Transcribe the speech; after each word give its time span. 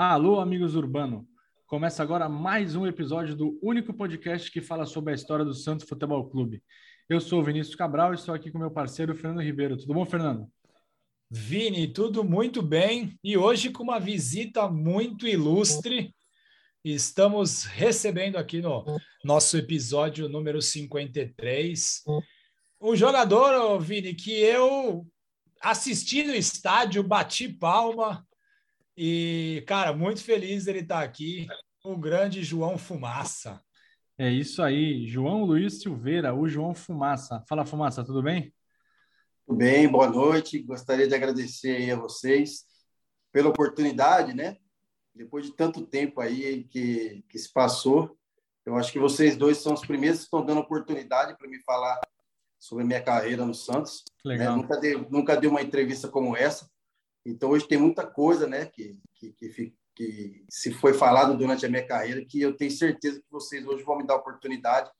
Alô, 0.00 0.38
amigos 0.38 0.76
urbano. 0.76 1.26
Começa 1.66 2.04
agora 2.04 2.28
mais 2.28 2.76
um 2.76 2.86
episódio 2.86 3.34
do 3.34 3.58
único 3.60 3.92
podcast 3.92 4.48
que 4.48 4.60
fala 4.60 4.86
sobre 4.86 5.10
a 5.10 5.16
história 5.16 5.44
do 5.44 5.52
Santos 5.52 5.88
Futebol 5.88 6.30
Clube. 6.30 6.62
Eu 7.08 7.20
sou 7.20 7.40
o 7.40 7.42
Vinícius 7.42 7.74
Cabral 7.74 8.12
e 8.12 8.14
estou 8.14 8.32
aqui 8.32 8.48
com 8.48 8.60
meu 8.60 8.70
parceiro 8.70 9.12
Fernando 9.12 9.42
Ribeiro. 9.42 9.76
Tudo 9.76 9.94
bom, 9.94 10.06
Fernando? 10.06 10.46
Vini, 11.28 11.92
tudo 11.92 12.22
muito 12.22 12.62
bem. 12.62 13.18
E 13.24 13.36
hoje 13.36 13.70
com 13.70 13.82
uma 13.82 13.98
visita 13.98 14.70
muito 14.70 15.26
ilustre. 15.26 16.14
Estamos 16.84 17.64
recebendo 17.64 18.36
aqui 18.36 18.62
no 18.62 18.84
nosso 19.24 19.58
episódio 19.58 20.28
número 20.28 20.62
53 20.62 22.04
um 22.80 22.94
jogador, 22.94 23.80
Vini, 23.80 24.14
que 24.14 24.30
eu 24.30 25.04
assisti 25.60 26.22
no 26.22 26.36
estádio, 26.36 27.02
bati 27.02 27.48
palma, 27.48 28.24
e, 29.00 29.62
cara, 29.64 29.92
muito 29.92 30.24
feliz 30.24 30.66
ele 30.66 30.80
estar 30.80 31.04
aqui, 31.04 31.46
o 31.84 31.96
grande 31.96 32.42
João 32.42 32.76
Fumaça. 32.76 33.62
É 34.18 34.28
isso 34.28 34.60
aí, 34.60 35.06
João 35.06 35.44
Luiz 35.44 35.80
Silveira, 35.80 36.34
o 36.34 36.48
João 36.48 36.74
Fumaça. 36.74 37.44
Fala, 37.48 37.64
Fumaça, 37.64 38.04
tudo 38.04 38.20
bem? 38.20 38.52
Tudo 39.46 39.56
bem, 39.56 39.86
boa 39.86 40.08
noite. 40.08 40.60
Gostaria 40.64 41.06
de 41.06 41.14
agradecer 41.14 41.92
a 41.92 41.96
vocês 41.96 42.64
pela 43.30 43.50
oportunidade, 43.50 44.34
né? 44.34 44.56
Depois 45.14 45.46
de 45.46 45.54
tanto 45.54 45.86
tempo 45.86 46.20
aí 46.20 46.64
que, 46.64 47.24
que 47.28 47.38
se 47.38 47.52
passou, 47.52 48.18
eu 48.66 48.74
acho 48.74 48.90
que 48.90 48.98
vocês 48.98 49.36
dois 49.36 49.58
são 49.58 49.74
os 49.74 49.86
primeiros 49.86 50.18
que 50.18 50.24
estão 50.24 50.44
dando 50.44 50.60
oportunidade 50.60 51.38
para 51.38 51.48
me 51.48 51.62
falar 51.62 52.00
sobre 52.58 52.82
a 52.82 52.86
minha 52.86 53.02
carreira 53.02 53.46
no 53.46 53.54
Santos. 53.54 54.02
Né? 54.24 54.32
Legal. 54.32 54.56
Né? 54.56 54.62
Nunca, 54.62 54.76
dei, 54.80 55.08
nunca 55.08 55.36
dei 55.36 55.48
uma 55.48 55.62
entrevista 55.62 56.08
como 56.08 56.36
essa. 56.36 56.68
Então, 57.30 57.50
hoje 57.50 57.66
tem 57.66 57.78
muita 57.78 58.06
coisa 58.06 58.46
né, 58.46 58.66
que, 58.66 58.98
que, 59.14 59.32
que, 59.32 59.74
que, 59.94 60.44
se 60.48 60.72
foi 60.72 60.94
falado 60.94 61.36
durante 61.36 61.66
a 61.66 61.68
minha 61.68 61.86
carreira 61.86 62.24
que 62.24 62.40
eu 62.40 62.56
tenho 62.56 62.70
certeza 62.70 63.20
que 63.20 63.30
vocês 63.30 63.66
hoje 63.66 63.82
vão 63.84 63.98
me 63.98 64.06
dar 64.06 64.14
a 64.14 64.18
oportunidade 64.18 64.90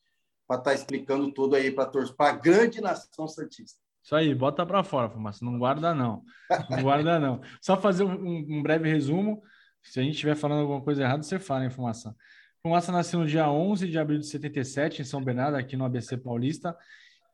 para 0.47 0.59
estar 0.59 0.71
tá 0.71 0.75
explicando 0.75 1.33
tudo 1.33 1.57
aí 1.57 1.71
para 1.71 1.91
a 2.19 2.33
grande 2.33 2.81
nação 2.81 3.29
Santista. 3.29 3.79
Isso 4.03 4.17
aí, 4.17 4.35
bota 4.35 4.65
para 4.65 4.83
fora, 4.83 5.11
Fumaça. 5.11 5.45
Não 5.45 5.59
guarda, 5.59 5.95
não. 5.95 6.25
Não 6.71 6.83
guarda, 6.83 7.19
não. 7.19 7.43
Só 7.61 7.77
fazer 7.77 8.05
um, 8.05 8.47
um, 8.49 8.63
breve 8.63 8.89
resumo. 8.89 9.43
Se 9.83 10.01
a 10.01 10.03
gente 10.03 10.15
estiver 10.15 10.35
falando 10.35 10.61
alguma 10.61 10.81
coisa 10.81 11.03
errada, 11.03 11.23
você 11.23 11.39
fala, 11.39 11.65
hein, 11.65 11.71
Fumaça? 11.71 12.17
Fumaça 12.63 12.91
nasceu 12.91 13.21
no 13.21 13.27
dia 13.27 13.51
11 13.51 13.87
de 13.87 13.99
abril 13.99 14.19
de 14.19 14.27
77, 14.27 15.03
em 15.03 15.05
São 15.05 15.23
Bernardo, 15.23 15.57
aqui 15.57 15.77
no 15.77 15.85
ABC 15.85 16.17
Paulista. 16.17 16.75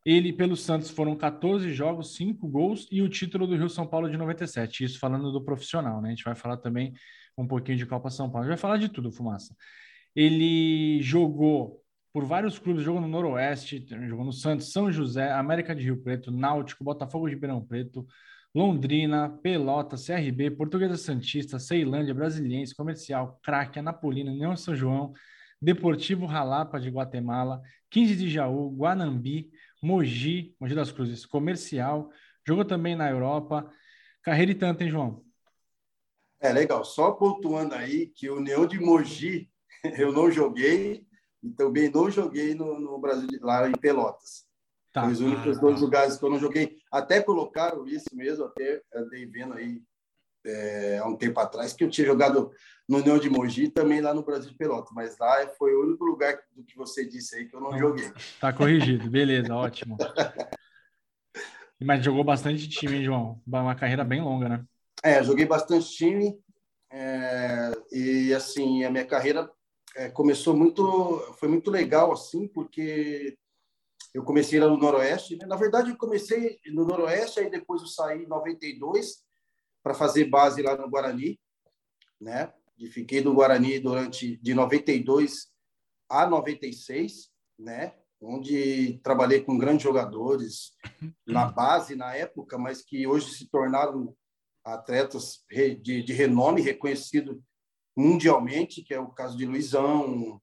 Ele, 0.05 0.33
pelo 0.33 0.57
Santos, 0.57 0.91
foram 0.91 1.17
14 1.17 1.73
jogos, 1.73 2.15
5 2.15 2.47
gols 2.47 2.87
e 2.91 3.01
o 3.01 3.09
título 3.09 3.47
do 3.47 3.57
Rio 3.57 3.71
São 3.71 3.87
Paulo 3.87 4.11
de 4.11 4.17
97. 4.17 4.85
Isso 4.85 4.99
falando 4.99 5.33
do 5.33 5.43
profissional, 5.43 6.03
né? 6.03 6.09
A 6.09 6.11
gente 6.11 6.25
vai 6.25 6.35
falar 6.35 6.59
também 6.59 6.93
um 7.39 7.47
pouquinho 7.47 7.79
de 7.79 7.87
Copa 7.87 8.11
São 8.11 8.31
Paulo. 8.31 8.47
A 8.47 8.51
gente 8.51 8.57
vai 8.57 8.61
falar 8.61 8.77
de 8.77 8.89
tudo, 8.89 9.11
Fumaça. 9.11 9.57
Ele 10.15 11.01
jogou 11.03 11.83
por 12.13 12.25
vários 12.25 12.59
clubes, 12.59 12.85
jogou 12.85 13.01
no 13.01 13.09
Noroeste, 13.09 13.85
jogou 14.07 14.25
no 14.25 14.33
Santos, 14.33 14.71
São 14.71 14.93
José, 14.93 15.33
América 15.33 15.75
de 15.75 15.83
Rio 15.83 16.01
Preto, 16.01 16.31
Náutico, 16.31 16.85
Botafogo 16.85 17.27
de 17.27 17.35
Ribeirão 17.35 17.65
Preto, 17.65 18.07
Londrina, 18.55 19.29
Pelota, 19.43 19.97
CRB, 19.97 20.53
Portuguesa 20.53 20.97
Santista, 20.97 21.59
Ceilândia, 21.59 22.15
Brasiliense, 22.15 22.75
Comercial, 22.75 23.41
Craque, 23.43 23.81
Anapolina, 23.81 24.31
União 24.31 24.55
São 24.57 24.77
João, 24.77 25.13
Deportivo 25.61 26.25
Ralapa 26.25 26.79
de 26.79 26.89
Guatemala, 26.89 27.61
15 27.91 28.15
de 28.15 28.31
Jaú, 28.31 28.71
Guanambi, 28.71 29.51
Mogi, 29.85 30.57
Mogi 30.59 30.75
das 30.75 30.91
Cruzes, 30.91 31.27
comercial, 31.27 32.11
jogou 32.47 32.65
também 32.65 32.97
na 32.97 33.11
Europa. 33.11 33.71
Carreira 34.23 34.53
e 34.53 34.55
tanto, 34.55 34.83
hein, 34.83 34.89
João? 34.89 35.23
É 36.41 36.51
legal. 36.51 36.83
Só 36.87 37.13
pontuando 37.13 37.75
aí 37.75 38.07
que 38.07 38.31
o 38.31 38.37
União 38.39 38.67
de 38.67 38.81
Mogi 38.81 39.51
eu 39.99 40.11
não 40.11 40.31
joguei 40.31 41.07
e 41.43 41.51
também 41.51 41.91
não 41.91 42.11
joguei 42.11 42.55
no, 42.55 42.81
no 42.81 42.99
Brasil, 42.99 43.29
lá 43.43 43.69
em 43.69 43.73
Pelotas. 43.73 44.47
Tá. 44.91 45.03
Foi 45.03 45.13
os 45.13 45.21
únicos 45.21 45.59
ah, 45.59 45.61
dois 45.61 45.75
tá. 45.75 45.81
lugares 45.83 46.17
que 46.17 46.25
eu 46.25 46.31
não 46.31 46.39
joguei. 46.39 46.79
Até 46.91 47.21
colocaram 47.21 47.87
isso 47.87 48.09
mesmo, 48.15 48.45
até 48.45 48.81
andei 48.95 49.27
vendo 49.27 49.53
aí 49.53 49.83
é, 50.45 50.99
há 50.99 51.07
um 51.07 51.17
tempo 51.17 51.39
atrás, 51.41 51.73
que 51.73 51.83
eu 51.85 51.91
tinha 51.91 52.07
jogado 52.07 52.51
no 52.89 52.99
União 52.99 53.19
de 53.19 53.31
Mogi 53.31 53.69
também 53.71 54.01
lá 54.01 54.13
no 54.13 54.23
Brasil 54.23 54.51
de 54.51 54.57
Pelotas, 54.57 54.93
mas 54.95 55.17
lá 55.19 55.47
foi 55.59 55.75
o 55.75 55.83
único 55.83 56.05
lugar 56.05 56.39
do 56.55 56.63
que 56.63 56.77
você 56.77 57.07
disse 57.07 57.37
aí 57.37 57.47
que 57.47 57.57
eu 57.57 57.61
não 57.61 57.77
joguei. 57.79 58.13
Tá 58.41 58.53
corrigido, 58.53 59.11
beleza, 59.11 59.55
ótimo. 59.55 59.97
Mas 61.83 62.05
jogou 62.05 62.25
bastante 62.25 62.69
time, 62.69 62.97
hein, 62.97 63.05
João? 63.05 63.43
Uma 63.47 63.75
carreira 63.75 64.05
bem 64.05 64.23
longa, 64.23 64.49
né? 64.49 64.65
É, 65.03 65.23
joguei 65.23 65.45
bastante 65.45 65.91
time 65.91 66.39
é, 66.91 67.73
e 67.93 68.33
assim 68.33 68.85
a 68.85 68.91
minha 68.91 69.05
carreira 69.05 69.51
é, 69.97 70.09
começou 70.09 70.57
muito, 70.57 71.19
foi 71.39 71.49
muito 71.49 71.71
legal 71.71 72.13
assim, 72.13 72.49
porque 72.49 73.37
eu 74.15 74.23
comecei 74.23 74.61
lá 74.61 74.69
no 74.69 74.79
Noroeste. 74.79 75.37
Né? 75.37 75.47
Na 75.47 75.57
verdade, 75.57 75.91
eu 75.91 75.97
comecei 75.97 76.59
no 76.67 76.85
Noroeste, 76.85 77.41
aí 77.41 77.51
depois 77.51 77.83
eu 77.83 77.89
saí 77.89 78.23
em 78.23 78.29
92 78.29 79.25
para 79.85 79.93
fazer 79.93 80.25
base 80.25 80.63
lá 80.63 80.77
no 80.79 80.89
Guarani, 80.89 81.39
né? 82.19 82.51
E 82.79 82.89
fiquei 82.89 83.21
no 83.21 83.35
Guarani 83.35 83.79
durante 83.79 84.39
de 84.39 84.55
92 84.55 85.53
a 86.09 86.27
96, 86.27 87.31
né? 87.59 87.95
Onde 88.19 88.99
trabalhei 89.03 89.43
com 89.43 89.59
grandes 89.59 89.83
jogadores 89.83 90.73
na 91.27 91.45
base 91.45 91.95
na 91.95 92.17
época, 92.17 92.57
mas 92.57 92.83
que 92.83 93.07
hoje 93.07 93.35
se 93.35 93.51
tornaram 93.51 94.17
atletas 94.65 95.45
de, 95.51 96.03
de 96.03 96.13
renome 96.15 96.63
reconhecido 96.63 97.45
mundialmente, 97.95 98.83
que 98.83 98.95
é 98.95 98.99
o 98.99 99.11
caso 99.11 99.37
de 99.37 99.45
Luizão, 99.45 100.41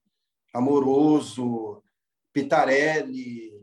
Amoroso, 0.54 1.82
Pitarelli, 2.32 3.60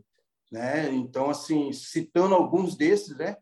né? 0.52 0.92
Então, 0.92 1.30
assim, 1.30 1.72
citando 1.72 2.34
alguns 2.34 2.76
desses, 2.76 3.16
né? 3.16 3.38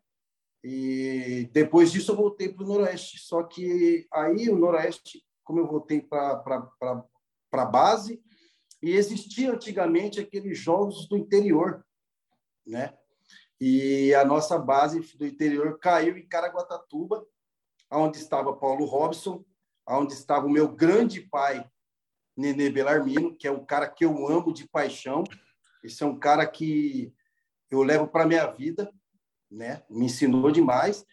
E 0.63 1.49
depois 1.53 1.91
disso 1.91 2.11
eu 2.11 2.15
voltei 2.15 2.49
para 2.49 2.63
o 2.63 2.67
Noroeste. 2.67 3.19
Só 3.19 3.43
que 3.43 4.07
aí 4.11 4.49
o 4.49 4.57
Noroeste, 4.57 5.23
como 5.43 5.59
eu 5.59 5.67
voltei 5.67 6.01
para 6.01 6.43
a 7.51 7.65
base, 7.65 8.21
e 8.81 8.91
existia 8.91 9.51
antigamente 9.51 10.19
aqueles 10.19 10.57
jogos 10.57 11.07
do 11.07 11.17
interior, 11.17 11.85
né? 12.65 12.93
E 13.59 14.13
a 14.15 14.23
nossa 14.23 14.57
base 14.57 15.01
do 15.17 15.25
interior 15.25 15.77
caiu 15.79 16.17
em 16.17 16.25
Caraguatatuba, 16.25 17.25
onde 17.91 18.17
estava 18.17 18.55
Paulo 18.55 18.85
Robson, 18.85 19.43
onde 19.87 20.13
estava 20.13 20.45
o 20.45 20.49
meu 20.49 20.67
grande 20.69 21.19
pai, 21.21 21.69
Nenê 22.37 22.69
Belarmino, 22.69 23.35
que 23.35 23.47
é 23.47 23.51
um 23.51 23.65
cara 23.65 23.89
que 23.89 24.05
eu 24.05 24.27
amo 24.29 24.53
de 24.53 24.65
paixão. 24.65 25.25
Esse 25.83 26.03
é 26.03 26.05
um 26.05 26.17
cara 26.17 26.47
que 26.47 27.13
eu 27.69 27.83
levo 27.83 28.07
para 28.07 28.25
minha 28.25 28.45
vida, 28.47 28.89
né? 29.49 29.83
Me 29.89 30.05
ensinou 30.05 30.51
demais 30.51 31.05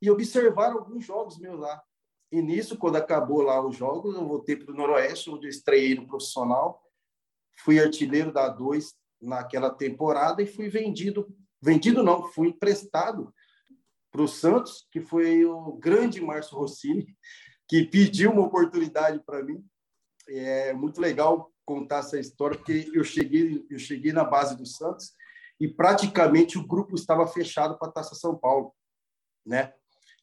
e 0.00 0.10
observar 0.10 0.72
alguns 0.72 1.04
jogos 1.04 1.38
meus 1.38 1.58
lá. 1.58 1.82
E 2.30 2.42
nisso, 2.42 2.76
quando 2.76 2.96
acabou 2.96 3.42
lá 3.42 3.64
os 3.64 3.76
jogos, 3.76 4.14
eu 4.14 4.26
voltei 4.26 4.56
para 4.56 4.72
o 4.72 4.76
Noroeste, 4.76 5.30
onde 5.30 5.46
eu 5.46 5.50
estreiei 5.50 5.94
no 5.94 6.06
profissional. 6.06 6.82
Fui 7.58 7.78
artilheiro 7.78 8.32
da 8.32 8.54
A2 8.54 8.92
naquela 9.20 9.70
temporada 9.70 10.42
e 10.42 10.46
fui 10.46 10.68
vendido. 10.68 11.28
Vendido 11.62 12.02
não, 12.02 12.26
fui 12.28 12.48
emprestado 12.48 13.32
para 14.10 14.22
o 14.22 14.28
Santos, 14.28 14.86
que 14.90 15.00
foi 15.00 15.44
o 15.44 15.72
grande 15.72 16.20
Márcio 16.20 16.56
Rossini, 16.58 17.06
que 17.68 17.84
pediu 17.84 18.32
uma 18.32 18.42
oportunidade 18.42 19.20
para 19.24 19.42
mim. 19.42 19.64
É 20.28 20.72
muito 20.72 21.00
legal 21.00 21.52
contar 21.64 21.98
essa 21.98 22.18
história, 22.18 22.56
porque 22.56 22.90
eu 22.92 23.04
cheguei, 23.04 23.64
eu 23.70 23.78
cheguei 23.78 24.12
na 24.12 24.24
base 24.24 24.56
do 24.56 24.66
Santos 24.66 25.12
e 25.60 25.68
praticamente 25.68 26.58
o 26.58 26.66
grupo 26.66 26.94
estava 26.94 27.26
fechado 27.26 27.78
para 27.78 27.88
a 27.88 27.92
Taça 27.92 28.14
São 28.14 28.36
Paulo, 28.36 28.74
né? 29.46 29.72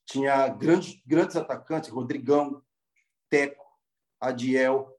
Tinha 0.05 0.47
grandes, 0.49 1.01
grandes 1.05 1.35
atacantes, 1.35 1.89
Rodrigão, 1.89 2.61
Teco, 3.29 3.65
Adiel, 4.19 4.97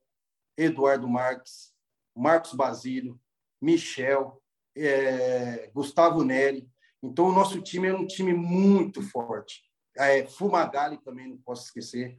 Eduardo 0.56 1.08
Marques, 1.08 1.72
Marcos 2.14 2.54
Basílio, 2.54 3.20
Michel, 3.60 4.42
é, 4.76 5.70
Gustavo 5.74 6.24
Neri. 6.24 6.68
Então, 7.02 7.26
o 7.26 7.32
nosso 7.32 7.60
time 7.60 7.88
é 7.88 7.94
um 7.94 8.06
time 8.06 8.32
muito 8.32 9.02
forte. 9.02 9.62
É, 9.96 10.26
Fumagalli 10.26 10.98
também, 10.98 11.28
não 11.28 11.38
posso 11.38 11.64
esquecer. 11.64 12.18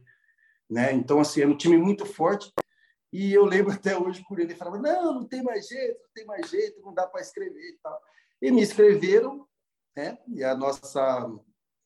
Né? 0.70 0.92
Então, 0.92 1.20
assim, 1.20 1.42
é 1.42 1.46
um 1.46 1.56
time 1.56 1.76
muito 1.76 2.06
forte. 2.06 2.52
E 3.14 3.32
eu 3.32 3.44
lembro 3.44 3.72
até 3.72 3.96
hoje 3.96 4.24
por 4.28 4.40
ele, 4.40 4.56
falava, 4.56 4.76
não, 4.76 5.14
não 5.14 5.24
tem 5.24 5.40
mais 5.40 5.68
jeito, 5.68 6.00
não 6.02 6.08
tem 6.12 6.26
mais 6.26 6.50
jeito, 6.50 6.80
não 6.80 6.92
dá 6.92 7.06
para 7.06 7.20
escrever 7.20 7.70
e 7.70 7.78
tal. 7.80 8.02
E 8.42 8.50
me 8.50 8.60
escreveram, 8.60 9.46
né? 9.96 10.18
E 10.26 10.42
a 10.42 10.52
nossa, 10.56 11.30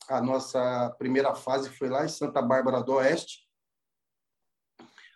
a 0.08 0.22
nossa 0.22 0.88
primeira 0.98 1.34
fase 1.34 1.68
foi 1.68 1.90
lá 1.90 2.02
em 2.02 2.08
Santa 2.08 2.40
Bárbara 2.40 2.82
do 2.82 2.94
Oeste, 2.94 3.46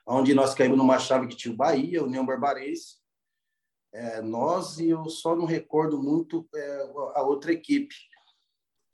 onde 0.07 0.35
nós 0.35 0.53
caímos 0.53 0.77
numa 0.77 0.99
chave 0.99 1.29
que 1.29 1.37
tinha 1.37 1.55
o 1.55 1.57
Bahia, 1.57 2.05
União 2.05 2.27
Barbarense, 2.27 2.97
é, 3.91 4.21
nós 4.21 4.79
e 4.79 4.91
eu 4.91 5.09
só 5.09 5.35
não 5.35 5.47
recordo 5.47 6.03
muito 6.03 6.47
é, 6.55 6.93
a 7.15 7.23
outra 7.23 7.55
equipe. 7.55 7.95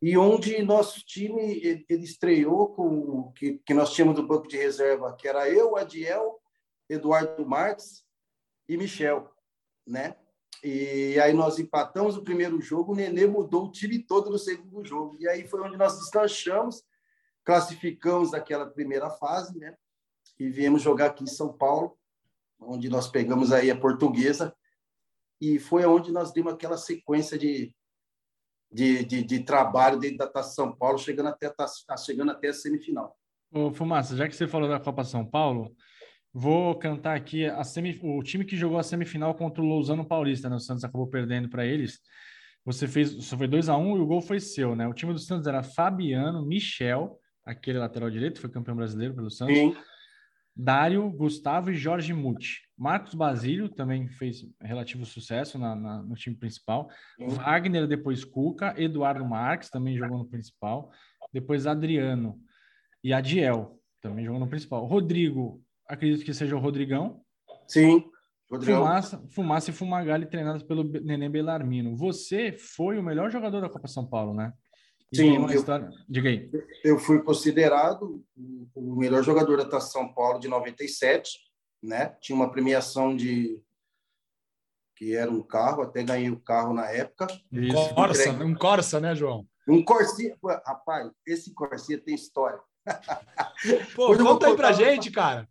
e 0.01 0.17
onde 0.17 0.63
nosso 0.63 1.01
time 1.05 1.59
ele, 1.65 1.85
ele 1.89 2.05
estreou 2.05 2.73
com 2.77 3.33
que, 3.33 3.59
que 3.67 3.75
nós 3.75 3.93
tínhamos 3.93 4.15
do 4.15 4.25
banco 4.25 4.47
de 4.47 4.57
reserva, 4.57 5.17
que 5.17 5.27
era 5.27 5.51
eu, 5.51 5.77
Adiel, 5.77 6.38
Eduardo 6.89 7.47
Marques 7.47 8.05
e 8.69 8.77
Michel, 8.77 9.31
né? 9.87 10.17
E 10.63 11.19
aí 11.21 11.33
nós 11.33 11.59
empatamos 11.59 12.17
o 12.17 12.25
primeiro 12.25 12.61
jogo, 12.61 12.93
o 12.93 12.97
Nenê 12.97 13.27
mudou 13.27 13.67
o 13.67 13.71
time 13.71 13.99
todo 13.99 14.31
no 14.31 14.39
segundo 14.39 14.85
jogo. 14.85 15.17
E 15.21 15.29
aí 15.29 15.47
foi 15.47 15.61
onde 15.61 15.77
nós 15.77 15.99
deslanchamos, 15.99 16.83
classificamos 17.45 18.35
aquela 18.35 18.67
primeira 18.67 19.09
fase, 19.09 19.57
né? 19.59 19.77
E 20.39 20.49
viemos 20.49 20.83
jogar 20.83 21.07
aqui 21.07 21.25
em 21.25 21.29
São 21.29 21.53
Paulo, 21.53 21.97
onde 22.61 22.89
nós 22.89 23.09
pegamos 23.09 23.53
aí 23.53 23.71
a 23.71 23.79
portuguesa. 23.79 24.55
E 25.41 25.59
foi 25.59 25.85
onde 25.87 26.11
nós 26.11 26.33
demos 26.33 26.53
aquela 26.53 26.77
sequência 26.77 27.39
de, 27.39 27.73
de, 28.71 29.05
de, 29.05 29.23
de 29.23 29.45
trabalho 29.45 29.99
dentro 29.99 30.19
da 30.19 30.27
Taça 30.27 30.55
São 30.55 30.75
Paulo, 30.75 30.99
chegando 30.99 31.29
até, 31.29 31.53
a, 31.57 31.97
chegando 31.97 32.33
até 32.33 32.49
a 32.49 32.53
semifinal. 32.53 33.17
Ô, 33.53 33.73
Fumaça, 33.73 34.17
já 34.17 34.29
que 34.29 34.35
você 34.35 34.47
falou 34.47 34.69
da 34.69 34.81
Copa 34.81 35.05
São 35.05 35.25
Paulo, 35.25 35.75
Vou 36.41 36.73
cantar 36.77 37.17
aqui 37.17 37.47
a 37.47 37.65
semi, 37.65 37.99
o 38.01 38.23
time 38.23 38.45
que 38.45 38.57
jogou 38.57 38.79
a 38.79 38.83
semifinal 38.85 39.35
contra 39.35 39.61
o 39.61 39.67
Lousano 39.67 40.05
Paulista, 40.05 40.49
né? 40.49 40.55
O 40.55 40.61
Santos 40.61 40.85
acabou 40.85 41.09
perdendo 41.09 41.49
para 41.49 41.67
eles. 41.67 41.99
Você 42.65 42.87
fez, 42.87 43.11
só 43.25 43.37
foi 43.37 43.49
2 43.49 43.69
a 43.69 43.77
1 43.77 43.81
um, 43.81 43.97
e 43.97 44.01
o 44.01 44.07
gol 44.07 44.21
foi 44.21 44.39
seu, 44.39 44.77
né? 44.77 44.87
O 44.87 44.95
time 44.95 45.13
do 45.13 45.19
Santos 45.19 45.49
era 45.49 45.65
Fabiano, 45.65 46.47
Michel, 46.47 47.19
aquele 47.45 47.81
lateral 47.81 48.09
direito, 48.09 48.41
foi 48.41 48.49
campeão 48.49 48.77
brasileiro 48.77 49.17
pelo 49.17 49.29
Santos. 49.29 49.57
Sim. 49.57 49.77
Dário, 50.55 51.11
Gustavo 51.11 51.73
e 51.73 51.75
Jorge 51.75 52.13
Muti. 52.13 52.61
Marcos 52.79 53.15
Basílio 53.15 53.69
também 53.69 54.07
fez 54.07 54.47
relativo 54.61 55.05
sucesso 55.05 55.59
na, 55.59 55.75
na, 55.75 56.05
no 56.05 56.15
time 56.15 56.37
principal. 56.37 56.89
Sim. 57.17 57.27
Wagner, 57.31 57.89
depois 57.89 58.25
Cuca. 58.25 58.81
Eduardo 58.81 59.27
Marques 59.27 59.71
também 59.71 59.97
jogou 59.97 60.19
no 60.19 60.29
principal. 60.29 60.93
Depois 61.33 61.67
Adriano 61.67 62.41
e 63.03 63.13
Adiel 63.13 63.77
também 64.01 64.25
jogou 64.25 64.39
no 64.39 64.47
principal. 64.47 64.87
Rodrigo, 64.87 65.61
acredito 65.89 66.25
que 66.25 66.35
seja 66.35 66.55
o 66.55 66.61
Rodrigão. 66.61 67.23
Sim. 67.67 68.05
Rodrigão. 68.51 68.83
Fumaça, 68.83 69.25
Fumaça 69.31 69.71
e 69.71 69.75
Fumagalli 69.75 70.27
treinados 70.27 70.63
pelo 70.63 70.85
Nenê 70.85 71.29
Belarmino. 71.29 71.97
Você 71.97 72.53
foi 72.53 72.99
o 72.99 73.03
melhor 73.03 73.31
jogador 73.31 73.61
da 73.61 73.69
Copa 73.69 73.89
São 73.89 74.07
Paulo, 74.07 74.35
né? 74.35 74.53
E 75.13 75.17
Sim. 75.17 75.37
Eu, 75.37 75.47
história... 75.47 75.91
Diga 76.09 76.29
aí. 76.29 76.51
Eu 76.85 76.99
fui 76.99 77.23
considerado 77.23 78.23
o 78.75 78.97
melhor 78.97 79.23
jogador 79.23 79.57
da 79.57 79.69
Taça 79.69 79.91
São 79.91 80.13
Paulo 80.13 80.39
de 80.39 80.49
97, 80.49 81.31
né? 81.83 82.17
Tinha 82.21 82.37
uma 82.37 82.51
premiação 82.51 83.17
de 83.17 83.61
que 84.97 85.15
era 85.15 85.31
um 85.31 85.43
carro, 85.43 85.83
até 85.83 86.03
ganhei 86.03 86.29
o 86.29 86.41
carro 86.41 86.75
na 86.75 86.91
época. 86.91 87.29
Isso. 87.53 87.95
Corsa, 87.95 88.33
um 88.33 88.55
Corsa, 88.55 88.99
né, 89.01 89.15
João? 89.15 89.47
Um 89.69 89.85
Corsia. 89.85 90.37
Rapaz, 90.67 91.11
esse 91.27 91.55
Corsia 91.55 91.99
tem 91.99 92.15
história. 92.15 92.61
Pô, 93.95 94.17
conta 94.17 94.47
aí 94.47 94.57
pra 94.57 94.73
gente, 94.73 95.11
cara. 95.11 95.49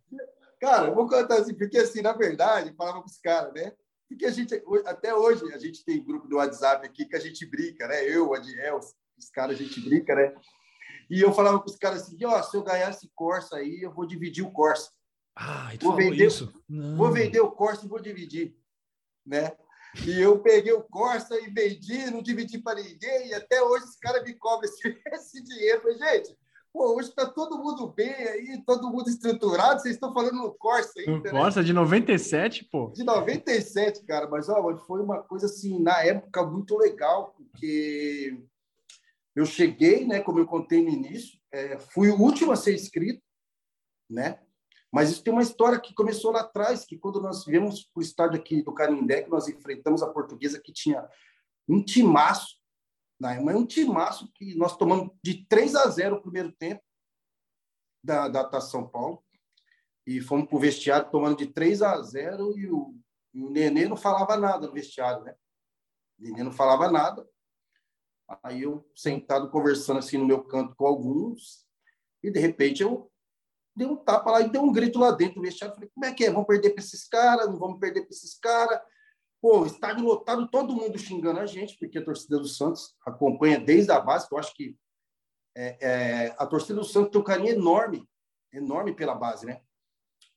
Cara, 0.60 0.88
eu 0.88 0.94
vou 0.94 1.08
contar 1.08 1.36
assim, 1.36 1.54
porque 1.54 1.78
assim, 1.78 2.02
na 2.02 2.12
verdade, 2.12 2.74
falava 2.76 3.00
com 3.00 3.06
os 3.06 3.18
caras, 3.18 3.52
né? 3.54 3.72
Porque 4.08 4.24
a 4.24 4.30
gente, 4.30 4.60
até 4.86 5.14
hoje, 5.14 5.52
a 5.52 5.58
gente 5.58 5.84
tem 5.84 6.02
grupo 6.02 6.26
do 6.26 6.36
WhatsApp 6.36 6.84
aqui 6.84 7.04
que 7.04 7.14
a 7.14 7.20
gente 7.20 7.44
brinca, 7.46 7.86
né? 7.86 8.04
Eu, 8.08 8.28
o 8.28 8.34
Adiel, 8.34 8.78
os 8.78 9.30
caras, 9.30 9.56
a 9.56 9.62
gente 9.62 9.80
brinca, 9.80 10.14
né? 10.14 10.34
E 11.10 11.20
eu 11.20 11.32
falava 11.32 11.60
com 11.60 11.66
os 11.66 11.76
caras 11.76 12.02
assim, 12.02 12.24
ó, 12.24 12.42
se 12.42 12.56
eu 12.56 12.62
ganhar 12.62 12.90
esse 12.90 13.10
Corsa 13.14 13.56
aí, 13.56 13.80
eu 13.82 13.92
vou 13.92 14.06
dividir 14.06 14.44
o 14.44 14.50
Corsa. 14.50 14.90
Ah, 15.36 15.70
vou 15.80 15.94
vender, 15.94 16.26
isso? 16.26 16.52
Não. 16.68 16.96
Vou 16.96 17.12
vender 17.12 17.40
o 17.40 17.50
Corsa 17.50 17.84
e 17.84 17.88
vou 17.88 18.00
dividir, 18.00 18.56
né? 19.24 19.52
E 20.06 20.20
eu 20.20 20.40
peguei 20.40 20.72
o 20.72 20.82
Corsa 20.82 21.38
e 21.40 21.48
vendi, 21.48 22.10
não 22.10 22.22
dividi 22.22 22.58
para 22.58 22.80
ninguém, 22.82 23.28
e 23.28 23.34
até 23.34 23.62
hoje 23.62 23.84
os 23.84 23.96
caras 23.96 24.22
me 24.24 24.34
cobram 24.34 24.68
esse, 24.68 24.80
esse 25.12 25.42
dinheiro. 25.42 25.82
Falei, 25.82 25.98
gente, 25.98 26.36
Pô, 26.78 26.94
hoje 26.94 27.08
está 27.08 27.26
todo 27.26 27.58
mundo 27.58 27.88
bem 27.88 28.14
aí, 28.14 28.62
todo 28.64 28.88
mundo 28.88 29.10
estruturado. 29.10 29.82
Vocês 29.82 29.96
estão 29.96 30.14
falando 30.14 30.36
no 30.36 30.54
Corsa 30.54 31.00
ainda, 31.00 31.10
no 31.10 31.22
né? 31.24 31.30
Corsa 31.32 31.64
de 31.64 31.72
97, 31.72 32.66
pô. 32.66 32.92
De 32.94 33.02
97, 33.02 34.04
cara. 34.04 34.28
Mas, 34.28 34.48
ó, 34.48 34.76
foi 34.86 35.02
uma 35.02 35.20
coisa, 35.20 35.46
assim, 35.46 35.82
na 35.82 36.04
época, 36.04 36.46
muito 36.46 36.78
legal, 36.78 37.34
porque 37.36 38.40
eu 39.34 39.44
cheguei, 39.44 40.06
né, 40.06 40.20
como 40.20 40.38
eu 40.38 40.46
contei 40.46 40.80
no 40.80 40.88
início, 40.88 41.40
é, 41.50 41.80
fui 41.80 42.10
o 42.10 42.20
último 42.20 42.52
a 42.52 42.56
ser 42.56 42.76
inscrito, 42.76 43.24
né? 44.08 44.38
Mas 44.92 45.10
isso 45.10 45.24
tem 45.24 45.32
uma 45.32 45.42
história 45.42 45.80
que 45.80 45.92
começou 45.92 46.30
lá 46.30 46.42
atrás, 46.42 46.84
que 46.84 46.96
quando 46.96 47.20
nós 47.20 47.44
viemos 47.44 47.82
para 47.92 47.98
o 47.98 48.04
estádio 48.04 48.38
aqui 48.38 48.62
do 48.62 48.72
Canindé, 48.72 49.22
que 49.22 49.30
nós 49.30 49.48
enfrentamos 49.48 50.00
a 50.00 50.06
portuguesa, 50.06 50.60
que 50.62 50.72
tinha 50.72 51.04
um 51.68 51.82
timaço, 51.82 52.57
né? 53.20 53.36
É 53.36 53.40
um 53.40 53.66
timaço 53.66 54.30
que 54.32 54.54
nós 54.54 54.76
tomamos 54.76 55.10
de 55.22 55.44
3 55.46 55.74
a 55.74 55.88
0 55.88 56.16
o 56.16 56.22
primeiro 56.22 56.52
tempo 56.52 56.82
da, 58.02 58.28
da 58.28 58.44
Taça 58.44 58.70
São 58.70 58.88
Paulo. 58.88 59.22
E 60.06 60.20
fomos 60.20 60.48
para 60.48 60.56
o 60.56 60.60
vestiário 60.60 61.10
tomando 61.10 61.36
de 61.36 61.46
3 61.46 61.82
a 61.82 62.00
0 62.00 62.58
e 62.58 62.70
o, 62.70 62.94
o 63.34 63.50
Nenê 63.50 63.86
não 63.86 63.96
falava 63.96 64.36
nada 64.36 64.66
no 64.66 64.72
vestiário, 64.72 65.22
né? 65.22 65.34
O 66.18 66.22
Nenê 66.22 66.42
não 66.42 66.52
falava 66.52 66.90
nada. 66.90 67.28
Aí 68.42 68.62
eu 68.62 68.88
sentado 68.94 69.50
conversando 69.50 69.98
assim 69.98 70.16
no 70.16 70.26
meu 70.26 70.42
canto 70.44 70.74
com 70.76 70.86
alguns 70.86 71.66
e 72.22 72.30
de 72.30 72.38
repente 72.38 72.82
eu 72.82 73.10
dei 73.74 73.86
um 73.86 73.96
tapa 73.96 74.30
lá 74.30 74.40
e 74.40 74.48
dei 74.48 74.60
um 74.60 74.72
grito 74.72 74.98
lá 74.98 75.10
dentro 75.10 75.36
do 75.36 75.42
vestiário. 75.42 75.74
Falei, 75.74 75.90
como 75.94 76.06
é 76.06 76.12
que 76.12 76.24
é? 76.24 76.30
Vamos 76.30 76.46
perder 76.46 76.70
para 76.70 76.82
esses 76.82 77.06
caras? 77.06 77.46
Não 77.46 77.58
vamos 77.58 77.78
perder 77.78 78.02
para 78.02 78.10
esses 78.10 78.38
caras? 78.38 78.80
Pô, 79.40 79.64
estádio 79.64 80.04
lotado, 80.04 80.48
todo 80.48 80.74
mundo 80.74 80.98
xingando 80.98 81.40
a 81.40 81.46
gente, 81.46 81.78
porque 81.78 81.98
a 81.98 82.04
torcida 82.04 82.38
do 82.38 82.48
Santos 82.48 82.96
acompanha 83.06 83.58
desde 83.58 83.92
a 83.92 84.00
base, 84.00 84.28
que 84.28 84.34
eu 84.34 84.38
acho 84.38 84.54
que 84.54 84.76
é, 85.56 85.76
é, 85.80 86.36
a 86.38 86.46
torcida 86.46 86.80
do 86.80 86.84
Santos 86.84 87.10
tem 87.10 87.20
um 87.20 87.24
carinho 87.24 87.50
enorme, 87.50 88.08
enorme 88.52 88.94
pela 88.94 89.14
base, 89.14 89.46
né? 89.46 89.60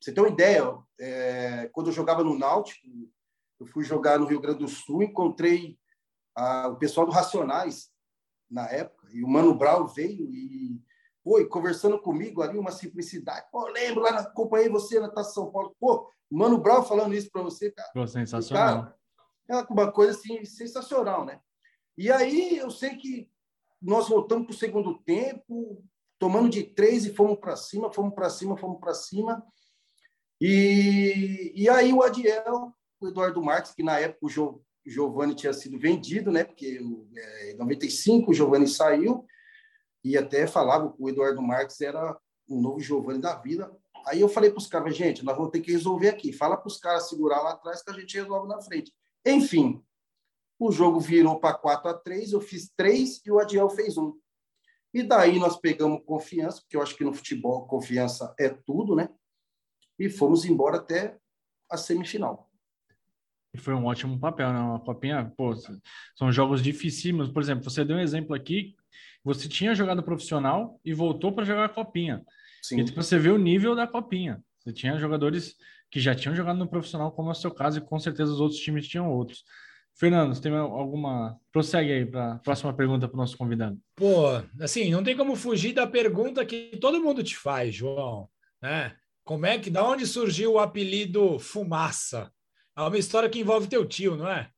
você 0.01 0.11
tem 0.11 0.23
uma 0.23 0.31
ideia, 0.31 0.63
é, 0.99 1.69
quando 1.71 1.87
eu 1.87 1.93
jogava 1.93 2.23
no 2.23 2.37
Náutico, 2.37 2.87
eu 3.59 3.67
fui 3.67 3.83
jogar 3.83 4.17
no 4.17 4.25
Rio 4.25 4.41
Grande 4.41 4.59
do 4.59 4.67
Sul, 4.67 5.03
encontrei 5.03 5.77
a, 6.35 6.69
o 6.69 6.77
pessoal 6.77 7.05
do 7.05 7.11
Racionais 7.11 7.91
na 8.49 8.67
época, 8.67 9.07
e 9.13 9.23
o 9.23 9.27
Mano 9.27 9.53
Brown 9.53 9.85
veio 9.85 10.33
e, 10.33 10.81
e 11.23 11.45
conversando 11.45 12.01
comigo 12.01 12.41
ali, 12.41 12.57
uma 12.57 12.71
simplicidade. 12.71 13.45
Pô, 13.51 13.67
lembro 13.67 14.01
lá, 14.01 14.21
acompanhei 14.21 14.69
você 14.69 14.99
na 14.99 15.09
Taça 15.09 15.33
São 15.33 15.51
Paulo. 15.51 15.75
Pô, 15.79 16.09
Mano 16.31 16.57
Brown 16.57 16.83
falando 16.83 17.13
isso 17.13 17.29
para 17.31 17.41
você, 17.41 17.71
cara. 17.71 17.89
Pô, 17.93 18.07
sensacional. 18.07 18.95
Cara, 19.47 19.65
é 19.67 19.73
uma 19.73 19.91
coisa 19.91 20.17
assim 20.17 20.45
sensacional, 20.45 21.25
né? 21.25 21.39
E 21.97 22.09
aí 22.11 22.57
eu 22.57 22.71
sei 22.71 22.95
que 22.95 23.29
nós 23.81 24.07
voltamos 24.07 24.45
para 24.45 24.53
o 24.53 24.57
segundo 24.57 24.99
tempo, 24.99 25.83
tomando 26.17 26.49
de 26.49 26.63
três 26.63 27.05
e 27.05 27.13
fomos 27.13 27.39
para 27.39 27.55
cima, 27.55 27.91
fomos 27.91 28.13
para 28.13 28.29
cima, 28.29 28.55
fomos 28.55 28.79
para 28.79 28.93
cima. 28.93 29.43
E, 30.39 31.51
e 31.55 31.69
aí 31.69 31.91
o 31.91 32.01
Adiel, 32.01 32.73
o 32.99 33.07
Eduardo 33.07 33.41
Marques, 33.41 33.73
que 33.73 33.83
na 33.83 33.99
época 33.99 34.25
o 34.25 34.29
jo, 34.29 34.63
Giovanni 34.85 35.35
tinha 35.35 35.53
sido 35.53 35.77
vendido, 35.79 36.31
né? 36.31 36.43
Porque 36.43 36.79
é, 37.15 37.51
em 37.51 37.57
95 37.57 38.31
o 38.31 38.33
Giovanni 38.33 38.67
saiu 38.67 39.25
e 40.03 40.17
até 40.17 40.47
falava 40.47 40.91
que 40.91 41.01
o 41.01 41.09
Eduardo 41.09 41.41
Marques 41.41 41.81
era 41.81 42.17
o 42.47 42.59
novo 42.59 42.79
Giovanni 42.79 43.19
da 43.19 43.35
vida. 43.35 43.71
Aí 44.05 44.21
eu 44.21 44.29
falei 44.29 44.49
para 44.49 44.59
os 44.59 44.67
caras, 44.67 44.95
gente, 44.95 45.23
nós 45.23 45.35
vamos 45.35 45.51
ter 45.51 45.61
que 45.61 45.71
resolver 45.71 46.09
aqui. 46.09 46.33
Fala 46.33 46.57
para 46.57 46.67
os 46.67 46.77
caras 46.77 47.09
segurar 47.09 47.41
lá 47.41 47.51
atrás 47.53 47.83
que 47.83 47.91
a 47.91 47.93
gente 47.93 48.17
resolve 48.17 48.47
na 48.47 48.61
frente. 48.61 48.91
Enfim, 49.25 49.83
o 50.59 50.71
jogo 50.71 50.99
virou 50.99 51.39
para 51.39 51.55
4 51.55 51.89
a 51.89 51.93
3 51.93 52.33
eu 52.33 52.41
fiz 52.41 52.71
três 52.75 53.21
e 53.25 53.31
o 53.31 53.39
Adiel 53.39 53.69
fez 53.69 53.97
um. 53.97 54.13
E 54.93 55.01
daí 55.01 55.39
nós 55.39 55.57
pegamos 55.57 56.03
confiança, 56.05 56.61
porque 56.61 56.75
eu 56.75 56.81
acho 56.81 56.95
que 56.95 57.03
no 57.03 57.13
futebol 57.13 57.65
confiança 57.65 58.33
é 58.37 58.49
tudo, 58.49 58.95
né? 58.95 59.09
E 59.97 60.09
fomos 60.09 60.45
embora 60.45 60.77
até 60.77 61.17
a 61.69 61.77
semifinal. 61.77 62.49
E 63.53 63.57
foi 63.57 63.73
um 63.73 63.85
ótimo 63.85 64.19
papel, 64.19 64.51
né? 64.51 64.59
Uma 64.59 64.79
copinha, 64.79 65.33
pô, 65.35 65.53
são 66.15 66.31
jogos 66.31 66.61
dificílimos. 66.61 67.29
Por 67.29 67.41
exemplo, 67.41 67.63
você 67.63 67.83
deu 67.83 67.97
um 67.97 68.01
exemplo 68.01 68.35
aqui, 68.35 68.75
você 69.23 69.47
tinha 69.47 69.75
jogado 69.75 70.03
profissional 70.03 70.79
e 70.83 70.93
voltou 70.93 71.33
para 71.33 71.45
jogar 71.45 71.65
a 71.65 71.69
copinha. 71.69 72.25
Sim. 72.61 72.79
E 72.79 72.85
tipo, 72.85 73.01
você 73.01 73.17
vê 73.17 73.29
o 73.29 73.37
nível 73.37 73.75
da 73.75 73.87
copinha. 73.87 74.43
Você 74.59 74.71
tinha 74.71 74.97
jogadores 74.97 75.55
que 75.89 75.99
já 75.99 76.15
tinham 76.15 76.35
jogado 76.35 76.57
no 76.57 76.67
profissional, 76.67 77.11
como 77.11 77.29
é 77.29 77.31
o 77.31 77.35
seu 77.35 77.51
caso, 77.51 77.79
e 77.79 77.81
com 77.81 77.99
certeza 77.99 78.31
os 78.31 78.39
outros 78.39 78.59
times 78.59 78.87
tinham 78.87 79.09
outros. 79.09 79.43
Fernando, 79.93 80.33
você 80.33 80.41
tem 80.41 80.55
alguma. 80.55 81.37
Prossegue 81.51 81.91
aí 81.91 82.05
para 82.05 82.33
a 82.33 82.39
próxima 82.39 82.73
pergunta 82.73 83.07
para 83.07 83.15
o 83.15 83.19
nosso 83.19 83.37
convidado. 83.37 83.77
Pô, 83.95 84.27
assim, 84.59 84.89
não 84.89 85.03
tem 85.03 85.17
como 85.17 85.35
fugir 85.35 85.73
da 85.73 85.85
pergunta 85.85 86.45
que 86.45 86.77
todo 86.79 87.01
mundo 87.01 87.23
te 87.23 87.35
faz, 87.35 87.75
João. 87.75 88.29
Né? 88.61 88.95
Como 89.23 89.45
é 89.45 89.59
que, 89.59 89.69
da 89.69 89.83
onde 89.87 90.07
surgiu 90.07 90.53
o 90.53 90.59
apelido 90.59 91.37
Fumaça? 91.39 92.31
É 92.75 92.81
uma 92.81 92.97
história 92.97 93.29
que 93.29 93.39
envolve 93.39 93.67
teu 93.67 93.85
tio, 93.85 94.15
não 94.15 94.29
é? 94.29 94.49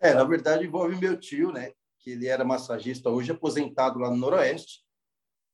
É, 0.00 0.12
na 0.12 0.24
verdade 0.24 0.66
envolve 0.66 0.96
meu 0.96 1.18
tio, 1.18 1.52
né? 1.52 1.72
Que 2.00 2.10
ele 2.10 2.26
era 2.26 2.44
massagista, 2.44 3.08
hoje 3.08 3.32
aposentado 3.32 3.98
lá 3.98 4.10
no 4.10 4.16
Noroeste, 4.16 4.80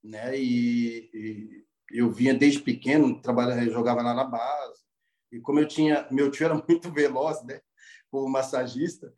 né? 0.03 0.37
E, 0.37 1.11
e 1.15 1.65
eu 1.93 2.11
vinha 2.11 2.35
desde 2.35 2.61
pequeno, 2.61 3.21
trabalhava, 3.21 3.63
jogava 3.71 4.03
lá 4.03 4.15
na 4.15 4.25
base. 4.25 4.83
E 5.31 5.41
como 5.41 5.61
eu 5.61 5.69
tinha, 5.69 6.07
meu 6.11 6.31
tio 6.31 6.47
era 6.47 6.55
muito 6.67 6.91
veloz, 6.91 7.43
né, 7.45 7.61
como 8.11 8.29
massagista, 8.29 9.13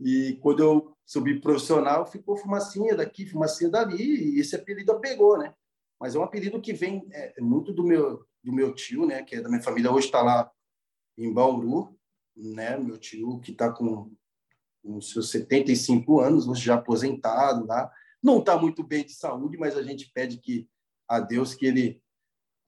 E 0.00 0.38
quando 0.40 0.62
eu 0.62 0.96
subi 1.04 1.40
profissional, 1.40 2.06
ficou 2.06 2.36
fumacinha 2.36 2.94
daqui, 2.94 3.26
fumacinha 3.26 3.70
dali, 3.70 4.36
e 4.36 4.40
esse 4.40 4.54
apelido 4.54 5.00
pegou, 5.00 5.36
né? 5.36 5.52
Mas 5.98 6.14
é 6.14 6.18
um 6.18 6.22
apelido 6.22 6.60
que 6.60 6.72
vem 6.72 7.04
é, 7.10 7.34
é, 7.36 7.40
muito 7.40 7.72
do 7.72 7.82
meu, 7.82 8.24
do 8.44 8.52
meu 8.52 8.72
tio, 8.74 9.06
né? 9.06 9.22
Que 9.24 9.36
é 9.36 9.40
da 9.40 9.48
minha 9.48 9.62
família, 9.62 9.90
hoje 9.90 10.06
está 10.06 10.22
lá 10.22 10.50
em 11.16 11.32
Bauru, 11.32 11.98
né? 12.36 12.78
Meu 12.78 12.96
tio 12.96 13.40
que 13.40 13.50
está 13.50 13.72
com 13.72 14.12
uns 14.84 15.10
seus 15.10 15.30
75 15.30 16.20
anos, 16.20 16.46
hoje 16.46 16.64
já 16.64 16.76
aposentado 16.76 17.66
lá. 17.66 17.90
Não 18.22 18.38
está 18.38 18.56
muito 18.56 18.84
bem 18.84 19.04
de 19.04 19.14
saúde, 19.14 19.58
mas 19.58 19.76
a 19.76 19.82
gente 19.82 20.10
pede 20.14 20.38
que 20.38 20.68
a 21.08 21.18
Deus 21.18 21.54
que 21.54 21.66
ele 21.66 22.00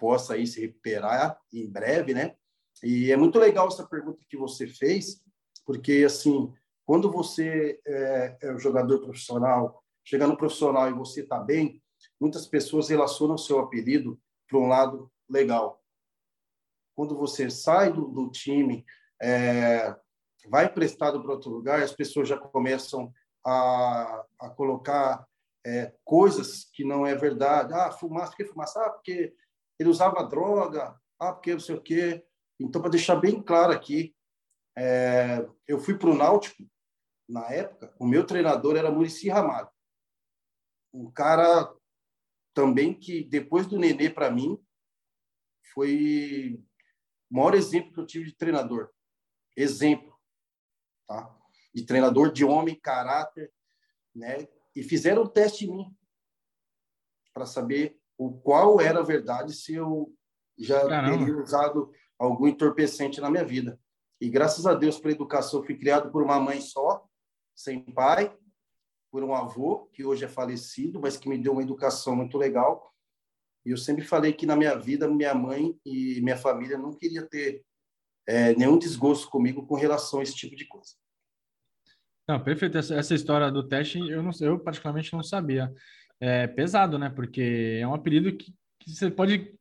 possa 0.01 0.35
aí 0.35 0.47
se 0.47 0.63
recuperar 0.63 1.39
em 1.53 1.71
breve, 1.71 2.15
né? 2.15 2.35
E 2.83 3.13
é 3.13 3.17
muito 3.17 3.39
legal 3.39 3.69
essa 3.69 3.87
pergunta 3.87 4.25
que 4.27 4.37
você 4.37 4.67
fez, 4.67 5.23
porque 5.67 6.03
assim, 6.07 6.53
quando 6.87 7.13
você 7.13 7.79
é, 7.87 8.39
é 8.41 8.53
um 8.53 8.59
jogador 8.59 9.01
profissional, 9.01 9.85
chega 10.03 10.27
no 10.27 10.37
profissional 10.37 10.89
e 10.89 10.95
você 10.95 11.21
está 11.21 11.39
bem, 11.39 11.83
muitas 12.19 12.47
pessoas 12.47 12.89
relacionam 12.89 13.37
seu 13.37 13.59
apelido 13.59 14.19
para 14.49 14.59
um 14.59 14.67
lado 14.67 15.13
legal. 15.29 15.85
Quando 16.97 17.17
você 17.17 17.51
sai 17.51 17.93
do, 17.93 18.09
do 18.09 18.31
time, 18.31 18.85
é, 19.23 19.95
vai 20.49 20.65
emprestado 20.65 21.23
para 21.23 21.33
outro 21.33 21.51
lugar, 21.51 21.83
as 21.83 21.93
pessoas 21.93 22.29
já 22.29 22.39
começam 22.39 23.13
a, 23.45 24.25
a 24.39 24.51
colocar 24.51 25.27
é, 25.65 25.93
coisas 26.05 26.65
que 26.73 26.85
não 26.85 27.07
é 27.07 27.15
verdade. 27.15 27.73
Ah, 27.75 27.91
fumaça, 27.91 28.31
por 28.31 28.37
que 28.39 28.45
fumaça? 28.47 28.81
Ah, 28.83 28.91
porque 28.91 29.35
ele 29.81 29.89
usava 29.89 30.23
droga. 30.23 30.95
Ah, 31.19 31.33
porque 31.33 31.55
não 31.55 31.61
sei 31.61 31.75
o 31.75 31.81
quê. 31.81 32.23
Então, 32.61 32.83
para 32.83 32.91
deixar 32.91 33.17
bem 33.17 33.43
claro 33.43 33.73
aqui, 33.73 34.15
é, 34.77 35.49
eu 35.67 35.81
fui 35.81 35.97
para 35.97 36.11
o 36.11 36.15
Náutico, 36.15 36.63
na 37.27 37.51
época, 37.51 37.95
o 37.99 38.07
meu 38.07 38.27
treinador 38.27 38.77
era 38.77 38.91
Murici 38.91 39.31
Ramalho. 39.31 39.71
Um 40.93 41.11
cara 41.11 41.73
também 42.53 42.93
que, 42.93 43.25
depois 43.25 43.67
do 43.67 43.79
Nenê, 43.79 44.11
para 44.11 44.31
mim, 44.31 44.63
foi 45.73 46.63
o 47.31 47.37
maior 47.37 47.55
exemplo 47.55 47.93
que 47.93 48.01
eu 48.01 48.07
tive 48.07 48.27
de 48.27 48.37
treinador. 48.37 48.91
Exemplo. 49.57 50.19
Tá? 51.07 51.35
De 51.73 51.87
treinador 51.87 52.33
de 52.33 52.45
homem, 52.45 52.79
caráter, 52.79 53.51
né? 54.15 54.49
E 54.75 54.83
fizeram 54.83 55.23
um 55.23 55.29
teste 55.29 55.65
em 55.65 55.71
mim 55.71 55.97
para 57.33 57.47
saber 57.47 58.00
o 58.21 58.31
qual 58.31 58.79
era 58.83 58.99
a 59.01 59.03
verdade 59.03 59.55
se 59.55 59.75
eu 59.75 60.15
já 60.59 60.87
Caramba. 60.87 61.25
teria 61.25 61.43
usado 61.43 61.91
algum 62.19 62.47
entorpecente 62.47 63.19
na 63.19 63.31
minha 63.31 63.43
vida. 63.43 63.81
E 64.21 64.29
graças 64.29 64.67
a 64.67 64.75
Deus 64.75 65.01
para 65.01 65.11
a 65.11 65.15
educação 65.15 65.63
fui 65.63 65.75
criado 65.75 66.11
por 66.13 66.23
uma 66.23 66.39
mãe 66.39 66.61
só, 66.61 67.03
sem 67.57 67.81
pai, 67.81 68.37
por 69.11 69.25
um 69.25 69.35
avô 69.35 69.89
que 69.95 70.05
hoje 70.05 70.27
é 70.27 70.29
falecido, 70.29 71.01
mas 71.01 71.17
que 71.17 71.31
me 71.31 71.39
deu 71.39 71.53
uma 71.53 71.63
educação 71.63 72.15
muito 72.15 72.37
legal. 72.37 72.95
E 73.65 73.71
eu 73.71 73.79
sempre 73.79 74.05
falei 74.05 74.35
que 74.35 74.45
na 74.45 74.55
minha 74.55 74.79
vida 74.79 75.09
minha 75.09 75.35
mãe 75.35 75.75
e 75.83 76.21
minha 76.21 76.37
família 76.37 76.77
não 76.77 76.93
queria 76.93 77.27
ter 77.27 77.65
é, 78.29 78.55
nenhum 78.55 78.79
desgosto 78.79 79.31
comigo 79.31 79.67
com 79.67 79.77
relação 79.77 80.21
a 80.21 80.23
esse 80.23 80.37
tipo 80.37 80.55
de 80.55 80.67
coisa. 80.67 80.91
Não, 82.29 82.39
perfeito. 82.39 82.77
Essa, 82.77 82.97
essa 82.97 83.15
história 83.15 83.51
do 83.51 83.67
teste, 83.67 83.99
eu, 83.99 84.23
não, 84.23 84.31
eu 84.43 84.61
particularmente 84.61 85.11
não 85.15 85.23
sabia. 85.23 85.73
É 86.21 86.47
pesado, 86.47 86.99
né? 86.99 87.09
Porque 87.09 87.79
é 87.81 87.87
um 87.87 87.95
apelido 87.95 88.37
que, 88.37 88.53
que 88.79 88.91
você 88.91 89.11
pode 89.11 89.53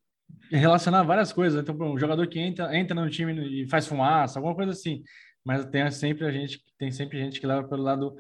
relacionar 0.51 1.03
várias 1.03 1.31
coisas. 1.31 1.61
Então, 1.61 1.75
um 1.79 1.97
jogador 1.97 2.27
que 2.27 2.39
entra, 2.39 2.75
entra 2.77 2.99
no 2.99 3.09
time 3.09 3.63
e 3.63 3.67
faz 3.69 3.87
fumaça, 3.87 4.39
alguma 4.39 4.55
coisa 4.55 4.71
assim. 4.71 5.03
Mas 5.43 5.65
tem 5.65 5.89
sempre 5.91 6.25
a 6.25 6.31
gente, 6.31 6.61
tem 6.77 6.91
sempre 6.91 7.17
gente 7.17 7.39
que 7.39 7.47
leva 7.47 7.67
pelo 7.67 7.83
lado 7.83 8.15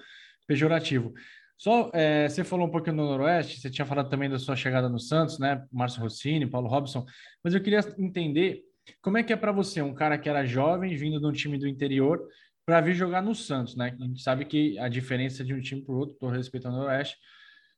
pejorativo. 0.47 1.13
Só, 1.57 1.91
é, 1.93 2.29
você 2.29 2.43
falou 2.43 2.67
um 2.67 2.71
pouquinho 2.71 2.95
do 2.95 3.03
Noroeste, 3.03 3.59
você 3.59 3.69
tinha 3.69 3.85
falado 3.85 4.09
também 4.09 4.29
da 4.29 4.39
sua 4.39 4.55
chegada 4.55 4.87
no 4.87 4.97
Santos, 4.97 5.37
né? 5.37 5.65
Márcio 5.71 6.01
Rossini, 6.01 6.47
Paulo 6.47 6.69
Robson, 6.69 7.05
mas 7.43 7.53
eu 7.53 7.61
queria 7.61 7.81
entender 7.97 8.61
como 9.01 9.17
é 9.17 9.23
que 9.23 9.33
é 9.33 9.35
para 9.35 9.51
você, 9.51 9.81
um 9.81 9.93
cara 9.93 10.17
que 10.17 10.29
era 10.29 10.45
jovem, 10.45 10.95
vindo 10.95 11.19
de 11.19 11.25
um 11.25 11.33
time 11.33 11.57
do 11.57 11.67
interior, 11.67 12.25
para 12.65 12.79
vir 12.79 12.93
jogar 12.93 13.21
no 13.21 13.35
Santos, 13.35 13.75
né? 13.75 13.93
A 13.99 14.03
gente 14.05 14.21
sabe 14.21 14.45
que 14.45 14.79
a 14.79 14.87
diferença 14.87 15.43
de 15.43 15.53
um 15.53 15.59
time 15.59 15.81
para 15.83 15.93
o 15.93 15.97
outro, 15.97 16.13
estou 16.13 16.29
respeitando 16.29 16.77
o 16.77 16.79
Noroeste, 16.79 17.17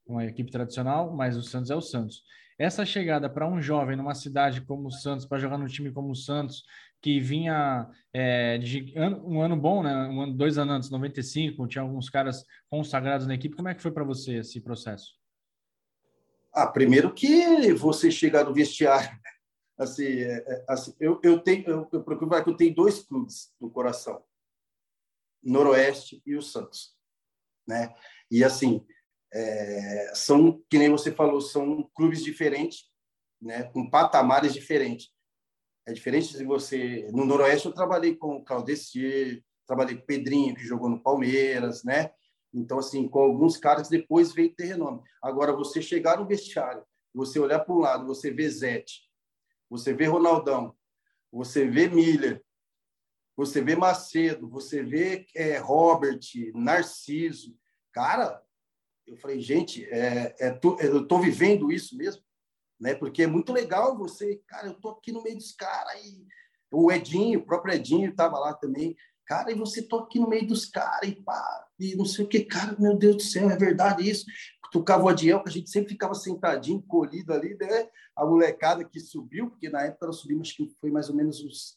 uma 0.06 0.26
equipe 0.26 0.52
tradicional, 0.52 1.16
mas 1.16 1.38
o 1.38 1.44
Santos 1.44 1.72
é 1.72 1.76
o 1.76 1.82
Santos. 1.82 2.24
Essa 2.58 2.86
chegada 2.86 3.30
para 3.30 3.48
um 3.48 3.62
jovem 3.62 3.96
numa 3.96 4.14
cidade 4.14 4.62
como 4.62 4.88
o 4.88 4.92
Santos, 4.92 5.26
para 5.26 5.40
jogar 5.40 5.58
no 5.58 5.68
time 5.68 5.92
como 5.92 6.12
o 6.12 6.16
Santos, 6.16 6.64
que 7.02 7.20
vinha 7.20 7.90
é, 8.14 8.60
de 8.60 8.94
um 9.26 9.42
ano 9.42 9.58
bom, 9.58 9.82
né? 9.82 9.94
Um 10.08 10.22
ano, 10.22 10.34
dois 10.34 10.58
anos 10.58 10.76
antes, 10.76 10.90
95, 10.92 11.68
tinha 11.68 11.82
alguns 11.82 12.10
caras 12.10 12.46
consagrados 12.70 13.26
na 13.26 13.34
equipe. 13.34 13.56
Como 13.56 13.68
é 13.68 13.74
que 13.74 13.82
foi 13.82 13.92
para 13.92 14.04
você 14.04 14.36
esse 14.36 14.62
processo? 14.62 15.16
Ah, 16.54 16.68
primeiro 16.68 17.14
que 17.14 17.74
você 17.74 18.12
chegar 18.12 18.44
no 18.44 18.54
vestiário, 18.54 19.18
assim, 19.78 20.04
é, 20.04 20.44
é, 20.46 20.66
assim 20.68 20.94
eu, 21.00 21.20
eu 21.24 21.40
tenho, 21.40 21.68
eu, 21.68 21.90
eu 21.92 22.04
procuro 22.04 22.30
eu 22.36 22.56
tenho 22.56 22.76
dois 22.76 23.00
clubes 23.00 23.52
no 23.60 23.72
coração, 23.72 24.22
Noroeste 25.42 26.22
e 26.26 26.36
o 26.36 26.42
Santos, 26.42 26.96
né? 27.66 27.92
E 28.30 28.44
assim, 28.44 28.86
é, 29.34 30.12
são 30.14 30.62
que 30.70 30.78
nem 30.78 30.90
você 30.90 31.12
falou, 31.12 31.40
são 31.40 31.90
clubes 31.96 32.24
diferentes, 32.24 32.86
né? 33.42 33.64
Com 33.64 33.90
patamares 33.90 34.54
diferentes. 34.54 35.10
É 35.86 35.94
diferente 35.94 36.38
se 36.38 36.44
você. 36.44 37.10
No 37.12 37.26
Noroeste, 37.26 37.68
eu 37.68 37.74
trabalhei 37.74 38.16
com 38.16 38.36
o 38.36 38.44
Claudecier, 38.44 39.44
trabalhei 39.66 39.96
com 39.96 40.04
o 40.04 40.06
Pedrinho, 40.06 40.56
que 40.56 40.64
jogou 40.64 40.90
no 40.90 41.02
Palmeiras, 41.02 41.84
né? 41.84 42.12
Então, 42.54 42.80
assim, 42.80 43.08
com 43.08 43.20
alguns 43.20 43.58
caras 43.58 43.88
depois 43.88 44.34
veio 44.34 44.54
ter 44.54 44.66
renome. 44.66 45.02
Agora, 45.22 45.54
você 45.54 45.82
chegar 45.82 46.20
no 46.20 46.28
vestiário, 46.28 46.84
você 47.14 47.40
olhar 47.40 47.60
para 47.60 47.74
um 47.74 47.80
lado, 47.80 48.06
você 48.06 48.32
vê 48.32 48.50
Zete, 48.50 49.10
você 49.70 49.94
vê 49.94 50.06
Ronaldão, 50.06 50.76
você 51.32 51.66
vê 51.66 51.88
Miller, 51.88 52.44
você 53.36 53.62
vê 53.62 53.76
Macedo, 53.76 54.50
você 54.50 54.84
vê 54.84 55.26
é, 55.34 55.58
Robert, 55.58 56.20
Narciso. 56.54 57.58
Cara, 57.94 58.42
eu 59.08 59.18
falei, 59.18 59.40
gente, 59.40 59.86
é, 59.86 60.36
é, 60.40 60.60
eu 60.82 61.04
estou 61.04 61.20
vivendo 61.20 61.72
isso 61.72 61.98
mesmo 61.98 62.24
né? 62.82 62.96
Porque 62.96 63.22
é 63.22 63.28
muito 63.28 63.54
legal 63.54 63.96
você, 63.96 64.42
cara, 64.48 64.68
eu 64.68 64.74
tô 64.74 64.90
aqui 64.90 65.12
no 65.12 65.22
meio 65.22 65.38
dos 65.38 65.52
caras 65.52 66.04
e 66.04 66.26
o 66.72 66.92
Edinho, 66.92 67.40
o 67.40 67.46
próprio 67.46 67.76
Edinho 67.76 68.10
estava 68.10 68.40
lá 68.40 68.54
também, 68.54 68.96
cara, 69.26 69.52
e 69.52 69.56
você 69.56 69.84
tô 69.84 70.00
aqui 70.00 70.20
no 70.20 70.28
meio 70.28 70.48
dos 70.48 70.66
caras 70.66 71.08
e 71.08 71.16
pá, 71.16 71.68
e 71.80 71.96
não 71.96 72.06
sei 72.06 72.26
o 72.26 72.28
que, 72.28 72.44
cara, 72.44 72.76
meu 72.80 72.98
Deus 72.98 73.18
do 73.18 73.22
céu, 73.22 73.50
é 73.52 73.56
verdade 73.56 74.10
isso. 74.10 74.26
Tocava 74.72 75.04
o 75.04 75.10
Adiel, 75.10 75.44
que 75.44 75.50
a 75.50 75.52
gente 75.52 75.70
sempre 75.70 75.90
ficava 75.90 76.16
sentadinho, 76.16 76.82
colhido 76.82 77.34
ali, 77.34 77.58
né? 77.60 77.90
A 78.16 78.26
molecada 78.26 78.86
que 78.86 79.02
subiu, 79.02 79.50
porque 79.50 79.70
na 79.70 79.82
época 79.82 80.08
nós 80.08 80.16
subimos, 80.16 80.48
acho 80.48 80.58
que 80.58 80.74
foi 80.80 80.90
mais 80.90 81.10
ou 81.10 81.16
menos 81.16 81.44
uns, 81.44 81.76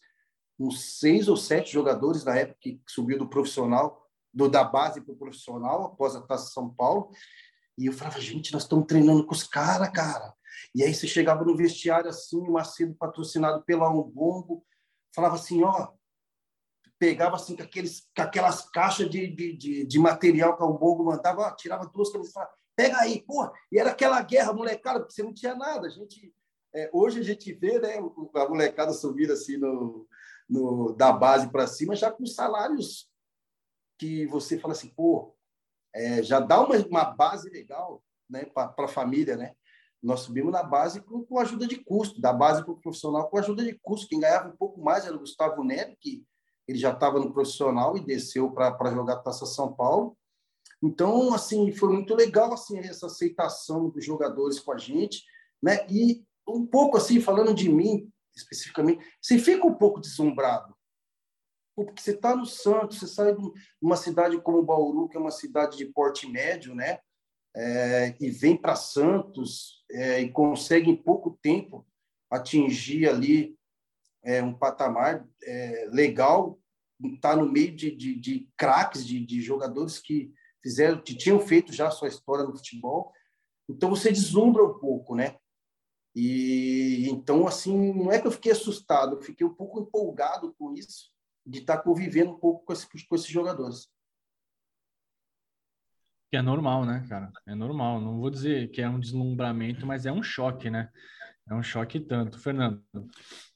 uns 0.56 0.98
seis 1.00 1.26
ou 1.26 1.36
sete 1.36 1.72
jogadores 1.72 2.24
na 2.24 2.36
época 2.36 2.56
que 2.60 2.80
subiu 2.86 3.18
do 3.18 3.28
profissional, 3.28 4.03
do 4.34 4.48
da 4.48 4.64
base 4.64 5.00
para 5.00 5.12
o 5.12 5.16
profissional, 5.16 5.84
após 5.84 6.16
a 6.16 6.20
Taça 6.20 6.52
São 6.52 6.68
Paulo. 6.68 7.10
E 7.78 7.86
eu 7.86 7.92
falava, 7.92 8.20
gente, 8.20 8.52
nós 8.52 8.62
estamos 8.62 8.86
treinando 8.86 9.24
com 9.24 9.32
os 9.32 9.44
caras, 9.44 9.90
cara. 9.90 10.34
E 10.74 10.82
aí 10.82 10.92
você 10.92 11.06
chegava 11.06 11.44
no 11.44 11.56
vestiário 11.56 12.08
assim, 12.08 12.38
o 12.38 12.52
Macedo 12.52 12.94
patrocinado 12.94 13.62
pela 13.62 13.90
Umbongo, 13.90 14.64
falava 15.14 15.36
assim, 15.36 15.62
ó, 15.62 15.92
pegava 16.98 17.36
assim 17.36 17.56
com, 17.56 17.62
aqueles, 17.62 18.08
com 18.14 18.22
aquelas 18.22 18.68
caixas 18.70 19.08
de, 19.08 19.26
de, 19.28 19.56
de, 19.56 19.86
de 19.86 19.98
material 19.98 20.56
que 20.56 20.62
a 20.62 20.66
Umbongo 20.66 21.04
mandava, 21.04 21.42
ó, 21.42 21.50
tirava 21.52 21.86
duas 21.86 22.10
camisas 22.10 22.32
falava, 22.32 22.52
pega 22.76 22.98
aí, 22.98 23.22
pô, 23.22 23.50
e 23.70 23.78
era 23.78 23.90
aquela 23.90 24.20
guerra, 24.22 24.52
molecada, 24.52 25.00
porque 25.00 25.14
você 25.14 25.22
não 25.22 25.34
tinha 25.34 25.54
nada. 25.54 25.86
A 25.86 25.90
gente, 25.90 26.32
é, 26.74 26.90
hoje 26.92 27.20
a 27.20 27.22
gente 27.22 27.52
vê 27.52 27.78
né, 27.78 27.98
a 27.98 28.48
molecada 28.48 28.92
subir 28.92 29.30
assim 29.30 29.56
no, 29.56 30.06
no, 30.48 30.92
da 30.92 31.12
base 31.12 31.48
para 31.50 31.66
cima, 31.66 31.94
já 31.94 32.10
com 32.10 32.26
salários 32.26 33.08
que 33.98 34.26
você 34.26 34.58
fala 34.58 34.72
assim, 34.72 34.88
pô, 34.88 35.34
é, 35.94 36.22
já 36.22 36.40
dá 36.40 36.60
uma, 36.60 36.76
uma 36.86 37.04
base 37.04 37.48
legal 37.50 38.02
né, 38.28 38.44
para 38.44 38.74
a 38.78 38.88
família, 38.88 39.36
né? 39.36 39.54
Nós 40.02 40.20
subimos 40.20 40.52
na 40.52 40.62
base 40.62 41.00
com, 41.00 41.24
com 41.24 41.38
ajuda 41.38 41.66
de 41.66 41.76
custo, 41.76 42.20
da 42.20 42.32
base 42.32 42.62
para 42.62 42.72
o 42.72 42.80
profissional 42.80 43.28
com 43.28 43.38
ajuda 43.38 43.64
de 43.64 43.78
custo. 43.80 44.08
Quem 44.08 44.20
ganhava 44.20 44.48
um 44.48 44.56
pouco 44.56 44.82
mais 44.82 45.06
era 45.06 45.16
o 45.16 45.20
Gustavo 45.20 45.64
Neto, 45.64 45.96
que 45.98 46.24
ele 46.68 46.78
já 46.78 46.92
estava 46.92 47.18
no 47.18 47.32
profissional 47.32 47.96
e 47.96 48.04
desceu 48.04 48.50
para 48.50 48.90
jogar 48.90 49.22
Taça 49.22 49.46
São 49.46 49.72
Paulo. 49.72 50.16
Então, 50.82 51.32
assim, 51.32 51.72
foi 51.72 51.90
muito 51.90 52.14
legal 52.14 52.52
assim 52.52 52.78
essa 52.78 53.06
aceitação 53.06 53.88
dos 53.88 54.04
jogadores 54.04 54.60
com 54.60 54.72
a 54.72 54.78
gente, 54.78 55.22
né? 55.62 55.86
E 55.88 56.22
um 56.46 56.66
pouco 56.66 56.98
assim, 56.98 57.20
falando 57.20 57.54
de 57.54 57.70
mim 57.70 58.10
especificamente, 58.36 59.04
você 59.20 59.38
fica 59.38 59.66
um 59.66 59.74
pouco 59.74 60.00
deslumbrado. 60.00 60.73
Porque 61.76 62.00
você 62.00 62.12
está 62.12 62.36
no 62.36 62.46
Santos, 62.46 62.98
você 62.98 63.06
sai 63.06 63.34
de 63.34 63.42
uma 63.80 63.96
cidade 63.96 64.40
como 64.40 64.62
Bauru, 64.62 65.08
que 65.08 65.16
é 65.16 65.20
uma 65.20 65.30
cidade 65.30 65.76
de 65.76 65.86
porte 65.86 66.28
médio, 66.28 66.74
né? 66.74 66.98
é, 67.54 68.16
e 68.20 68.30
vem 68.30 68.56
para 68.56 68.74
Santos 68.74 69.84
é, 69.90 70.20
e 70.20 70.30
consegue 70.30 70.90
em 70.90 70.96
pouco 70.96 71.38
tempo 71.40 71.86
atingir 72.30 73.08
ali 73.08 73.56
é, 74.24 74.42
um 74.42 74.52
patamar 74.52 75.26
é, 75.42 75.88
legal 75.90 76.58
estar 77.14 77.36
no 77.36 77.50
meio 77.50 77.74
de, 77.74 77.90
de, 77.94 78.18
de 78.18 78.48
craques, 78.56 79.06
de, 79.06 79.24
de 79.24 79.40
jogadores 79.40 79.98
que 79.98 80.32
fizeram, 80.62 81.00
que 81.00 81.14
tinham 81.14 81.38
feito 81.38 81.72
já 81.72 81.90
sua 81.90 82.08
história 82.08 82.44
no 82.44 82.56
futebol. 82.56 83.12
Então 83.68 83.90
você 83.90 84.10
deslumbra 84.10 84.64
um 84.64 84.78
pouco, 84.78 85.14
né? 85.14 85.36
E 86.14 87.08
então 87.10 87.46
assim, 87.46 87.92
não 87.92 88.10
é 88.10 88.20
que 88.20 88.26
eu 88.26 88.32
fiquei 88.32 88.52
assustado, 88.52 89.16
eu 89.16 89.22
fiquei 89.22 89.46
um 89.46 89.54
pouco 89.54 89.80
empolgado 89.80 90.54
com 90.58 90.72
isso, 90.72 91.10
de 91.46 91.60
estar 91.60 91.78
convivendo 91.78 92.32
um 92.32 92.38
pouco 92.38 92.64
com, 92.64 92.72
esse, 92.72 92.86
com 93.06 93.14
esses 93.14 93.28
jogadores. 93.28 93.88
Que 96.30 96.38
é 96.38 96.42
normal, 96.42 96.84
né, 96.84 97.04
cara? 97.08 97.30
É 97.46 97.54
normal. 97.54 98.00
Não 98.00 98.18
vou 98.18 98.30
dizer 98.30 98.70
que 98.70 98.80
é 98.82 98.88
um 98.88 98.98
deslumbramento, 98.98 99.86
mas 99.86 100.06
é 100.06 100.12
um 100.12 100.22
choque, 100.22 100.70
né? 100.70 100.90
É 101.48 101.54
um 101.54 101.62
choque 101.62 102.00
tanto. 102.00 102.38
Fernando. 102.38 102.82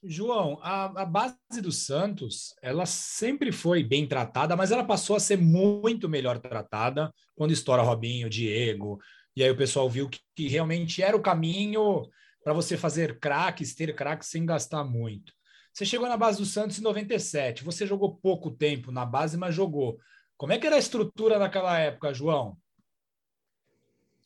João, 0.02 0.58
a, 0.62 1.02
a, 1.02 1.06
base 1.06 1.36
do 1.62 1.72
Santos, 1.72 2.54
ela 2.62 2.84
sempre 2.84 3.50
foi 3.50 3.82
bem 3.82 4.06
tratada, 4.06 4.54
mas 4.54 4.70
ela 4.70 4.84
passou 4.84 5.16
a 5.16 5.20
ser 5.20 5.38
muito 5.38 6.08
melhor 6.08 6.38
tratada 6.38 7.12
quando 7.34 7.52
estoura 7.52 7.82
Robinho, 7.82 8.28
Diego, 8.28 9.00
e 9.34 9.42
aí 9.42 9.50
o 9.50 9.56
pessoal 9.56 9.88
viu 9.88 10.08
que, 10.08 10.20
que 10.36 10.48
realmente 10.48 11.02
era 11.02 11.16
o 11.16 11.22
caminho 11.22 12.08
para 12.44 12.52
você 12.52 12.76
fazer 12.76 13.18
craques, 13.18 13.74
ter 13.74 13.94
craques 13.94 14.28
sem 14.28 14.44
gastar 14.44 14.84
muito. 14.84 15.32
Você 15.78 15.84
chegou 15.84 16.08
na 16.08 16.16
base 16.16 16.38
do 16.38 16.44
Santos 16.44 16.76
em 16.76 16.82
97, 16.82 17.62
você 17.62 17.86
jogou 17.86 18.16
pouco 18.16 18.50
tempo 18.50 18.90
na 18.90 19.06
base, 19.06 19.36
mas 19.36 19.54
jogou. 19.54 19.96
Como 20.36 20.52
é 20.52 20.58
que 20.58 20.66
era 20.66 20.74
a 20.74 20.80
estrutura 20.80 21.38
naquela 21.38 21.78
época, 21.78 22.12
João? 22.12 22.58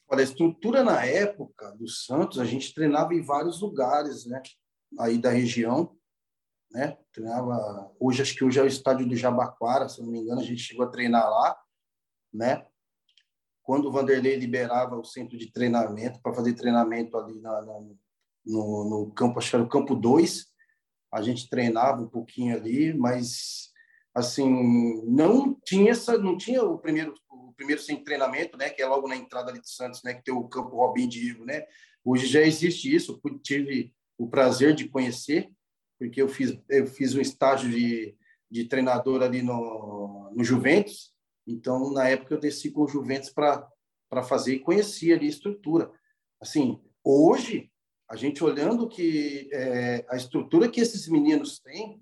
Olha, 0.08 0.20
a 0.20 0.24
estrutura 0.24 0.82
na 0.82 1.04
época 1.04 1.70
do 1.72 1.86
Santos, 1.86 2.38
a 2.38 2.46
gente 2.46 2.72
treinava 2.72 3.12
em 3.12 3.20
vários 3.20 3.60
lugares, 3.60 4.24
né? 4.24 4.40
Aí 4.98 5.18
da 5.18 5.28
região, 5.28 5.94
né? 6.70 6.96
Treinava, 7.12 7.92
hoje 8.00 8.22
acho 8.22 8.34
que 8.34 8.44
hoje 8.44 8.58
é 8.58 8.62
o 8.62 8.66
estádio 8.66 9.06
do 9.06 9.14
Jabaquara, 9.14 9.90
se 9.90 10.00
não 10.00 10.10
me 10.10 10.20
engano, 10.20 10.40
a 10.40 10.44
gente 10.44 10.62
chegou 10.62 10.86
a 10.86 10.90
treinar 10.90 11.28
lá, 11.28 11.54
né? 12.32 12.66
Quando 13.62 13.90
o 13.90 13.92
Vanderlei 13.92 14.36
liberava 14.36 14.96
o 14.96 15.04
centro 15.04 15.36
de 15.36 15.52
treinamento 15.52 16.18
para 16.22 16.32
fazer 16.32 16.54
treinamento 16.54 17.14
ali 17.18 17.38
na, 17.42 17.60
na, 17.60 17.78
no, 18.46 18.88
no 18.88 19.12
campo, 19.12 19.38
acho 19.38 19.50
que 19.50 19.56
era 19.56 19.64
o 19.66 19.68
campo 19.68 19.94
2, 19.94 20.50
a 21.12 21.20
gente 21.20 21.48
treinava 21.48 22.00
um 22.00 22.08
pouquinho 22.08 22.56
ali, 22.56 22.94
mas 22.94 23.70
assim, 24.14 25.02
não 25.04 25.54
tinha 25.64 25.92
essa, 25.92 26.16
não 26.18 26.36
tinha 26.36 26.62
o 26.62 26.78
primeiro 26.78 27.14
o 27.30 27.54
primeiro 27.54 27.82
sem 27.82 28.02
treinamento, 28.02 28.56
né, 28.56 28.70
que 28.70 28.80
é 28.80 28.86
logo 28.86 29.06
na 29.06 29.14
entrada 29.14 29.50
ali 29.50 29.60
de 29.60 29.70
Santos, 29.70 30.02
né, 30.02 30.14
que 30.14 30.24
tem 30.24 30.34
o 30.34 30.48
campo 30.48 30.76
Robin 30.76 31.06
Diego, 31.06 31.44
né? 31.44 31.64
Hoje 32.02 32.26
já 32.26 32.40
existe 32.40 32.92
isso, 32.92 33.20
eu 33.22 33.38
tive 33.38 33.94
o 34.18 34.28
prazer 34.28 34.74
de 34.74 34.88
conhecer, 34.88 35.50
porque 35.98 36.20
eu 36.20 36.28
fiz 36.28 36.58
eu 36.68 36.86
fiz 36.86 37.14
um 37.14 37.20
estágio 37.20 37.70
de, 37.70 38.16
de 38.50 38.64
treinador 38.64 39.22
ali 39.22 39.42
no, 39.42 40.32
no 40.34 40.42
Juventus, 40.42 41.12
então 41.46 41.92
na 41.92 42.08
época 42.08 42.34
eu 42.34 42.40
desci 42.40 42.70
com 42.70 42.82
o 42.82 42.88
Juventus 42.88 43.30
para 43.30 43.68
para 44.08 44.22
fazer 44.22 44.56
e 44.56 44.60
conhecia 44.60 45.16
ali 45.16 45.24
a 45.24 45.30
estrutura. 45.30 45.90
Assim, 46.38 46.78
hoje 47.02 47.71
a 48.12 48.16
gente 48.16 48.44
olhando 48.44 48.90
que 48.90 49.48
é, 49.54 50.04
a 50.06 50.16
estrutura 50.16 50.70
que 50.70 50.82
esses 50.82 51.08
meninos 51.08 51.58
têm, 51.60 51.98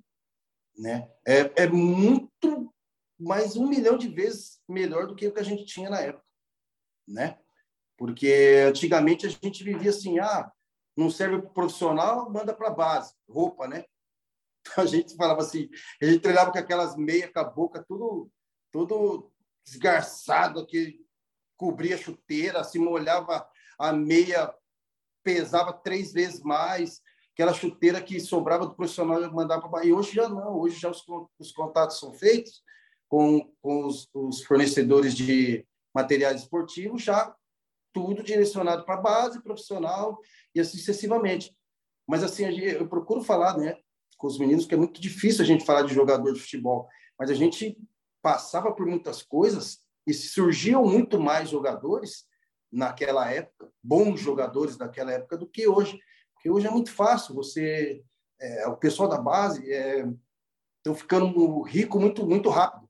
né? 0.77 1.09
É, 1.25 1.63
é 1.63 1.69
muito 1.69 2.75
mais 3.17 3.55
um 3.55 3.69
milhão 3.69 3.97
de 3.97 4.09
vezes 4.09 4.61
melhor 4.69 5.07
do 5.07 5.15
que 5.15 5.29
o 5.29 5.33
que 5.33 5.39
a 5.39 5.45
gente 5.45 5.65
tinha 5.65 5.89
na 5.89 6.01
época, 6.01 6.27
né? 7.07 7.39
Porque 7.97 8.65
antigamente 8.67 9.25
a 9.25 9.29
gente 9.29 9.63
vivia 9.63 9.91
assim, 9.91 10.19
ah, 10.19 10.51
não 10.97 11.09
serve 11.09 11.43
para 11.43 11.51
profissional, 11.51 12.29
manda 12.29 12.53
para 12.53 12.71
base, 12.71 13.15
roupa, 13.29 13.69
né? 13.69 13.85
A 14.77 14.85
gente 14.87 15.17
falava 15.17 15.43
assim, 15.43 15.71
a 16.03 16.07
gente 16.07 16.21
treinava 16.21 16.51
com 16.51 16.59
aquelas 16.59 16.97
meias 16.97 17.33
com 17.33 17.39
a 17.39 17.45
boca 17.45 17.85
tudo, 17.87 18.31
tudo 18.73 19.33
esgarçado, 19.65 20.67
que 20.67 21.01
cobria 21.57 21.95
a 21.95 21.99
chuteira, 21.99 22.65
se 22.65 22.81
molhava 22.81 23.49
a 23.79 23.93
meia, 23.93 24.53
pesava 25.23 25.73
três 25.73 26.13
vezes 26.13 26.41
mais, 26.41 27.01
aquela 27.33 27.55
chuteira 27.55 28.01
que 28.03 28.21
sobrava 28.21 28.67
do 28.67 28.75
profissional 28.75 29.33
mandava 29.33 29.69
para 29.69 29.85
E 29.85 29.93
hoje 29.93 30.13
já 30.13 30.29
não, 30.29 30.59
hoje 30.59 30.79
já 30.79 30.91
os, 30.91 31.03
os 31.39 31.53
contatos 31.53 31.99
são 31.99 32.13
feitos 32.13 32.63
com, 33.09 33.51
com 33.61 33.87
os, 33.87 34.09
os, 34.15 34.43
fornecedores 34.45 35.15
de 35.15 35.67
materiais 35.95 36.43
esportivos, 36.43 37.03
já 37.03 37.35
tudo 37.93 38.23
direcionado 38.23 38.85
para 38.85 38.97
base 38.97 39.43
profissional 39.43 40.19
e 40.55 40.61
assim 40.61 40.79
sucessivamente. 40.79 41.55
Mas 42.07 42.23
assim, 42.23 42.45
eu 42.45 42.89
procuro 42.89 43.23
falar 43.23 43.57
né, 43.57 43.77
com 44.17 44.27
os 44.27 44.39
meninos 44.39 44.67
que 44.67 44.75
é 44.75 44.79
muito 44.79 45.01
difícil 45.01 45.43
a 45.43 45.47
gente 45.47 45.65
falar 45.65 45.83
de 45.83 45.95
jogador 45.95 46.33
de 46.33 46.41
futebol, 46.41 46.89
mas 47.19 47.31
a 47.31 47.35
gente 47.35 47.77
passava 48.23 48.73
por 48.73 48.87
muitas 48.87 49.23
coisas 49.23 49.81
e 50.07 50.15
surgiam 50.15 50.85
muito 50.85 51.19
mais 51.19 51.51
jogadores 51.51 52.25
naquela 52.71 53.31
época, 53.31 53.73
bons 53.83 54.21
jogadores 54.21 54.79
naquela 54.79 55.13
época 55.13 55.37
do 55.37 55.47
que 55.47 55.67
hoje. 55.67 55.99
Porque 56.35 56.51
hoje 56.51 56.67
é 56.67 56.71
muito 56.71 56.93
fácil, 56.93 57.35
você, 57.35 58.03
é, 58.41 58.67
o 58.69 58.77
pessoal 58.77 59.09
da 59.09 59.19
base 59.19 59.63
estão 59.63 60.93
é, 60.93 60.97
ficando 60.97 61.63
rico 61.63 61.99
muito, 61.99 62.27
muito 62.27 62.49
rápido, 62.49 62.89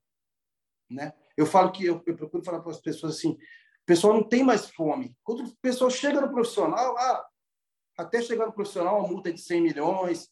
né? 0.89 1.13
Eu 1.35 1.45
falo 1.45 1.71
que 1.71 1.85
eu, 1.85 2.01
eu 2.05 2.15
procuro 2.15 2.43
falar 2.43 2.59
para 2.59 2.71
as 2.71 2.79
pessoas 2.79 3.17
assim, 3.17 3.31
o 3.31 3.85
pessoal 3.85 4.13
não 4.13 4.23
tem 4.23 4.43
mais 4.43 4.69
fome. 4.69 5.17
Quando 5.23 5.43
o 5.43 5.55
pessoal 5.61 5.89
chega 5.89 6.21
no 6.21 6.31
profissional, 6.31 6.95
ah, 6.97 7.25
até 7.97 8.21
chegar 8.21 8.45
no 8.45 8.53
profissional, 8.53 9.03
a 9.03 9.07
multa 9.07 9.29
é 9.29 9.31
de 9.31 9.41
100 9.41 9.61
milhões, 9.61 10.29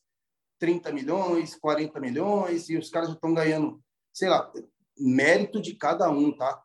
30 0.59 0.91
milhões, 0.91 1.55
40 1.55 1.99
milhões, 1.99 2.69
e 2.69 2.77
os 2.77 2.89
caras 2.89 3.09
já 3.09 3.15
estão 3.15 3.33
ganhando, 3.33 3.81
sei 4.13 4.29
lá, 4.29 4.51
mérito 4.97 5.61
de 5.61 5.75
cada 5.75 6.09
um, 6.09 6.35
tá? 6.35 6.61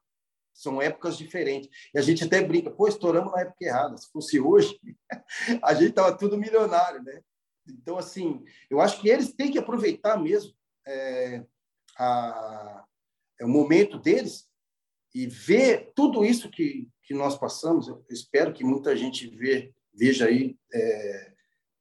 São 0.55 0.81
épocas 0.81 1.19
diferentes. 1.19 1.69
E 1.93 1.99
a 1.99 2.03
gente 2.03 2.25
até 2.25 2.41
brinca, 2.41 2.71
pô, 2.71 2.87
estouramos 2.87 3.33
na 3.33 3.41
época 3.41 3.57
errada. 3.61 3.97
Se 3.97 4.11
fosse 4.11 4.41
hoje, 4.41 4.81
a 5.63 5.75
gente 5.75 5.93
tava 5.93 6.17
tudo 6.17 6.39
milionário, 6.39 7.03
né? 7.03 7.21
Então, 7.69 7.99
assim, 7.99 8.45
eu 8.71 8.81
acho 8.81 9.01
que 9.01 9.09
eles 9.09 9.33
têm 9.33 9.51
que 9.51 9.59
aproveitar 9.59 10.17
mesmo 10.17 10.55
é, 10.87 11.45
a, 11.99 12.85
é 13.41 13.45
o 13.45 13.49
momento 13.49 13.99
deles 13.99 14.49
e 15.15 15.27
ver 15.27 15.93
tudo 15.95 16.25
isso 16.25 16.51
que, 16.51 16.89
que 17.03 17.15
nós 17.15 17.37
passamos. 17.37 17.89
Eu 17.89 18.05
espero 18.11 18.53
que 18.53 18.65
muita 18.65 18.97
gente 18.97 19.27
vê, 19.29 19.73
veja 19.93 20.27
aí 20.27 20.57
é, 20.73 21.33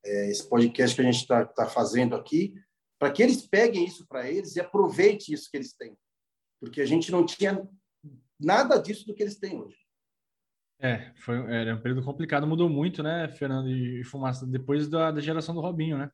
é, 0.06 0.30
esse 0.30 0.48
podcast 0.48 0.96
que 0.96 1.02
a 1.02 1.06
gente 1.06 1.22
está 1.22 1.46
tá 1.46 1.68
fazendo 1.68 2.16
aqui, 2.16 2.54
para 3.00 3.12
que 3.12 3.22
eles 3.22 3.46
peguem 3.46 3.86
isso 3.86 4.08
para 4.08 4.30
eles 4.30 4.56
e 4.56 4.62
aproveitem 4.62 5.34
isso 5.34 5.50
que 5.50 5.58
eles 5.58 5.74
têm. 5.74 5.98
Porque 6.60 6.82
a 6.82 6.86
gente 6.86 7.12
não 7.12 7.26
tinha 7.26 7.68
nada 8.40 8.78
disso 8.78 9.06
do 9.06 9.14
que 9.14 9.24
eles 9.24 9.38
têm 9.38 9.60
hoje. 9.60 9.78
É, 10.80 11.14
foi 11.16 11.38
era 11.54 11.76
um 11.76 11.82
período 11.82 12.04
complicado, 12.04 12.46
mudou 12.46 12.68
muito, 12.68 13.02
né, 13.02 13.30
Fernando 13.30 13.70
e 13.70 14.04
Fumaça, 14.04 14.46
depois 14.46 14.90
da, 14.90 15.12
da 15.12 15.22
geração 15.22 15.56
do 15.56 15.62
Robinho, 15.62 15.98
né? 15.98 16.10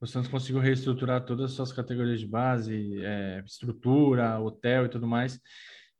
O 0.00 0.06
Santos 0.06 0.28
conseguiu 0.28 0.60
reestruturar 0.60 1.24
todas 1.24 1.50
as 1.50 1.52
suas 1.52 1.72
categorias 1.72 2.18
de 2.18 2.26
base, 2.26 3.00
é, 3.04 3.40
estrutura, 3.46 4.40
hotel 4.40 4.86
e 4.86 4.88
tudo 4.88 5.06
mais. 5.06 5.38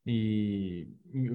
E, 0.05 0.89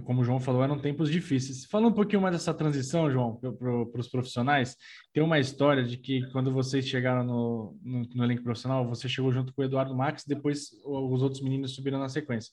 como 0.04 0.20
o 0.20 0.24
João 0.26 0.42
falou, 0.42 0.62
eram 0.62 0.78
tempos 0.78 1.10
difíceis. 1.10 1.64
Falando 1.64 1.92
um 1.92 1.96
pouquinho 1.96 2.22
mais 2.22 2.36
dessa 2.36 2.54
transição, 2.54 3.10
João, 3.10 3.38
para 3.38 4.02
os 4.02 4.10
profissionais, 4.10 4.76
tem 5.14 5.24
uma 5.24 5.40
história 5.40 5.82
de 5.86 5.96
que 5.96 6.30
quando 6.34 6.52
vocês 6.52 6.86
chegaram 6.86 7.24
no, 7.24 7.80
no, 7.82 8.02
no 8.14 8.24
elenco 8.26 8.44
profissional, 8.44 8.86
você 8.86 9.08
chegou 9.08 9.32
junto 9.32 9.54
com 9.54 9.62
o 9.62 9.66
Eduardo 9.66 9.96
Max, 9.96 10.26
depois 10.28 10.72
os 10.84 11.24
outros 11.24 11.42
meninos 11.42 11.74
subiram 11.74 12.00
na 12.00 12.10
sequência 12.10 12.52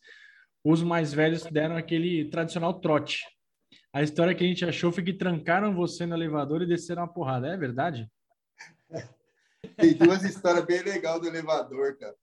os 0.65 0.83
mais 0.83 1.13
velhos 1.13 1.45
deram 1.45 1.77
aquele 1.77 2.25
tradicional 2.31 2.81
trote. 2.81 3.23
A 3.93 4.03
história 4.03 4.35
que 4.35 4.43
a 4.43 4.47
gente 4.47 4.65
achou 4.65 4.91
foi 4.91 5.05
que 5.05 5.13
trancaram 5.13 5.75
você 5.75 6.07
no 6.07 6.17
elevador 6.17 6.63
e 6.63 6.67
desceram 6.67 7.03
uma 7.03 7.13
porrada. 7.13 7.49
É 7.49 7.57
verdade? 7.57 8.11
Tem 9.77 9.95
duas 9.95 10.25
histórias 10.25 10.65
bem 10.65 10.83
legais 10.83 11.21
do 11.21 11.29
elevador, 11.29 11.97
cara. 11.99 12.17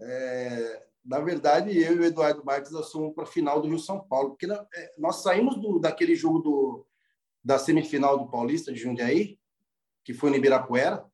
É, 0.00 0.86
na 1.04 1.20
verdade, 1.20 1.76
eu 1.78 1.96
e 1.96 1.98
o 1.98 2.04
Eduardo 2.04 2.44
Marques 2.44 2.72
fomos 2.90 3.14
para 3.14 3.24
a 3.24 3.26
final 3.26 3.60
do 3.60 3.68
Rio 3.68 3.78
São 3.78 4.00
Paulo, 4.00 4.30
porque 4.30 4.50
é, 4.50 4.94
nós 4.98 5.22
saímos 5.22 5.60
do, 5.60 5.78
daquele 5.78 6.14
jogo 6.14 6.38
do, 6.38 6.86
da 7.44 7.58
semifinal 7.58 8.18
do 8.18 8.30
Paulista 8.30 8.72
de 8.72 8.80
Jundiaí, 8.80 9.38
que 10.04 10.14
foi 10.14 10.30
no 10.30 10.36
Ibirapuera, 10.36 11.04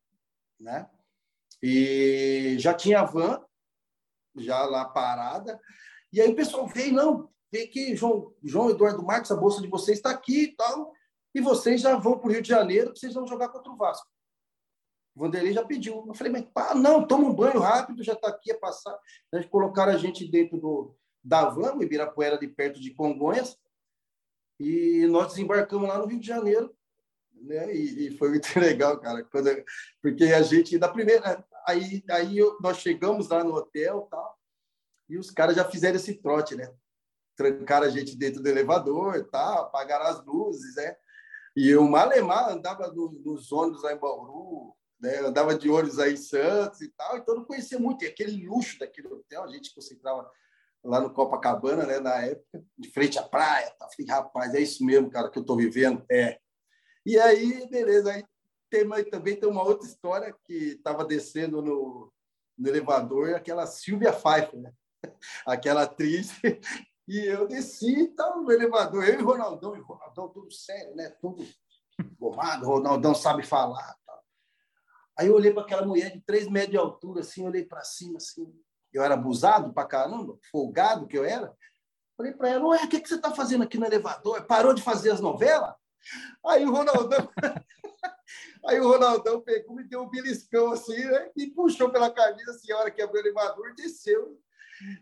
né? 0.59 0.89
E 1.61 2.55
já 2.57 2.73
tinha 2.73 3.01
a 3.01 3.05
van 3.05 3.43
já 4.37 4.63
lá 4.63 4.85
parada, 4.85 5.59
e 6.11 6.21
aí 6.21 6.31
o 6.31 6.35
pessoal 6.35 6.67
veio, 6.67 6.93
não, 6.93 7.29
vê 7.51 7.67
que 7.67 7.95
João, 7.95 8.33
João 8.43 8.69
Eduardo 8.69 9.03
Marques, 9.03 9.31
a 9.31 9.35
bolsa 9.35 9.61
de 9.61 9.67
vocês 9.67 9.97
está 9.97 10.11
aqui 10.11 10.43
e 10.43 10.55
tal, 10.55 10.93
e 11.33 11.41
vocês 11.41 11.81
já 11.81 11.95
vão 11.95 12.17
para 12.17 12.29
o 12.29 12.31
Rio 12.31 12.41
de 12.41 12.49
Janeiro, 12.49 12.95
vocês 12.95 13.13
vão 13.13 13.27
jogar 13.27 13.49
contra 13.49 13.71
o 13.71 13.77
Vasco. 13.77 14.07
O 15.15 15.21
Vanderlei 15.21 15.53
já 15.53 15.63
pediu. 15.63 16.05
Eu 16.07 16.13
falei, 16.13 16.31
mas 16.31 16.45
pá, 16.53 16.73
não, 16.73 17.05
toma 17.05 17.27
um 17.27 17.33
banho 17.33 17.59
rápido, 17.59 18.03
já 18.03 18.13
está 18.13 18.29
aqui 18.29 18.51
a 18.51 18.57
passar. 18.57 18.97
Eles 19.33 19.47
colocaram 19.47 19.91
a 19.91 19.97
gente 19.97 20.25
dentro 20.29 20.57
do, 20.57 20.95
da 21.23 21.49
van, 21.49 21.75
o 21.75 21.83
Ibirapuera, 21.83 22.37
de 22.37 22.47
perto 22.47 22.79
de 22.79 22.93
Congonhas, 22.93 23.57
e 24.59 25.05
nós 25.07 25.29
desembarcamos 25.29 25.87
lá 25.87 25.97
no 25.97 26.05
Rio 26.05 26.19
de 26.19 26.27
Janeiro. 26.27 26.73
Né? 27.33 27.73
E, 27.75 28.07
e 28.07 28.17
foi 28.17 28.29
muito 28.29 28.47
legal, 28.59 28.99
cara, 28.99 29.23
quando, 29.23 29.49
porque 30.01 30.25
a 30.25 30.41
gente, 30.41 30.77
da 30.77 30.89
primeira, 30.89 31.45
aí, 31.65 32.03
aí 32.09 32.37
eu, 32.37 32.57
nós 32.61 32.77
chegamos 32.77 33.29
lá 33.29 33.43
no 33.43 33.53
hotel 33.53 34.07
tal, 34.09 34.38
E 35.09 35.17
os 35.17 35.31
caras 35.31 35.55
já 35.55 35.65
fizeram 35.65 35.95
esse 35.95 36.13
trote, 36.15 36.55
né? 36.55 36.71
Trancaram 37.35 37.87
a 37.87 37.89
gente 37.89 38.15
dentro 38.15 38.41
do 38.41 38.47
elevador, 38.47 39.27
tá? 39.29 39.61
apagaram 39.61 40.05
as 40.05 40.23
luzes, 40.23 40.75
né? 40.75 40.95
E 41.55 41.69
eu, 41.69 41.83
malemar, 41.83 42.49
andava 42.49 42.87
no, 42.87 43.11
nos 43.25 43.51
ônibus 43.51 43.83
lá 43.83 43.93
em 43.93 43.97
Bauru, 43.97 44.75
né? 44.99 45.19
andava 45.19 45.57
de 45.57 45.69
ônibus 45.69 45.99
aí 45.99 46.13
em 46.13 46.17
Santos 46.17 46.81
e 46.81 46.89
tal, 46.89 47.17
então 47.17 47.35
não 47.35 47.45
conhecia 47.45 47.79
muito. 47.79 48.03
E 48.03 48.07
aquele 48.07 48.45
luxo 48.45 48.77
daquele 48.77 49.07
hotel, 49.07 49.43
a 49.43 49.47
gente 49.47 49.73
concentrava 49.73 50.29
lá 50.83 51.01
no 51.01 51.13
Copacabana, 51.13 51.85
né, 51.85 51.99
na 51.99 52.15
época, 52.21 52.63
de 52.77 52.89
frente 52.91 53.17
à 53.17 53.23
praia. 53.23 53.69
Tá? 53.77 53.87
Falei, 53.89 54.11
rapaz, 54.11 54.53
é 54.53 54.61
isso 54.61 54.85
mesmo, 54.85 55.09
cara, 55.09 55.29
que 55.29 55.37
eu 55.37 55.41
estou 55.41 55.57
vivendo? 55.57 56.05
É. 56.09 56.39
E 57.05 57.19
aí, 57.19 57.67
beleza, 57.69 58.13
aí 58.13 58.23
tem, 58.69 58.87
também 59.09 59.35
tem 59.35 59.49
uma 59.49 59.63
outra 59.63 59.87
história 59.87 60.35
que 60.45 60.53
estava 60.53 61.03
descendo 61.03 61.61
no, 61.61 62.13
no 62.57 62.67
elevador, 62.67 63.33
aquela 63.33 63.65
Silvia 63.65 64.13
Pfeiffer, 64.13 64.59
né? 64.59 64.71
Aquela 65.45 65.83
atriz, 65.83 66.31
e 67.07 67.25
eu 67.25 67.47
desci, 67.47 68.01
estava 68.01 68.35
no 68.35 68.51
elevador, 68.51 69.03
eu 69.03 69.19
e 69.19 69.23
Ronaldão, 69.23 69.75
e 69.75 69.79
Ronaldão 69.79 70.29
tudo 70.29 70.51
sério, 70.51 70.95
né? 70.95 71.09
Tudo 71.19 71.43
gomado, 72.19 72.67
Ronaldão 72.67 73.15
sabe 73.15 73.43
falar. 73.43 73.97
Tá? 74.05 74.19
Aí 75.17 75.27
eu 75.27 75.35
olhei 75.35 75.51
para 75.51 75.63
aquela 75.63 75.85
mulher 75.85 76.11
de 76.11 76.21
três 76.21 76.47
metros 76.47 76.71
de 76.71 76.77
altura, 76.77 77.21
assim, 77.21 77.45
olhei 77.45 77.65
para 77.65 77.83
cima, 77.83 78.17
assim, 78.17 78.53
eu 78.93 79.03
era 79.03 79.15
abusado 79.15 79.73
para 79.73 79.87
caramba, 79.87 80.37
folgado 80.51 81.07
que 81.07 81.17
eu 81.17 81.25
era. 81.25 81.55
Falei 82.15 82.33
para 82.33 82.49
ela, 82.49 82.67
ué, 82.67 82.83
o 82.83 82.89
que, 82.89 82.99
que 82.99 83.07
você 83.07 83.15
está 83.15 83.33
fazendo 83.33 83.63
aqui 83.63 83.77
no 83.77 83.85
elevador? 83.85 84.45
Parou 84.45 84.73
de 84.73 84.81
fazer 84.81 85.11
as 85.11 85.19
novelas? 85.19 85.73
Aí 86.45 86.65
o 86.65 86.71
Ronaldão, 86.71 87.29
aí 88.65 88.79
o 88.79 88.87
Ronaldão 88.87 89.41
pegou, 89.41 89.75
me 89.75 89.83
deu 89.83 90.01
um 90.01 90.09
beliscão 90.09 90.71
assim, 90.71 91.05
né? 91.05 91.31
E 91.35 91.47
puxou 91.47 91.89
pela 91.89 92.11
camisa, 92.11 92.51
assim, 92.51 92.59
a 92.59 92.75
senhora 92.75 92.91
que 92.91 93.01
abriu 93.01 93.23
o 93.23 93.25
elevador, 93.25 93.73
desceu 93.75 94.39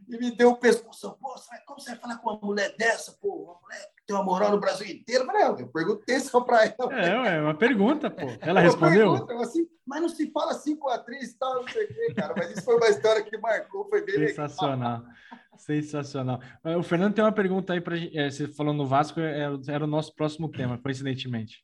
e 0.08 0.18
me 0.18 0.36
deu 0.36 0.50
um 0.50 0.56
pescoço. 0.56 1.18
Pô, 1.20 1.36
como 1.66 1.80
você 1.80 1.92
vai 1.92 2.00
falar 2.00 2.18
com 2.18 2.30
uma 2.30 2.40
mulher 2.42 2.76
dessa, 2.78 3.12
pô? 3.22 3.44
Uma 3.44 3.60
mulher 3.62 3.92
que 3.98 4.06
tem 4.06 4.16
uma 4.16 4.26
moral 4.26 4.52
no 4.52 4.60
Brasil 4.60 4.88
inteiro? 4.88 5.24
Eu, 5.24 5.28
falei, 5.28 5.44
eu 5.64 5.68
perguntei 5.68 6.20
só 6.20 6.42
para 6.42 6.66
ela. 6.66 6.94
É, 6.94 7.36
é 7.38 7.42
uma 7.42 7.56
pergunta, 7.56 8.10
pô. 8.10 8.26
Ela 8.42 8.60
respondeu? 8.60 9.26
Pergunta, 9.26 9.44
assim, 9.44 9.68
mas 9.86 10.02
não 10.02 10.10
se 10.10 10.32
fala 10.32 10.52
assim 10.52 10.76
com 10.76 10.90
a 10.90 10.96
atriz 10.96 11.32
e 11.32 11.38
tal, 11.38 11.56
não 11.56 11.68
sei 11.68 11.86
o 11.86 11.88
quê, 11.88 12.14
cara. 12.16 12.34
Mas 12.36 12.52
isso 12.52 12.64
foi 12.64 12.76
uma 12.76 12.90
história 12.90 13.24
que 13.24 13.38
marcou, 13.38 13.88
foi 13.90 14.04
bem 14.04 14.28
Sensacional. 14.28 15.00
Legal. 15.00 15.16
Sensacional. 15.58 16.40
O 16.78 16.84
Fernando 16.84 17.16
tem 17.16 17.24
uma 17.24 17.32
pergunta 17.32 17.74
aí 17.74 17.82
para 17.82 17.98
é, 17.98 18.30
você 18.30 18.48
falou 18.48 18.74
no 18.74 18.86
Vasco, 18.86 19.20
é, 19.20 19.48
era 19.68 19.84
o 19.84 19.88
nosso 19.88 20.14
próximo 20.14 20.50
tema, 20.50 20.78
coincidentemente. 20.78 21.64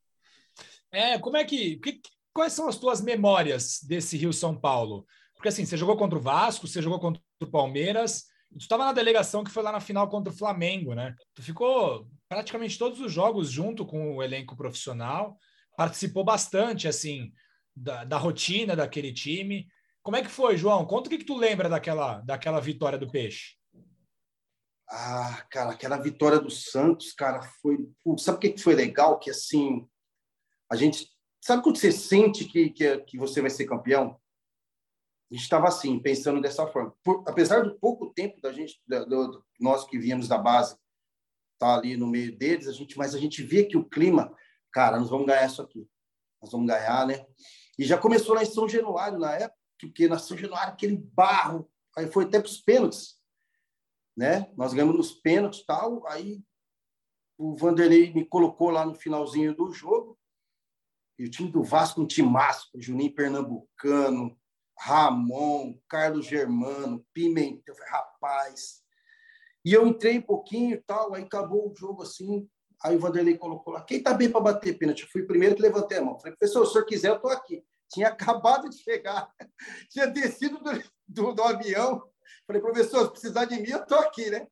É, 0.91 1.17
como 1.17 1.37
é 1.37 1.43
que, 1.43 1.77
que 1.77 2.01
quais 2.33 2.53
são 2.53 2.67
as 2.67 2.77
tuas 2.77 3.01
memórias 3.01 3.79
desse 3.83 4.17
Rio 4.17 4.33
São 4.33 4.55
Paulo? 4.55 5.05
Porque 5.43 5.49
assim, 5.49 5.65
você 5.65 5.75
jogou 5.75 5.97
contra 5.97 6.17
o 6.17 6.21
Vasco, 6.21 6.65
você 6.69 6.81
jogou 6.81 7.01
contra 7.01 7.21
o 7.41 7.51
Palmeiras, 7.51 8.27
tu 8.53 8.61
estava 8.61 8.85
na 8.85 8.93
delegação 8.93 9.43
que 9.43 9.51
foi 9.51 9.61
lá 9.61 9.73
na 9.73 9.81
final 9.81 10.07
contra 10.07 10.31
o 10.31 10.35
Flamengo, 10.35 10.95
né? 10.95 11.13
Tu 11.35 11.43
ficou 11.43 12.07
praticamente 12.29 12.79
todos 12.79 13.01
os 13.01 13.11
jogos 13.11 13.51
junto 13.51 13.85
com 13.85 14.15
o 14.15 14.23
elenco 14.23 14.55
profissional, 14.55 15.35
participou 15.75 16.23
bastante, 16.23 16.87
assim, 16.87 17.33
da, 17.75 18.05
da 18.05 18.17
rotina 18.17 18.73
daquele 18.73 19.11
time. 19.11 19.67
Como 20.01 20.15
é 20.15 20.21
que 20.21 20.29
foi, 20.29 20.55
João? 20.55 20.85
Conta 20.85 21.07
o 21.07 21.09
que, 21.09 21.17
que 21.17 21.25
tu 21.25 21.35
lembra 21.35 21.67
daquela, 21.67 22.21
daquela 22.21 22.61
vitória 22.61 22.97
do 22.97 23.11
Peixe. 23.11 23.57
Ah, 24.89 25.45
cara, 25.51 25.71
aquela 25.71 25.97
vitória 25.97 26.39
do 26.39 26.49
Santos, 26.49 27.11
cara, 27.11 27.41
foi. 27.61 27.79
Sabe 28.17 28.37
o 28.37 28.39
que 28.39 28.57
foi 28.57 28.75
legal? 28.75 29.19
Que 29.19 29.29
assim, 29.29 29.85
a 30.71 30.77
gente. 30.77 31.05
Sabe 31.41 31.61
quando 31.61 31.75
você 31.75 31.91
sente 31.91 32.45
que, 32.45 32.69
que, 32.69 32.97
que 32.99 33.17
você 33.17 33.41
vai 33.41 33.49
ser 33.49 33.65
campeão? 33.65 34.17
Gente 35.31 35.43
estava 35.43 35.67
assim, 35.67 35.99
pensando 35.99 36.41
dessa 36.41 36.67
forma. 36.67 36.93
Por, 37.03 37.23
apesar 37.27 37.63
do 37.63 37.77
pouco 37.79 38.13
tempo 38.13 38.39
da 38.41 38.51
gente, 38.51 38.79
do, 38.87 39.05
do, 39.05 39.45
nós 39.59 39.85
que 39.85 39.97
viemos 39.97 40.27
da 40.27 40.37
base, 40.37 40.77
tá 41.57 41.75
ali 41.75 41.97
no 41.97 42.07
meio 42.07 42.37
deles, 42.37 42.67
a 42.67 42.71
gente, 42.71 42.97
mas 42.97 43.15
a 43.15 43.19
gente 43.19 43.41
via 43.41 43.67
que 43.67 43.77
o 43.77 43.87
clima, 43.87 44.35
cara, 44.71 44.99
nós 44.99 45.09
vamos 45.09 45.25
ganhar 45.25 45.45
isso 45.45 45.61
aqui. 45.61 45.87
Nós 46.41 46.51
vamos 46.51 46.67
ganhar, 46.67 47.07
né? 47.07 47.25
E 47.79 47.83
já 47.83 47.97
começou 47.97 48.35
lá 48.35 48.43
em 48.43 48.47
São 48.47 48.67
Januário, 48.67 49.17
na 49.17 49.33
época, 49.33 49.59
porque 49.79 50.07
na 50.07 50.19
São 50.19 50.37
Januário, 50.37 50.73
aquele 50.73 50.97
barro, 50.97 51.69
aí 51.97 52.11
foi 52.11 52.25
até 52.25 52.39
para 52.39 52.49
os 52.49 52.59
pênaltis 52.59 53.23
né? 54.15 54.51
Nós 54.55 54.73
ganhamos 54.73 54.95
nos 54.95 55.11
pênaltis 55.11 55.65
tal, 55.65 56.05
aí 56.07 56.41
o 57.37 57.55
Vanderlei 57.55 58.13
me 58.13 58.23
colocou 58.25 58.69
lá 58.69 58.85
no 58.85 58.95
finalzinho 58.95 59.55
do 59.55 59.71
jogo. 59.71 60.17
E 61.17 61.25
o 61.25 61.29
time 61.29 61.51
do 61.51 61.63
Vasco, 61.63 62.01
um 62.01 62.29
massa, 62.29 62.67
Juninho 62.75 63.13
Pernambucano, 63.13 64.37
Ramon, 64.85 65.79
Carlos 65.87 66.25
Germano, 66.25 67.05
Pimentel, 67.13 67.75
rapaz. 67.87 68.81
E 69.63 69.71
eu 69.71 69.87
entrei 69.87 70.17
um 70.17 70.21
pouquinho 70.21 70.75
e 70.75 70.81
tal, 70.81 71.13
aí 71.13 71.23
acabou 71.23 71.71
o 71.71 71.75
jogo 71.75 72.03
assim. 72.03 72.47
Aí 72.83 72.95
o 72.95 72.99
Vanderlei 72.99 73.37
colocou 73.37 73.73
lá, 73.73 73.81
quem 73.81 74.03
tá 74.03 74.13
bem 74.13 74.29
para 74.29 74.41
bater 74.41 74.77
pênalti? 74.77 75.03
Eu 75.03 75.09
fui 75.09 75.21
o 75.21 75.27
primeiro 75.27 75.55
que 75.55 75.61
levantei 75.61 75.99
a 75.99 76.01
mão. 76.01 76.19
Falei, 76.19 76.35
professor, 76.35 76.65
se 76.65 76.69
o 76.69 76.73
senhor 76.73 76.85
quiser, 76.85 77.09
eu 77.11 77.19
tô 77.19 77.29
aqui. 77.29 77.63
Tinha 77.89 78.09
acabado 78.09 78.69
de 78.69 78.77
chegar, 78.77 79.31
tinha 79.89 80.05
descido 80.05 80.59
do, 80.59 80.83
do, 81.07 81.33
do 81.33 81.43
avião, 81.43 82.03
Falei, 82.45 82.61
professor, 82.61 83.05
se 83.05 83.11
precisar 83.11 83.45
de 83.45 83.55
mim, 83.55 83.69
eu 83.69 83.79
estou 83.79 83.99
aqui, 83.99 84.29
né? 84.29 84.47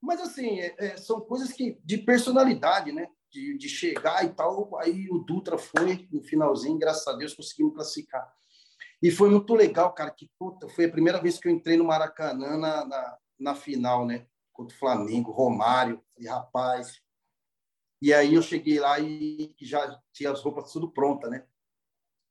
Mas, 0.00 0.20
assim, 0.20 0.60
é, 0.60 0.74
é, 0.78 0.96
são 0.96 1.20
coisas 1.20 1.52
que 1.52 1.78
de 1.84 1.98
personalidade, 1.98 2.92
né? 2.92 3.08
De, 3.32 3.58
de 3.58 3.68
chegar 3.68 4.24
e 4.24 4.32
tal. 4.32 4.78
Aí 4.78 5.08
o 5.10 5.18
Dutra 5.18 5.58
foi 5.58 6.08
no 6.12 6.22
finalzinho, 6.22 6.78
graças 6.78 7.06
a 7.06 7.14
Deus, 7.14 7.34
conseguimos 7.34 7.74
classificar. 7.74 8.32
E 9.02 9.10
foi 9.10 9.28
muito 9.28 9.54
legal, 9.54 9.92
cara, 9.92 10.10
que 10.10 10.30
puta, 10.38 10.68
foi 10.68 10.86
a 10.86 10.90
primeira 10.90 11.20
vez 11.20 11.38
que 11.38 11.48
eu 11.48 11.52
entrei 11.52 11.76
no 11.76 11.84
Maracanã 11.84 12.56
na, 12.56 12.84
na, 12.84 13.18
na 13.38 13.54
final, 13.54 14.06
né? 14.06 14.26
Contra 14.52 14.74
o 14.74 14.78
Flamengo, 14.78 15.32
Romário, 15.32 16.02
e 16.18 16.26
rapaz. 16.26 17.00
E 18.00 18.12
aí 18.12 18.34
eu 18.34 18.42
cheguei 18.42 18.78
lá 18.78 18.98
e 18.98 19.54
já 19.60 20.00
tinha 20.12 20.30
as 20.30 20.42
roupas 20.42 20.72
tudo 20.72 20.90
pronta, 20.90 21.28
né? 21.28 21.46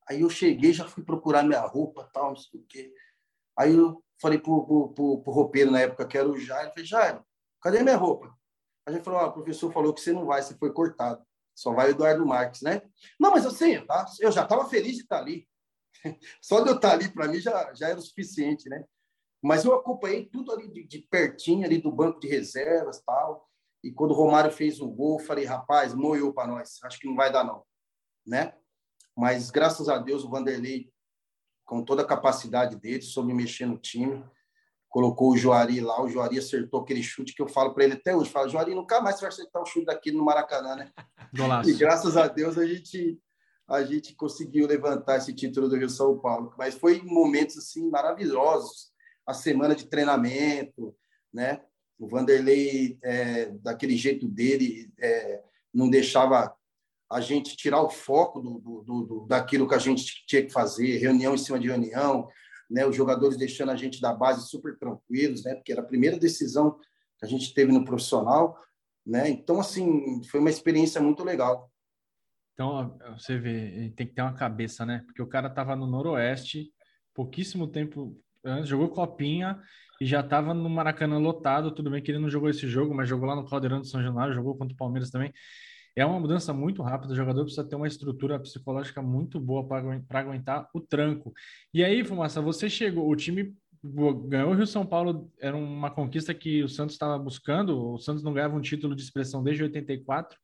Aí 0.08 0.22
eu 0.22 0.30
cheguei, 0.30 0.72
já 0.74 0.86
fui 0.88 1.04
procurar 1.04 1.44
minha 1.44 1.62
roupa, 1.62 2.10
tal, 2.14 2.30
não 2.30 2.36
sei 2.36 2.60
o 2.60 2.64
quê. 2.64 2.94
Aí 3.58 3.76
eu 3.76 4.04
falei 4.22 4.38
pro, 4.38 4.66
pro, 4.66 4.94
pro, 4.94 5.22
pro 5.22 5.32
roupeiro 5.32 5.72
na 5.72 5.82
época, 5.82 6.06
que 6.08 6.18
era 6.18 6.30
o 6.30 6.38
Jairo, 6.38 6.70
falei, 6.70 6.86
Jairo, 6.86 7.26
cadê 7.62 7.82
minha 7.82 7.98
roupa? 7.98 8.36
A 8.86 8.92
gente 8.92 9.04
falou, 9.04 9.20
ah, 9.20 9.28
o 9.28 9.34
professor 9.34 9.72
falou 9.72 9.94
que 9.94 10.02
você 10.02 10.14
não 10.14 10.26
vai, 10.26 10.42
você 10.42 10.56
foi 10.56 10.72
cortado. 10.72 11.26
Só 11.56 11.74
vai 11.74 11.88
o 11.88 11.92
Eduardo 11.92 12.26
Marques, 12.26 12.62
né? 12.62 12.82
Não, 13.20 13.32
mas 13.32 13.52
sei, 13.58 13.84
tá? 13.86 14.06
eu 14.20 14.32
já 14.32 14.44
estava 14.44 14.70
feliz 14.70 14.98
de 14.98 15.04
estar 15.04 15.18
ali. 15.18 15.48
Só 16.42 16.62
de 16.62 16.70
eu 16.70 16.76
estar 16.76 16.94
ali, 16.94 17.10
para 17.10 17.28
mim, 17.28 17.40
já, 17.40 17.74
já 17.74 17.90
era 17.90 18.00
o 18.00 18.02
suficiente, 18.02 18.70
né? 18.70 18.84
Mas 19.42 19.66
eu 19.66 19.74
acompanhei 19.74 20.26
tudo 20.26 20.52
ali 20.52 20.68
de, 20.72 20.84
de 20.84 21.00
pertinho, 21.00 21.66
ali 21.66 21.80
do 21.80 21.92
banco 21.92 22.20
de 22.20 22.28
reservas 22.28 23.02
tal. 23.02 23.48
E 23.84 23.92
quando 23.92 24.12
o 24.12 24.16
Romário 24.16 24.52
fez 24.52 24.82
o 24.82 24.88
gol, 24.90 25.20
falei, 25.20 25.46
rapaz, 25.46 25.94
moeu 25.94 26.34
para 26.34 26.48
nós. 26.48 26.80
Acho 26.84 27.00
que 27.00 27.08
não 27.08 27.16
vai 27.16 27.32
dar, 27.32 27.44
não. 27.44 27.64
Né? 28.26 28.54
Mas, 29.16 29.52
graças 29.52 29.88
a 29.88 29.98
Deus, 29.98 30.24
o 30.24 30.30
Vanderlei 30.30 30.92
com 31.66 31.84
toda 31.84 32.04
a 32.04 32.08
capacidade 32.08 32.76
dele, 32.76 33.02
soube 33.02 33.34
mexer 33.34 33.66
no 33.66 33.78
time. 33.78 34.24
Colocou 34.88 35.32
o 35.32 35.38
Joari 35.38 35.82
lá, 35.82 36.02
o 36.02 36.08
Joari 36.08 36.40
acertou 36.40 36.82
aquele 36.82 37.04
chute 37.04 37.34
que 37.34 37.42
eu 37.42 37.48
falo 37.48 37.74
para 37.74 37.84
ele 37.84 37.94
até 37.94 38.16
hoje. 38.16 38.30
Falo, 38.30 38.48
Joari, 38.48 38.74
nunca 38.74 39.02
mais 39.02 39.16
você 39.16 39.22
vai 39.22 39.30
acertar 39.30 39.62
o 39.62 39.66
chute 39.66 39.86
daqui 39.86 40.12
no 40.12 40.24
Maracanã, 40.24 40.76
né? 40.76 40.92
Golaço. 41.36 41.70
E 41.70 41.74
graças 41.74 42.16
a 42.16 42.28
Deus 42.28 42.58
a 42.58 42.66
gente 42.66 43.20
a 43.68 43.84
gente 43.84 44.16
conseguiu 44.16 44.68
levantar 44.68 45.18
esse 45.18 45.34
título 45.34 45.68
do 45.68 45.76
Rio 45.76 45.90
São 45.90 46.18
Paulo. 46.20 46.54
Mas 46.58 46.76
foi 46.76 47.02
momentos 47.02 47.58
assim 47.58 47.90
maravilhosos. 47.90 48.92
A 49.26 49.34
semana 49.34 49.76
de 49.76 49.88
treinamento, 49.88 50.96
né? 51.34 51.62
O 51.98 52.08
Vanderlei, 52.08 53.00
é, 53.02 53.48
daquele 53.62 53.98
jeito 53.98 54.28
dele, 54.28 54.92
é, 55.00 55.42
não 55.74 55.90
deixava 55.90 56.56
a 57.10 57.22
gente 57.22 57.56
tirar 57.56 57.82
o 57.82 57.90
foco 57.90 58.42
do, 58.42 58.60
do, 58.60 59.04
do, 59.04 59.26
daquilo 59.28 59.68
que 59.68 59.76
a 59.76 59.80
gente 59.80 60.26
tinha 60.26 60.44
que 60.44 60.52
fazer, 60.52 60.98
reunião 60.98 61.36
em 61.36 61.38
cima 61.38 61.60
de 61.60 61.68
reunião, 61.68 62.28
né? 62.70 62.86
os 62.86 62.96
jogadores 62.96 63.38
deixando 63.38 63.72
a 63.72 63.76
gente 63.76 64.02
da 64.02 64.14
base 64.14 64.48
super 64.48 64.78
tranquilos, 64.78 65.44
né? 65.44 65.56
porque 65.56 65.72
era 65.72 65.82
a 65.82 65.86
primeira 65.86 66.18
decisão 66.18 66.78
que 67.20 67.26
a 67.26 67.28
gente 67.28 67.54
teve 67.54 67.72
no 67.72 67.86
profissional. 67.86 68.58
Né? 69.06 69.30
Então, 69.30 69.60
assim, 69.60 70.22
foi 70.30 70.40
uma 70.40 70.50
experiência 70.50 71.00
muito 71.00 71.24
legal. 71.24 71.72
Então, 72.56 72.98
você 73.18 73.38
vê, 73.38 73.92
tem 73.96 74.08
que 74.08 74.14
ter 74.14 74.22
uma 74.22 74.34
cabeça, 74.34 74.86
né? 74.86 75.04
Porque 75.06 75.22
o 75.22 75.28
cara 75.28 75.50
estava 75.50 75.76
no 75.76 75.86
Noroeste, 75.86 76.72
pouquíssimo 77.14 77.68
tempo 77.68 78.18
antes, 78.44 78.70
jogou 78.70 78.88
Copinha 78.88 79.60
e 80.00 80.06
já 80.06 80.22
estava 80.22 80.54
no 80.54 80.70
Maracanã 80.70 81.18
lotado. 81.18 81.70
Tudo 81.72 81.92
bem 81.92 82.02
que 82.02 82.12
ele 82.12 82.20
não 82.20 82.30
jogou 82.30 82.50
esse 82.50 82.66
jogo, 82.66 82.96
mas 82.96 83.10
jogou 83.10 83.28
lá 83.28 83.36
no 83.36 83.46
Caldeirão 83.46 83.82
de 83.82 83.90
São 83.90 84.02
Januário, 84.02 84.34
jogou 84.34 84.56
contra 84.56 84.74
o 84.74 84.78
Palmeiras 84.78 85.10
também. 85.10 85.34
É 85.98 86.06
uma 86.06 86.20
mudança 86.20 86.54
muito 86.54 86.82
rápida, 86.82 87.14
o 87.14 87.16
jogador 87.16 87.44
precisa 87.44 87.68
ter 87.68 87.76
uma 87.76 87.88
estrutura 87.88 88.40
psicológica 88.40 89.02
muito 89.02 89.40
boa 89.40 89.68
para 89.68 90.20
aguentar 90.20 90.70
o 90.74 90.80
tranco. 90.80 91.34
E 91.74 91.84
aí, 91.84 92.04
Fumaça, 92.04 92.42
você 92.42 92.70
chegou, 92.70 93.10
o 93.10 93.16
time 93.16 93.54
ganhou 94.28 94.52
o 94.52 94.54
Rio 94.56 94.66
São 94.66 94.86
Paulo, 94.86 95.32
era 95.40 95.56
uma 95.56 95.92
conquista 95.92 96.34
que 96.34 96.64
o 96.64 96.70
Santos 96.70 96.96
estava 96.96 97.18
buscando, 97.18 97.94
o 97.94 97.98
Santos 97.98 98.24
não 98.24 98.34
ganhava 98.34 98.56
um 98.58 98.62
título 98.62 98.96
de 98.96 99.04
expressão 99.04 99.44
desde 99.44 99.64
84, 99.64 100.38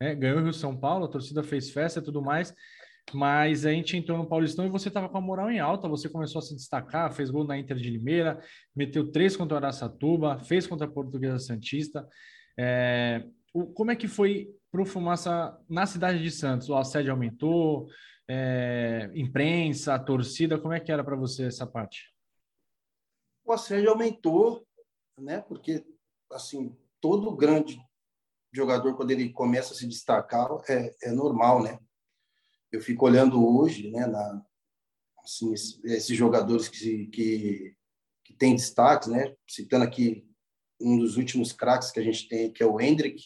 né? 0.00 0.14
ganhou 0.14 0.38
o 0.38 0.42
Rio 0.42 0.52
São 0.52 0.76
Paulo, 0.76 1.04
a 1.04 1.08
torcida 1.08 1.42
fez 1.42 1.70
festa 1.70 2.00
e 2.00 2.02
tudo 2.02 2.22
mais. 2.22 2.54
Mas 3.12 3.66
a 3.66 3.70
gente 3.70 3.96
entrou 3.96 4.16
no 4.16 4.26
Paulistão 4.26 4.64
e 4.64 4.70
você 4.70 4.88
estava 4.88 5.08
com 5.08 5.18
a 5.18 5.20
moral 5.20 5.50
em 5.50 5.60
alta, 5.60 5.88
você 5.88 6.08
começou 6.08 6.38
a 6.38 6.42
se 6.42 6.54
destacar, 6.54 7.12
fez 7.12 7.30
gol 7.30 7.44
na 7.44 7.58
Inter 7.58 7.76
de 7.76 7.90
Limeira, 7.90 8.42
meteu 8.74 9.10
três 9.10 9.36
contra 9.36 9.54
o 9.54 9.58
Araçatuba, 9.58 10.38
fez 10.40 10.66
contra 10.66 10.86
a 10.86 10.90
Portuguesa 10.90 11.38
Santista. 11.38 12.08
É, 12.58 13.26
o, 13.52 13.66
como 13.66 13.90
é 13.90 13.96
que 13.96 14.08
foi 14.08 14.48
para 14.70 14.80
o 14.80 14.86
Fumaça 14.86 15.58
na 15.68 15.86
cidade 15.86 16.22
de 16.22 16.30
Santos? 16.30 16.68
O 16.70 16.76
assédio 16.76 17.12
aumentou? 17.12 17.88
É, 18.26 19.10
imprensa, 19.14 19.98
torcida, 19.98 20.58
como 20.58 20.72
é 20.72 20.80
que 20.80 20.90
era 20.90 21.04
para 21.04 21.14
você 21.14 21.44
essa 21.44 21.66
parte? 21.66 22.10
O 23.44 23.52
assédio 23.52 23.90
aumentou, 23.90 24.66
né? 25.20 25.42
Porque 25.42 25.84
assim 26.32 26.74
todo 27.00 27.36
grande 27.36 27.78
jogador 28.54 28.94
quando 28.96 29.10
ele 29.10 29.30
começa 29.30 29.72
a 29.72 29.76
se 29.76 29.86
destacar 29.86 30.48
é, 30.68 30.94
é 31.02 31.10
normal, 31.10 31.62
né? 31.62 31.78
Eu 32.70 32.80
fico 32.80 33.04
olhando 33.04 33.44
hoje, 33.44 33.90
né? 33.90 34.06
Na, 34.06 34.44
assim 35.18 35.52
esses 35.52 36.16
jogadores 36.16 36.68
que 36.68 37.06
que, 37.06 37.76
que 38.24 38.34
têm 38.34 38.54
destaque, 38.54 39.10
né? 39.10 39.34
Citando 39.48 39.84
aqui 39.84 40.26
um 40.80 40.98
dos 40.98 41.16
últimos 41.16 41.52
craques 41.52 41.90
que 41.90 42.00
a 42.00 42.02
gente 42.02 42.28
tem, 42.28 42.52
que 42.52 42.62
é 42.62 42.66
o 42.66 42.80
Hendrick, 42.80 43.24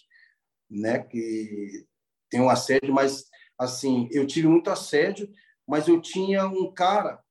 né? 0.70 1.00
Que 1.00 1.86
tem 2.30 2.40
um 2.40 2.48
assédio, 2.48 2.92
mas 2.92 3.24
assim 3.58 4.08
eu 4.10 4.26
tive 4.26 4.48
muito 4.48 4.70
assédio, 4.70 5.30
mas 5.66 5.88
eu 5.88 6.00
tinha 6.00 6.46
um 6.46 6.72
cara 6.72 7.22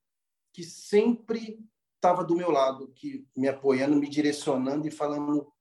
que 0.53 0.63
sempre 0.63 1.59
estava 1.95 2.23
do 2.23 2.35
meu 2.35 2.51
lado, 2.51 2.91
que 2.93 3.27
me 3.35 3.47
apoiando, 3.47 3.95
me 3.95 4.07
direcionando 4.07 4.87
e 4.87 4.91
falando 4.91 5.51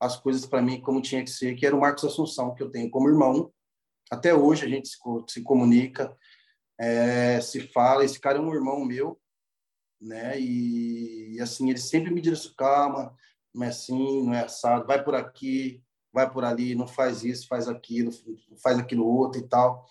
as 0.00 0.16
coisas 0.16 0.46
para 0.46 0.62
mim 0.62 0.80
como 0.80 1.02
tinha 1.02 1.24
que 1.24 1.30
ser, 1.30 1.54
que 1.54 1.66
era 1.66 1.76
o 1.76 1.80
Marcos 1.80 2.04
Assunção, 2.04 2.54
que 2.54 2.62
eu 2.62 2.70
tenho 2.70 2.90
como 2.90 3.08
irmão. 3.08 3.52
Até 4.10 4.34
hoje 4.34 4.64
a 4.64 4.68
gente 4.68 4.88
se, 4.88 4.96
se 5.28 5.42
comunica, 5.42 6.16
é, 6.78 7.40
se 7.40 7.60
fala. 7.60 8.04
Esse 8.04 8.20
cara 8.20 8.38
é 8.38 8.40
um 8.40 8.54
irmão 8.54 8.84
meu, 8.84 9.20
né? 10.00 10.38
E, 10.40 11.34
e 11.34 11.40
assim, 11.40 11.68
ele 11.68 11.78
sempre 11.78 12.12
me 12.12 12.20
diz: 12.20 12.46
calma, 12.56 13.14
não 13.54 13.64
é 13.64 13.68
assim, 13.68 14.24
não 14.24 14.34
é 14.34 14.44
assado, 14.44 14.86
vai 14.86 15.02
por 15.02 15.14
aqui, 15.14 15.82
vai 16.12 16.30
por 16.30 16.44
ali, 16.44 16.74
não 16.74 16.86
faz 16.86 17.24
isso, 17.24 17.48
faz 17.48 17.68
aquilo, 17.68 18.10
faz 18.62 18.78
aquilo 18.78 19.06
outro 19.06 19.40
e 19.40 19.48
tal. 19.48 19.86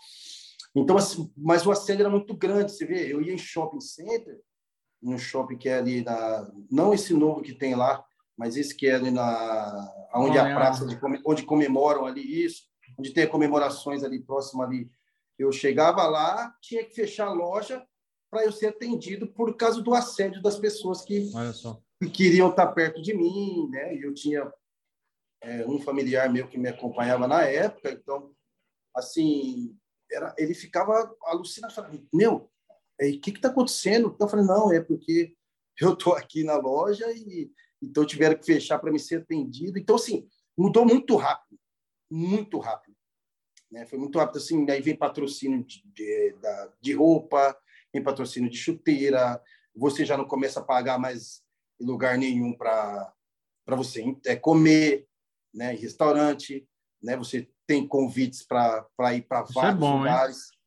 Então, 0.76 0.98
assim, 0.98 1.32
mas 1.36 1.66
o 1.66 1.72
assédio 1.72 2.04
era 2.04 2.10
muito 2.10 2.36
grande, 2.36 2.72
você 2.72 2.86
vê, 2.86 3.12
eu 3.12 3.22
ia 3.22 3.34
em 3.34 3.38
shopping 3.38 3.82
center, 3.82 4.40
no 5.02 5.18
shopping 5.18 5.58
que 5.58 5.70
é 5.70 5.78
ali 5.78 6.04
na, 6.04 6.52
não 6.70 6.94
esse 6.94 7.14
novo 7.14 7.42
que 7.42 7.54
tem 7.54 7.76
lá, 7.76 8.06
mas 8.38 8.56
esse 8.56 8.76
que 8.76 8.88
é 8.88 8.96
ali 8.96 9.12
na 9.12 9.94
onde 10.14 10.38
a 10.38 10.44
praça 10.44 10.86
de, 10.86 10.98
onde 11.26 11.44
comemoram 11.44 12.06
ali 12.06 12.46
isso, 12.46 12.64
onde 12.98 13.12
tem 13.12 13.28
comemorações 13.28 14.04
ali 14.04 14.20
próximo 14.20 14.62
ali. 14.62 14.90
Eu 15.38 15.52
chegava 15.52 16.08
lá, 16.08 16.56
tinha 16.62 16.84
que 16.84 16.96
fechar 16.96 17.28
a 17.28 17.34
loja 17.34 17.86
para 18.30 18.44
eu 18.44 18.52
ser 18.52 18.68
atendido 18.68 19.28
por 19.28 19.56
causa 19.56 19.82
do 19.82 19.94
assédio 19.94 20.42
das 20.42 20.58
pessoas 20.58 21.04
que, 21.04 21.32
que 22.02 22.10
queriam 22.10 22.50
estar 22.50 22.68
perto 22.68 23.02
de 23.02 23.14
mim, 23.14 23.70
né? 23.70 23.96
E 23.96 24.02
eu 24.02 24.14
tinha 24.14 24.52
é, 25.42 25.66
um 25.66 25.80
familiar 25.80 26.32
meu 26.32 26.48
que 26.48 26.58
me 26.58 26.70
acompanhava 26.70 27.28
na 27.28 27.44
época, 27.44 27.92
então 27.92 28.32
assim, 28.96 29.78
era, 30.12 30.34
ele 30.38 30.54
ficava 30.54 31.16
alucinado, 31.24 31.74
falando, 31.74 32.08
meu, 32.12 32.50
o 33.00 33.20
que 33.20 33.30
está 33.30 33.50
acontecendo? 33.50 34.12
Então, 34.14 34.26
eu 34.26 34.32
falei, 34.32 34.46
não, 34.46 34.72
é 34.72 34.82
porque 34.82 35.36
eu 35.80 35.94
estou 35.94 36.14
aqui 36.14 36.44
na 36.44 36.58
loja 36.58 37.06
e 37.12 37.52
então 37.82 38.06
tiveram 38.06 38.38
que 38.38 38.46
fechar 38.46 38.80
para 38.80 38.92
me 38.92 39.00
ser 39.00 39.22
atendido. 39.22 39.78
Então, 39.78 39.96
assim, 39.96 40.28
mudou 40.58 40.86
muito 40.86 41.16
rápido, 41.16 41.60
muito 42.10 42.58
rápido. 42.60 42.96
Né? 43.72 43.86
Foi 43.86 44.00
muito 44.00 44.18
rápido, 44.18 44.38
assim, 44.38 44.70
aí 44.70 44.82
vem 44.82 44.96
patrocínio 44.96 45.64
de, 45.64 45.84
de, 45.94 46.36
de 46.82 46.94
roupa, 46.94 47.58
vem 47.94 48.04
patrocínio 48.04 48.50
de 48.50 48.58
chuteira, 48.58 49.42
você 49.76 50.06
já 50.06 50.18
não 50.18 50.26
começa 50.26 50.60
a 50.60 50.64
pagar 50.64 50.98
mais 50.98 51.44
em 51.80 51.86
lugar 51.86 52.18
nenhum 52.18 52.54
para 52.54 53.14
você 53.68 54.04
é, 54.26 54.36
comer, 54.36 55.08
né, 55.54 55.74
em 55.74 55.78
restaurante, 55.78 56.68
né, 57.02 57.16
você 57.16 57.50
tem 57.68 57.88
convites 57.88 58.44
para 58.44 59.14
ir 59.14 59.24
para 59.24 59.40
é 59.40 59.54
vários 59.54 59.76
é 59.76 59.78
bom, 59.78 59.98
lugares. 60.00 60.38
Hein? 60.38 60.58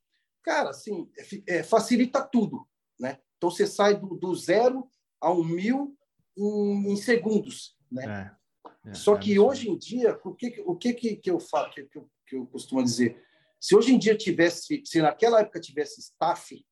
Cara, 0.45 0.71
assim, 0.71 1.11
é, 1.47 1.57
é, 1.59 1.63
facilita 1.63 2.23
tudo, 2.23 2.67
né? 2.99 3.19
Então 3.37 3.51
você 3.51 3.67
sai 3.67 3.99
do, 3.99 4.17
do 4.17 4.35
zero 4.35 4.89
a 5.21 5.33
um 5.33 5.45
mil 5.45 5.97
em, 6.37 6.93
em 6.93 6.97
segundos, 6.97 7.77
né? 7.91 8.37
É, 8.85 8.91
é, 8.91 8.95
Só 8.95 9.17
que 9.17 9.35
é 9.35 9.41
hoje 9.41 9.69
em 9.69 9.77
dia, 9.77 10.19
o 10.25 10.35
que 10.35 10.63
o 10.65 10.77
que 10.77 10.93
que 10.95 11.31
eu 11.31 11.39
falo, 11.39 11.71
que, 11.71 11.81
eu, 11.81 12.11
que 12.27 12.37
eu 12.37 12.47
costumo 12.47 12.83
dizer, 12.83 13.23
se 13.61 13.77
hoje 13.77 13.95
em 13.95 13.99
dia 13.99 14.17
tivesse, 14.17 14.83
se 14.85 15.03
naquela 15.03 15.41
época 15.41 15.61
tivesse 15.61 16.01
staff, 16.01 16.65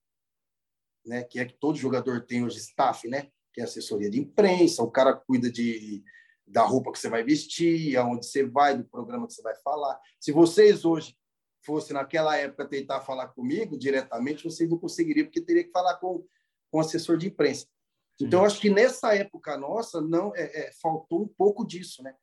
né, 1.05 1.23
que 1.23 1.39
é 1.39 1.45
que 1.45 1.55
todo 1.59 1.77
jogador 1.77 2.25
tem 2.25 2.45
hoje 2.45 2.59
staff, 2.59 3.07
né, 3.09 3.31
que 3.53 3.61
é 3.61 3.65
assessoria 3.65 4.11
de 4.11 4.19
imprensa, 4.21 4.83
o 4.83 4.91
cara 4.91 5.15
cuida 5.15 5.51
de 5.51 6.03
da 6.51 6.63
roupa 6.63 6.91
que 6.91 6.99
você 6.99 7.11
vai 7.11 7.23
vestir, 7.23 7.95
aonde 7.97 8.25
você 8.25 8.43
vai, 8.43 8.75
do 8.75 8.85
programa 8.85 9.27
que 9.27 9.35
você 9.35 9.43
vai 9.43 9.55
falar. 9.57 10.01
Se 10.19 10.33
vocês 10.33 10.85
hoje 10.85 11.15
fossem 11.63 11.95
naquela 11.95 12.37
época 12.37 12.67
tentar 12.67 13.03
falar 13.03 13.29
comigo 13.29 13.79
diretamente, 13.79 14.45
vocês 14.45 14.69
não 14.69 14.79
conseguiriam, 14.79 15.27
porque 15.27 15.43
teria 15.43 15.65
que 15.65 15.71
falar 15.71 15.97
com, 15.97 16.25
com 16.71 16.79
o 16.79 16.81
assessor 16.81 17.19
de 17.19 17.27
imprensa. 17.27 17.67
Então, 18.21 18.45
acho 18.45 18.61
que 18.61 18.71
nessa 18.71 19.15
época 19.15 19.57
nossa 19.57 20.01
não 20.01 20.35
é, 20.35 20.43
é, 20.43 20.71
faltou 20.83 21.23
um 21.23 21.29
pouco 21.29 21.67
disso, 21.67 22.03
né? 22.03 22.15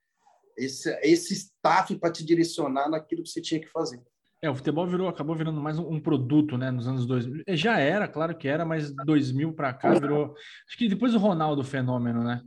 Esse, 0.58 0.90
esse 1.02 1.34
staff 1.34 1.96
para 1.98 2.12
te 2.12 2.26
direcionar 2.26 2.90
naquilo 2.90 3.24
que 3.24 3.30
você 3.30 3.42
tinha 3.42 3.60
que 3.60 3.68
fazer. 3.68 4.02
É, 4.42 4.50
o 4.50 4.56
futebol 4.56 4.86
virou, 4.86 5.08
acabou 5.08 5.36
virando 5.36 5.60
mais 5.60 5.80
um, 5.80 5.94
um 5.94 6.00
produto, 6.00 6.58
né? 6.58 6.70
Nos 6.70 6.88
anos 6.88 7.06
2000. 7.06 7.44
É, 7.48 7.56
já 7.56 7.80
era, 7.80 8.08
claro 8.08 8.38
que 8.38 8.48
era, 8.48 8.66
mas 8.66 8.92
2000 9.06 9.54
para 9.54 9.74
cá 9.74 9.94
virou. 9.98 10.36
Acho 10.68 10.78
que 10.78 10.88
depois 10.88 11.14
do 11.14 11.20
Ronaldo 11.20 11.64
fenômeno, 11.64 12.24
né? 12.24 12.42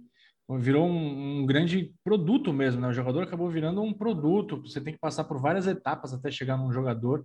Virou 0.61 0.87
um, 0.87 1.41
um, 1.41 1.47
grande 1.47 1.93
produto 2.03 2.53
mesmo, 2.53 2.81
né? 2.81 2.89
O 2.89 2.93
jogador 2.93 3.23
acabou 3.23 3.51
virando 3.51 3.83
um 3.83 3.93
produto. 3.93 4.63
Você 4.63 4.81
tem 4.81 4.95
que 4.95 5.01
passar 5.01 5.25
por 5.25 5.41
várias 5.41 5.67
etapas 5.67 6.15
até 6.15 6.31
chegar 6.31 6.57
num 6.57 6.73
jogador. 6.73 7.25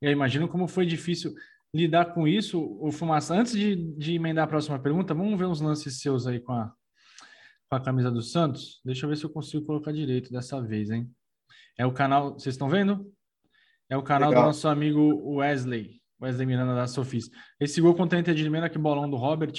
E 0.00 0.06
aí, 0.06 0.12
imagino 0.12 0.48
como 0.48 0.66
foi 0.66 0.86
difícil 0.86 1.34
lidar 1.74 2.12
com 2.12 2.28
isso, 2.28 2.76
o 2.80 2.90
Fumaça. 2.92 3.34
Antes 3.34 3.52
de, 3.52 3.76
de 3.96 4.14
emendar 4.14 4.44
a 4.44 4.48
próxima 4.48 4.78
pergunta, 4.78 5.14
vamos 5.14 5.38
ver 5.38 5.46
uns 5.46 5.60
lances 5.60 6.00
seus 6.00 6.26
aí 6.26 6.38
com 6.38 6.52
a, 6.52 6.72
com 7.68 7.76
a 7.76 7.80
camisa 7.80 8.10
do 8.10 8.22
Santos. 8.22 8.80
Deixa 8.84 9.06
eu 9.06 9.10
ver 9.10 9.16
se 9.16 9.24
eu 9.24 9.30
consigo 9.30 9.64
colocar 9.64 9.92
direito 9.92 10.30
dessa 10.30 10.60
vez, 10.60 10.90
hein? 10.90 11.10
É 11.78 11.86
o 11.86 11.92
canal, 11.92 12.34
vocês 12.34 12.54
estão 12.54 12.68
vendo? 12.68 13.10
É 13.88 13.96
o 13.96 14.02
canal 14.02 14.30
Legal. 14.30 14.44
do 14.44 14.46
nosso 14.48 14.68
amigo 14.68 15.36
Wesley, 15.36 16.00
Wesley 16.20 16.46
Miranda 16.46 16.74
da 16.74 16.86
Sofis. 16.86 17.30
Esse 17.58 17.80
gol 17.80 17.94
contra 17.94 18.18
a 18.18 18.20
Inter 18.20 18.34
de 18.34 18.42
Limeira, 18.42 18.68
que 18.68 18.78
bolão 18.78 19.08
do 19.08 19.16
Robert. 19.16 19.54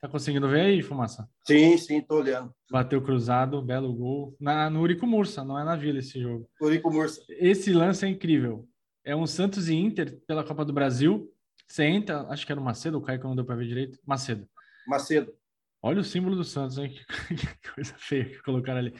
Tá 0.00 0.08
conseguindo 0.08 0.48
ver 0.48 0.60
aí, 0.60 0.82
Fumaça? 0.82 1.28
Sim, 1.44 1.76
sim, 1.76 2.00
tô 2.00 2.20
olhando. 2.20 2.54
Bateu 2.70 3.02
cruzado, 3.02 3.60
belo 3.60 3.92
gol. 3.92 4.36
Na, 4.40 4.70
no 4.70 4.80
Urico 4.80 5.04
Mursa, 5.06 5.44
não 5.44 5.58
é 5.58 5.64
na 5.64 5.74
Vila 5.74 5.98
esse 5.98 6.20
jogo. 6.20 6.48
Urico 6.60 6.88
Mursa. 6.88 7.20
Esse 7.30 7.72
lance 7.72 8.06
é 8.06 8.08
incrível. 8.08 8.68
É 9.08 9.16
um 9.16 9.26
Santos 9.26 9.70
e 9.70 9.74
Inter 9.74 10.20
pela 10.26 10.44
Copa 10.44 10.66
do 10.66 10.72
Brasil. 10.72 11.32
Você 11.66 11.82
entra, 11.84 12.26
acho 12.28 12.44
que 12.44 12.52
era 12.52 12.60
o 12.60 12.64
Macedo, 12.64 12.98
o 12.98 13.00
Caio 13.00 13.18
que 13.18 13.24
não 13.26 13.34
deu 13.34 13.42
para 13.42 13.56
ver 13.56 13.66
direito. 13.66 13.98
Macedo. 14.04 14.46
Macedo. 14.86 15.32
Olha 15.80 16.00
o 16.00 16.04
símbolo 16.04 16.36
do 16.36 16.44
Santos, 16.44 16.76
hein? 16.76 16.94
Que 17.62 17.72
coisa 17.72 17.94
feia 17.96 18.26
que 18.26 18.42
colocaram 18.42 18.80
ali. 18.80 18.94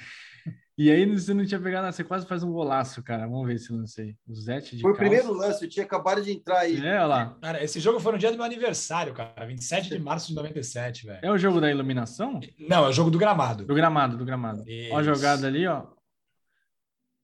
E 0.78 0.90
aí 0.90 1.04
você 1.04 1.34
não 1.34 1.44
tinha 1.44 1.60
pegado 1.60 1.82
nada, 1.82 1.92
você 1.92 2.04
quase 2.04 2.26
faz 2.26 2.42
um 2.42 2.50
golaço, 2.50 3.02
cara. 3.02 3.26
Vamos 3.26 3.46
ver 3.46 3.56
esse 3.56 3.70
lance 3.70 4.00
aí. 4.00 4.16
O 4.26 4.34
Zete 4.34 4.76
de 4.76 4.80
Foi 4.82 4.92
calça. 4.92 5.04
o 5.04 5.10
primeiro 5.10 5.32
lance, 5.34 5.64
eu 5.64 5.68
tinha 5.68 5.84
acabado 5.84 6.22
de 6.22 6.32
entrar 6.32 6.60
aí. 6.60 6.78
É, 6.78 6.94
olha 6.94 7.06
lá. 7.06 7.38
Cara, 7.42 7.62
esse 7.62 7.78
jogo 7.78 8.00
foi 8.00 8.12
no 8.12 8.18
dia 8.18 8.30
do 8.30 8.36
meu 8.36 8.46
aniversário, 8.46 9.12
cara. 9.12 9.44
27 9.44 9.90
de 9.90 9.98
março 9.98 10.28
de 10.28 10.34
97, 10.34 11.04
velho. 11.04 11.20
É 11.20 11.30
o 11.30 11.36
jogo 11.36 11.60
da 11.60 11.70
iluminação? 11.70 12.40
Não, 12.58 12.86
é 12.86 12.88
o 12.88 12.92
jogo 12.92 13.10
do 13.10 13.18
gramado. 13.18 13.66
Do 13.66 13.74
gramado, 13.74 14.16
do 14.16 14.24
gramado. 14.24 14.64
Isso. 14.66 14.94
Ó 14.94 14.98
a 15.00 15.02
jogada 15.02 15.46
ali, 15.46 15.66
ó. 15.66 15.86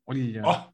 Olha. 0.07 0.43
Ó. 0.45 0.74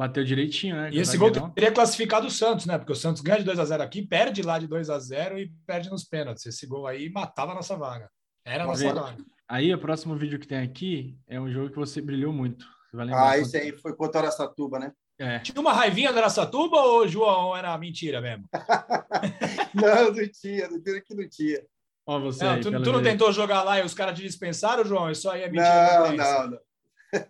Bateu 0.00 0.24
direitinho, 0.24 0.76
né? 0.76 0.88
E 0.90 0.98
esse 0.98 1.18
gol 1.18 1.30
teria 1.30 1.70
classificado 1.70 2.26
o 2.26 2.30
Santos, 2.30 2.64
né? 2.64 2.78
Porque 2.78 2.90
o 2.90 2.96
Santos 2.96 3.20
ganha 3.20 3.36
de 3.36 3.44
2 3.44 3.58
a 3.58 3.66
0 3.66 3.82
aqui, 3.82 4.00
perde 4.00 4.40
lá 4.40 4.58
de 4.58 4.66
2 4.66 4.88
a 4.88 4.98
0 4.98 5.38
e 5.38 5.52
perde 5.66 5.90
nos 5.90 6.04
pênaltis. 6.04 6.46
Esse 6.46 6.66
gol 6.66 6.86
aí 6.86 7.10
matava 7.10 7.52
a 7.52 7.54
nossa 7.54 7.76
vaga. 7.76 8.10
Era 8.42 8.64
a 8.64 8.66
nossa 8.66 8.82
ver. 8.82 8.94
vaga. 8.94 9.22
Aí, 9.46 9.74
o 9.74 9.78
próximo 9.78 10.16
vídeo 10.16 10.38
que 10.38 10.46
tem 10.46 10.56
aqui 10.56 11.18
é 11.28 11.38
um 11.38 11.52
jogo 11.52 11.68
que 11.68 11.76
você 11.76 12.00
brilhou 12.00 12.32
muito. 12.32 12.64
Você 12.94 13.12
ah, 13.12 13.36
esse 13.36 13.56
aí 13.58 13.72
foi 13.76 13.94
contra 13.94 14.22
o 14.22 14.24
Araçatuba, 14.24 14.78
né? 14.78 14.90
É. 15.18 15.38
Tinha 15.40 15.60
uma 15.60 15.74
raivinha 15.74 16.10
do 16.14 16.18
Araçatuba 16.18 16.78
ou, 16.78 17.06
João, 17.06 17.54
era 17.54 17.76
mentira 17.76 18.22
mesmo? 18.22 18.46
não, 19.74 20.14
não 20.14 20.28
tinha. 20.32 20.66
Não 20.66 20.82
tinha 20.82 21.00
que 21.02 21.14
não 21.14 21.28
tinha. 21.28 21.62
Ó, 22.06 22.18
você 22.18 22.42
não, 22.42 22.52
aí, 22.52 22.60
tu, 22.62 22.70
tu 22.70 22.90
não 22.90 23.02
tentou 23.02 23.30
jogar 23.34 23.62
lá 23.64 23.78
e 23.78 23.84
os 23.84 23.92
caras 23.92 24.18
te 24.18 24.22
dispensaram, 24.22 24.82
João? 24.82 25.10
Isso 25.10 25.28
aí 25.28 25.42
é 25.42 25.50
mentira. 25.50 26.08
Não, 26.08 26.16
não, 26.16 26.50
não. 26.52 26.69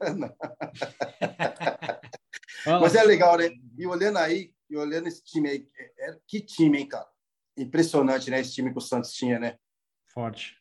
Mas 2.80 2.94
é 2.94 3.02
legal, 3.02 3.36
né? 3.36 3.50
E 3.78 3.86
olhando 3.86 4.18
aí, 4.18 4.52
e 4.68 4.76
olhando 4.76 5.08
esse 5.08 5.22
time 5.22 5.48
aí, 5.48 5.68
é, 5.76 6.10
é, 6.10 6.18
que 6.26 6.40
time, 6.40 6.78
hein, 6.78 6.88
cara? 6.88 7.08
Impressionante, 7.56 8.30
né? 8.30 8.40
Esse 8.40 8.54
time 8.54 8.70
que 8.70 8.78
o 8.78 8.82
Santos 8.82 9.12
tinha, 9.12 9.38
né? 9.38 9.56
Forte. 10.12 10.56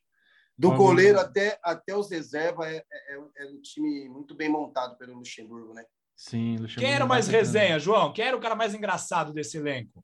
Do 0.57 0.75
goleiro 0.75 1.19
até, 1.19 1.57
até 1.63 1.95
os 1.95 2.11
reservas, 2.11 2.67
é, 2.67 2.83
é, 2.91 3.19
é, 3.37 3.45
um 3.45 3.61
time 3.61 4.09
muito 4.09 4.35
bem 4.35 4.49
montado 4.49 4.97
pelo 4.97 5.15
Luxemburgo, 5.15 5.73
né? 5.73 5.85
Sim, 6.17 6.57
Luxemburgo. 6.57 6.81
Quem 6.81 6.93
era 6.93 7.05
mais 7.05 7.29
resenha, 7.29 7.79
João? 7.79 8.11
Quem 8.11 8.25
era 8.25 8.35
o 8.35 8.41
cara 8.41 8.55
mais 8.55 8.73
engraçado 8.73 9.31
desse 9.31 9.57
elenco? 9.57 10.03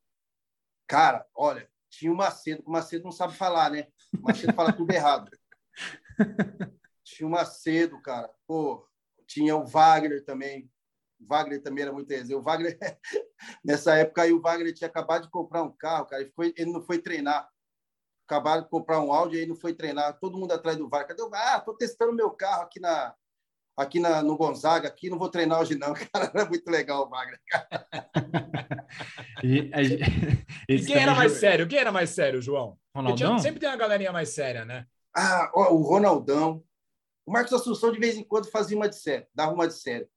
Cara, 0.88 1.25
olha, 1.36 1.69
tinha 1.89 2.12
o 2.12 2.15
Macedo, 2.15 2.63
o 2.65 2.71
Macedo 2.71 3.04
não 3.04 3.12
sabe 3.12 3.36
falar, 3.36 3.69
né? 3.69 3.88
O 4.17 4.21
Macedo 4.21 4.54
fala 4.54 4.71
tudo 4.71 4.91
errado. 4.91 5.30
Tinha 7.04 7.28
o 7.28 7.32
Macedo, 7.32 8.01
cara. 8.01 8.32
Pô, 8.47 8.88
tinha 9.27 9.55
o 9.55 9.65
Wagner 9.65 10.23
também. 10.23 10.69
O 11.19 11.25
Wagner 11.25 11.61
também 11.61 11.83
era 11.83 11.93
muito 11.93 12.11
exemplo. 12.11 12.41
O 12.41 12.43
Wagner, 12.43 12.77
nessa 13.63 13.95
época 13.95 14.23
aí, 14.23 14.33
o 14.33 14.41
Wagner 14.41 14.73
tinha 14.73 14.88
acabado 14.88 15.23
de 15.23 15.29
comprar 15.29 15.63
um 15.63 15.71
carro, 15.71 16.05
cara. 16.05 16.21
Ele, 16.21 16.31
foi, 16.35 16.53
ele 16.57 16.71
não 16.71 16.81
foi 16.81 16.99
treinar. 16.99 17.49
Acabaram 18.27 18.63
de 18.63 18.69
comprar 18.69 18.99
um 19.01 19.13
áudio 19.13 19.38
e 19.38 19.41
aí 19.41 19.47
não 19.47 19.55
foi 19.55 19.73
treinar. 19.73 20.17
Todo 20.19 20.38
mundo 20.38 20.51
atrás 20.51 20.77
do 20.77 20.89
Wagner. 20.89 21.09
Cadê 21.09 21.21
o 21.21 21.29
Ah, 21.33 21.59
tô 21.59 21.73
testando 21.75 22.13
meu 22.13 22.31
carro 22.31 22.63
aqui 22.63 22.79
na, 22.79 23.15
aqui 23.77 23.99
na, 23.99 24.23
no 24.23 24.38
Gonzaga, 24.38 24.88
aqui 24.88 25.09
não 25.09 25.19
vou 25.19 25.29
treinar 25.29 25.59
hoje 25.59 25.75
não, 25.75 25.93
cara, 26.13 26.31
era 26.33 26.45
muito 26.45 26.69
legal 26.69 27.05
o 27.05 27.09
Wagner. 27.09 27.39
e, 29.43 29.69
a, 29.73 29.81
e 30.69 30.85
quem 30.85 30.95
era 30.95 31.13
mais 31.13 31.33
sério? 31.33 31.67
Quem 31.67 31.79
era 31.79 31.91
mais 31.91 32.09
sério, 32.11 32.41
João? 32.41 32.77
Ronaldão? 32.95 33.15
Tinha, 33.15 33.39
sempre 33.39 33.59
tem 33.59 33.69
uma 33.69 33.75
galerinha 33.75 34.11
mais 34.11 34.29
séria, 34.29 34.63
né? 34.63 34.85
Ah, 35.15 35.51
ó, 35.53 35.73
o 35.73 35.81
Ronaldão. 35.81 36.63
O 37.25 37.31
Marcos 37.31 37.53
Assunção, 37.53 37.91
de 37.91 37.99
vez 37.99 38.15
em 38.17 38.23
quando, 38.23 38.49
fazia 38.49 38.77
uma 38.77 38.88
de 38.88 38.97
sério, 38.97 39.25
dava 39.33 39.53
uma 39.53 39.67
de 39.67 39.73
sério. 39.73 40.07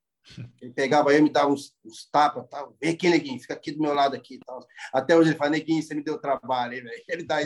Ele 0.61 0.73
pegava 0.73 1.13
eu, 1.15 1.23
me 1.23 1.31
dava 1.31 1.51
uns, 1.51 1.75
uns 1.85 2.09
tapas, 2.11 2.47
tal. 2.49 2.77
Vem 2.81 2.91
aqui, 2.91 3.09
neguinho, 3.09 3.41
fica 3.41 3.55
aqui 3.55 3.73
do 3.73 3.81
meu 3.81 3.95
lado 3.95 4.15
aqui. 4.15 4.39
Tal. 4.45 4.67
Até 4.93 5.17
hoje 5.17 5.31
ele 5.31 5.39
fala, 5.39 5.51
neguinho, 5.53 5.83
você 5.83 5.95
me 5.95 6.03
deu 6.03 6.19
trabalho, 6.19 6.75
hein, 6.75 6.83
velho. 6.83 7.05
Ele 7.09 7.23
dá 7.25 7.39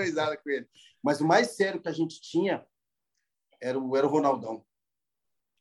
risada 0.00 0.36
com 0.36 0.50
ele. 0.50 0.66
Mas 1.02 1.20
o 1.20 1.26
mais 1.26 1.54
sério 1.54 1.80
que 1.80 1.88
a 1.88 1.92
gente 1.92 2.20
tinha 2.20 2.66
era 3.62 3.78
o, 3.78 3.96
era 3.96 4.06
o 4.06 4.10
Ronaldão. 4.10 4.64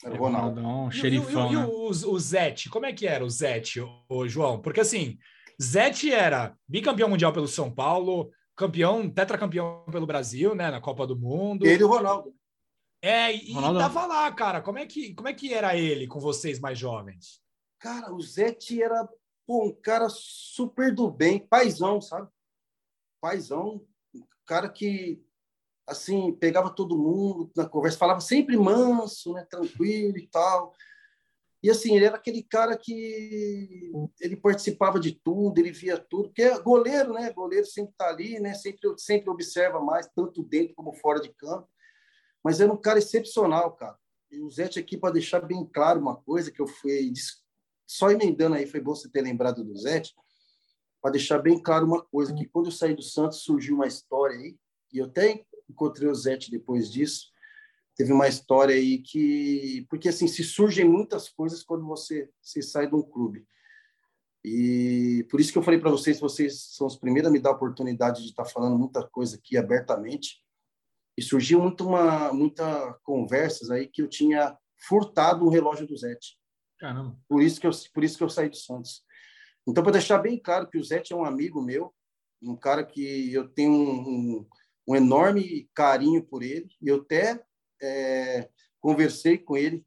Era 0.04 0.14
o 0.14 0.18
Ronaldão, 0.18 0.64
Ronaldão 0.64 0.92
xerifão. 0.92 1.52
E, 1.52 1.54
e, 1.54 1.56
e, 1.56 1.60
né? 1.60 1.66
o, 1.66 1.90
o, 1.90 2.20
Zete, 2.20 2.70
como 2.70 2.86
é 2.86 2.94
que 2.94 3.08
era 3.08 3.24
o 3.24 3.30
Zete, 3.30 3.80
o 4.10 4.28
João? 4.28 4.60
Porque 4.60 4.80
assim, 4.80 5.18
Zete 5.62 6.12
era 6.12 6.58
bicampeão 6.68 7.10
mundial 7.10 7.32
pelo 7.32 7.48
São 7.48 7.72
Paulo, 7.72 8.30
campeão, 8.56 9.10
tetracampeão 9.10 9.86
pelo 9.92 10.08
Brasil, 10.08 10.54
né, 10.56 10.72
na 10.72 10.82
Copa 10.82 11.08
do 11.08 11.18
Mundo. 11.18 11.66
Ele 11.66 11.82
e 11.82 11.84
o 11.84 11.88
Ronaldo. 11.88 12.34
É, 13.06 13.36
e 13.36 13.54
Ronaldo. 13.54 13.78
tava 13.78 14.08
lá, 14.08 14.32
cara. 14.32 14.62
Como 14.64 14.80
é 14.80 14.86
que 14.88 15.14
como 15.14 15.28
é 15.28 15.34
que 15.34 15.54
era 15.54 15.78
ele 15.78 16.08
com 16.08 16.20
vocês 16.20 16.60
mais 16.60 16.80
jovens? 16.80 17.40
Cara, 17.78 18.12
o 18.12 18.20
Zete 18.20 18.82
era 18.82 19.08
pô, 19.46 19.66
um 19.66 19.72
cara 19.72 20.08
super 20.10 20.92
do 20.92 21.12
bem, 21.12 21.38
paizão, 21.38 22.02
sabe? 22.02 22.28
Paizão, 23.22 23.86
um 24.16 24.24
cara 24.44 24.68
que 24.68 25.24
assim, 25.88 26.34
pegava 26.34 26.72
todo 26.72 26.98
mundo 26.98 27.52
na 27.56 27.70
conversa, 27.70 28.00
falava 28.00 28.20
sempre 28.22 28.58
manso, 28.58 29.34
né, 29.34 29.46
tranquilo 29.48 30.18
e 30.18 30.26
tal. 30.26 30.74
E 31.62 31.70
assim, 31.70 31.96
ele 31.96 32.06
era 32.06 32.16
aquele 32.16 32.42
cara 32.42 32.76
que 32.76 33.92
ele 34.20 34.36
participava 34.36 35.00
de 35.00 35.12
tudo, 35.12 35.60
ele 35.60 35.72
via 35.72 36.00
tudo, 36.00 36.30
porque 36.30 36.42
é 36.42 36.60
goleiro, 36.60 37.14
né? 37.14 37.32
Goleiro 37.32 37.68
sempre 37.68 37.92
está 37.92 38.10
ali, 38.10 38.40
né? 38.40 38.56
Sempre, 38.56 38.96
sempre 38.98 39.30
observa 39.30 39.80
mais, 39.80 40.08
tanto 40.16 40.42
dentro 40.42 40.74
como 40.74 40.92
fora 40.94 41.22
de 41.22 41.32
campo. 41.34 41.70
Mas 42.46 42.62
era 42.62 42.72
um 42.72 42.78
cara 42.78 43.00
excepcional, 43.00 43.72
cara. 43.72 43.98
E 44.32 44.40
o 44.40 44.48
Zete 44.52 44.78
aqui, 44.78 44.96
para 44.96 45.14
deixar 45.14 45.40
bem 45.40 45.66
claro 45.66 46.00
uma 46.00 46.16
coisa 46.16 46.52
que 46.52 46.62
eu 46.62 46.68
fui 46.68 47.12
só 47.88 48.12
emendando 48.12 48.56
aí, 48.56 48.68
foi 48.68 48.80
bom 48.80 48.94
você 48.94 49.10
ter 49.10 49.24
lembrado 49.24 49.64
do 49.64 49.76
Zete, 49.76 50.14
para 51.02 51.14
deixar 51.14 51.40
bem 51.40 51.60
claro 51.60 51.88
uma 51.88 52.04
coisa, 52.04 52.36
que 52.36 52.46
quando 52.46 52.68
eu 52.68 52.72
saí 52.72 52.94
do 52.94 53.02
Santos 53.02 53.40
surgiu 53.40 53.74
uma 53.74 53.88
história 53.88 54.38
aí, 54.38 54.56
e 54.94 55.00
eu 55.00 55.06
até 55.06 55.44
encontrei 55.68 56.08
o 56.08 56.14
Zete 56.14 56.52
depois 56.52 56.92
disso, 56.92 57.32
teve 57.96 58.14
uma 58.14 58.28
história 58.28 58.76
aí 58.76 59.00
que 59.00 59.84
porque 59.90 60.10
assim 60.10 60.28
se 60.28 60.44
surgem 60.44 60.88
muitas 60.88 61.28
coisas 61.28 61.64
quando 61.64 61.88
você 61.88 62.30
se 62.42 62.62
sai 62.62 62.88
de 62.88 62.94
um 62.94 63.02
clube 63.02 63.48
e 64.44 65.26
por 65.32 65.40
isso 65.40 65.52
que 65.52 65.58
eu 65.58 65.64
falei 65.64 65.80
para 65.80 65.90
vocês 65.90 66.20
vocês 66.20 66.62
são 66.76 66.88
os 66.88 66.98
primeiros 66.98 67.30
a 67.30 67.32
me 67.32 67.40
dar 67.40 67.52
a 67.52 67.54
oportunidade 67.54 68.22
de 68.22 68.32
estar 68.32 68.44
tá 68.44 68.50
falando 68.50 68.78
muita 68.78 69.08
coisa 69.08 69.38
aqui 69.38 69.56
abertamente 69.56 70.45
e 71.18 71.22
surgiu 71.22 71.62
muito 71.62 71.86
uma 71.86 72.34
muita 72.34 72.94
conversas 73.04 73.70
aí 73.70 73.88
que 73.88 74.02
eu 74.02 74.08
tinha 74.08 74.58
furtado 74.88 75.46
o 75.46 75.50
relógio 75.50 75.88
do 75.88 75.98
Zete 75.98 76.38
Caramba. 76.80 77.18
por 77.28 77.42
isso 77.42 77.60
que 77.60 77.68
eu 77.68 77.72
por 77.94 78.04
isso 78.04 78.18
que 78.18 78.24
eu 78.24 78.30
saí 78.30 78.50
do 78.50 78.58
Santos 78.58 79.04
então 79.68 79.84
para 79.84 79.94
deixar 79.94 80.20
bem 80.20 80.38
claro 80.38 80.70
que 80.70 80.78
o 80.78 80.84
Zete 80.84 81.14
é 81.14 81.16
um 81.16 81.26
amigo 81.26 81.62
meu 81.62 81.94
um 82.42 82.56
cara 82.56 82.84
que 82.84 83.34
eu 83.34 83.48
tenho 83.48 83.72
um, 83.72 84.10
um, 84.10 84.48
um 84.90 84.96
enorme 84.96 85.70
carinho 85.74 86.24
por 86.24 86.44
ele 86.44 86.70
e 86.82 86.88
eu 86.90 87.02
até 87.02 87.44
é, 87.82 88.50
conversei 88.80 89.38
com 89.38 89.58
ele 89.58 89.86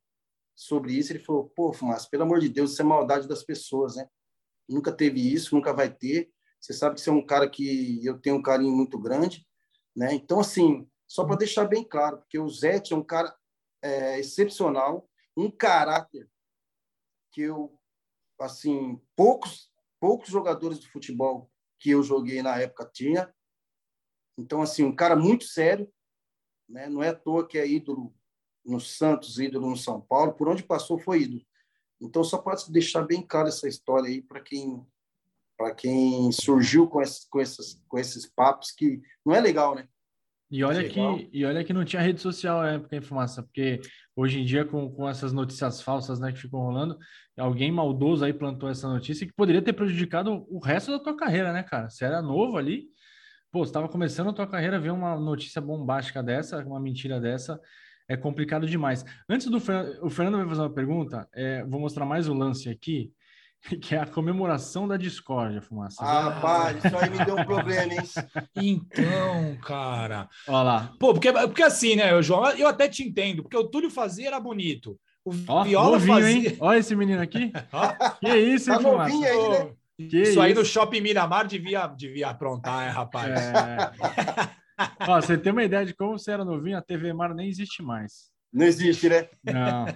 sobre 0.58 0.92
isso, 0.92 1.12
ele 1.12 1.20
falou, 1.20 1.48
pô, 1.54 1.72
Fumaça, 1.72 2.08
pelo 2.10 2.24
amor 2.24 2.40
de 2.40 2.48
Deus, 2.48 2.72
isso 2.72 2.82
é 2.82 2.84
maldade 2.84 3.28
das 3.28 3.44
pessoas, 3.44 3.94
né? 3.94 4.08
Nunca 4.68 4.90
teve 4.90 5.32
isso, 5.32 5.54
nunca 5.54 5.72
vai 5.72 5.88
ter. 5.88 6.30
Você 6.60 6.72
sabe 6.72 6.96
que 6.96 7.00
você 7.00 7.10
é 7.10 7.12
um 7.12 7.24
cara 7.24 7.48
que 7.48 8.04
eu 8.04 8.18
tenho 8.18 8.36
um 8.36 8.42
carinho 8.42 8.72
muito 8.72 8.98
grande, 8.98 9.46
né? 9.94 10.12
Então, 10.12 10.40
assim, 10.40 10.84
só 11.08 11.24
para 11.24 11.36
deixar 11.36 11.64
bem 11.64 11.82
claro, 11.82 12.18
porque 12.18 12.38
o 12.38 12.48
Zete 12.48 12.92
é 12.92 12.96
um 12.96 13.02
cara 13.02 13.34
é, 13.82 14.18
excepcional, 14.20 15.08
um 15.34 15.50
caráter 15.50 16.30
que 17.32 17.42
eu, 17.42 17.76
assim, 18.38 19.00
poucos, 19.16 19.72
poucos 19.98 20.28
jogadores 20.28 20.78
de 20.78 20.88
futebol 20.88 21.50
que 21.78 21.90
eu 21.90 22.02
joguei 22.02 22.42
na 22.42 22.58
época 22.60 22.90
tinha. 22.92 23.34
Então, 24.36 24.60
assim, 24.60 24.84
um 24.84 24.94
cara 24.94 25.16
muito 25.16 25.44
sério, 25.44 25.90
né? 26.68 26.88
Não 26.88 27.02
é 27.02 27.08
à 27.08 27.14
toa 27.14 27.46
que 27.46 27.58
é 27.58 27.66
ídolo 27.66 28.14
no 28.64 28.78
Santos, 28.78 29.38
ídolo 29.38 29.70
no 29.70 29.76
São 29.76 30.00
Paulo, 30.00 30.34
por 30.34 30.48
onde 30.48 30.62
passou 30.62 30.98
foi 30.98 31.22
ídolo. 31.22 31.44
Então, 32.00 32.22
só 32.22 32.38
pode 32.38 32.70
deixar 32.70 33.02
bem 33.02 33.26
claro 33.26 33.48
essa 33.48 33.66
história 33.66 34.08
aí 34.08 34.20
para 34.20 34.40
quem 34.40 34.86
para 35.56 35.74
quem 35.74 36.30
surgiu 36.30 36.86
com 36.86 37.02
esses, 37.02 37.24
com, 37.24 37.40
esses, 37.40 37.82
com 37.88 37.98
esses 37.98 38.24
papos 38.24 38.70
que 38.70 39.02
não 39.26 39.34
é 39.34 39.40
legal, 39.40 39.74
né? 39.74 39.88
E 40.50 40.64
olha, 40.64 40.88
que, 40.88 41.28
e 41.30 41.44
olha 41.44 41.62
que 41.62 41.74
não 41.74 41.84
tinha 41.84 42.00
rede 42.00 42.20
social 42.22 42.62
na 42.62 42.72
época, 42.72 42.96
informação, 42.96 43.44
porque 43.44 43.80
hoje 44.16 44.40
em 44.40 44.44
dia, 44.46 44.64
com, 44.64 44.90
com 44.90 45.06
essas 45.06 45.30
notícias 45.30 45.82
falsas 45.82 46.18
né, 46.18 46.32
que 46.32 46.38
ficam 46.38 46.60
rolando, 46.60 46.96
alguém 47.36 47.70
maldoso 47.70 48.24
aí 48.24 48.32
plantou 48.32 48.70
essa 48.70 48.88
notícia 48.88 49.26
que 49.26 49.32
poderia 49.34 49.60
ter 49.60 49.74
prejudicado 49.74 50.46
o 50.48 50.58
resto 50.58 50.90
da 50.90 50.98
tua 50.98 51.14
carreira, 51.14 51.52
né, 51.52 51.62
cara? 51.62 51.90
Você 51.90 52.04
era 52.04 52.22
novo 52.22 52.56
ali, 52.56 52.86
pô, 53.52 53.58
você 53.58 53.68
estava 53.68 53.88
começando 53.90 54.30
a 54.30 54.32
tua 54.32 54.46
carreira, 54.46 54.80
ver 54.80 54.90
uma 54.90 55.20
notícia 55.20 55.60
bombástica 55.60 56.22
dessa, 56.22 56.64
uma 56.64 56.80
mentira 56.80 57.20
dessa, 57.20 57.60
é 58.08 58.16
complicado 58.16 58.66
demais. 58.66 59.04
Antes 59.28 59.48
do 59.48 59.60
Fernando, 59.60 60.02
o 60.02 60.08
Fernando 60.08 60.38
vai 60.38 60.48
fazer 60.48 60.62
uma 60.62 60.74
pergunta, 60.74 61.28
é, 61.34 61.62
vou 61.64 61.78
mostrar 61.78 62.06
mais 62.06 62.26
o 62.26 62.32
lance 62.32 62.70
aqui, 62.70 63.12
que 63.80 63.94
é 63.94 64.00
a 64.00 64.06
comemoração 64.06 64.86
da 64.86 64.96
discórdia, 64.96 65.60
Fumaça. 65.60 66.02
Ah, 66.02 66.30
rapaz, 66.30 66.84
isso 66.84 66.96
aí 66.96 67.10
me 67.10 67.24
deu 67.24 67.36
um 67.36 67.44
problema, 67.44 67.92
hein? 67.92 68.00
Então, 68.56 69.56
cara. 69.62 70.28
Olha 70.46 70.62
lá. 70.62 70.92
Pô, 70.98 71.12
porque, 71.12 71.32
porque 71.32 71.62
assim, 71.62 71.96
né, 71.96 72.20
João, 72.22 72.50
eu 72.50 72.68
até 72.68 72.88
te 72.88 73.02
entendo, 73.02 73.42
porque 73.42 73.56
o 73.56 73.68
Túlio 73.68 73.90
fazia 73.90 74.28
era 74.28 74.40
bonito. 74.40 74.98
O 75.24 75.32
Ó, 75.46 75.64
Viola 75.64 75.98
novinho, 75.98 76.14
fazia. 76.14 76.50
Hein? 76.50 76.56
Olha 76.60 76.78
esse 76.78 76.96
menino 76.96 77.20
aqui. 77.20 77.52
que 78.20 78.36
isso, 78.36 78.70
hein, 78.70 78.76
tá 78.76 78.82
Fumaça? 78.82 79.14
Aí, 79.14 79.20
né? 79.20 79.72
Que 79.96 80.22
isso, 80.22 80.30
isso 80.30 80.40
aí 80.40 80.54
no 80.54 80.64
Shopping 80.64 81.00
Miramar 81.00 81.46
devia, 81.46 81.86
devia 81.88 82.28
aprontar, 82.28 82.86
é, 82.86 82.90
rapaz? 82.90 83.30
É... 83.30 83.90
Ó, 85.08 85.20
você 85.20 85.36
tem 85.36 85.50
uma 85.50 85.64
ideia 85.64 85.84
de 85.84 85.92
como 85.92 86.16
você 86.16 86.30
era 86.30 86.44
novinho, 86.44 86.78
a 86.78 86.82
TV 86.82 87.12
Mar 87.12 87.34
nem 87.34 87.48
existe 87.48 87.82
mais. 87.82 88.30
Não 88.52 88.64
existe, 88.64 89.08
né? 89.08 89.28
Não. 89.44 89.86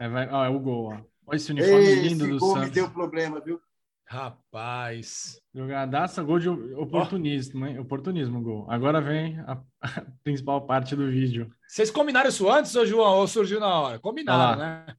É, 0.00 0.08
vai... 0.08 0.28
ó, 0.30 0.44
é 0.44 0.48
o 0.48 0.58
gol, 0.58 0.94
ó. 0.94 1.12
Olha 1.26 1.36
esse 1.36 1.52
uniforme 1.52 1.84
Ei, 1.84 1.94
lindo 1.94 2.24
esse 2.24 2.32
do 2.32 2.40
Santos. 2.40 2.70
deu 2.70 2.90
problema, 2.90 3.40
viu? 3.40 3.60
Rapaz. 4.04 5.40
Jogadaça, 5.54 6.22
gol 6.22 6.38
de 6.38 6.48
oportunismo, 6.48 7.64
oh. 7.64 7.68
hein? 7.68 7.78
Oportunismo, 7.78 8.42
gol. 8.42 8.70
Agora 8.70 9.00
vem 9.00 9.38
a, 9.40 9.58
a, 9.80 10.06
principal 10.22 10.66
parte 10.66 10.94
do 10.94 11.10
vídeo. 11.10 11.50
Vocês 11.66 11.90
combinaram 11.90 12.28
isso 12.28 12.50
antes, 12.50 12.74
ou 12.76 12.84
João? 12.84 13.18
Ou 13.18 13.26
surgiu 13.26 13.58
na 13.58 13.80
hora? 13.80 13.98
Combinaram, 13.98 14.58
né? 14.58 14.96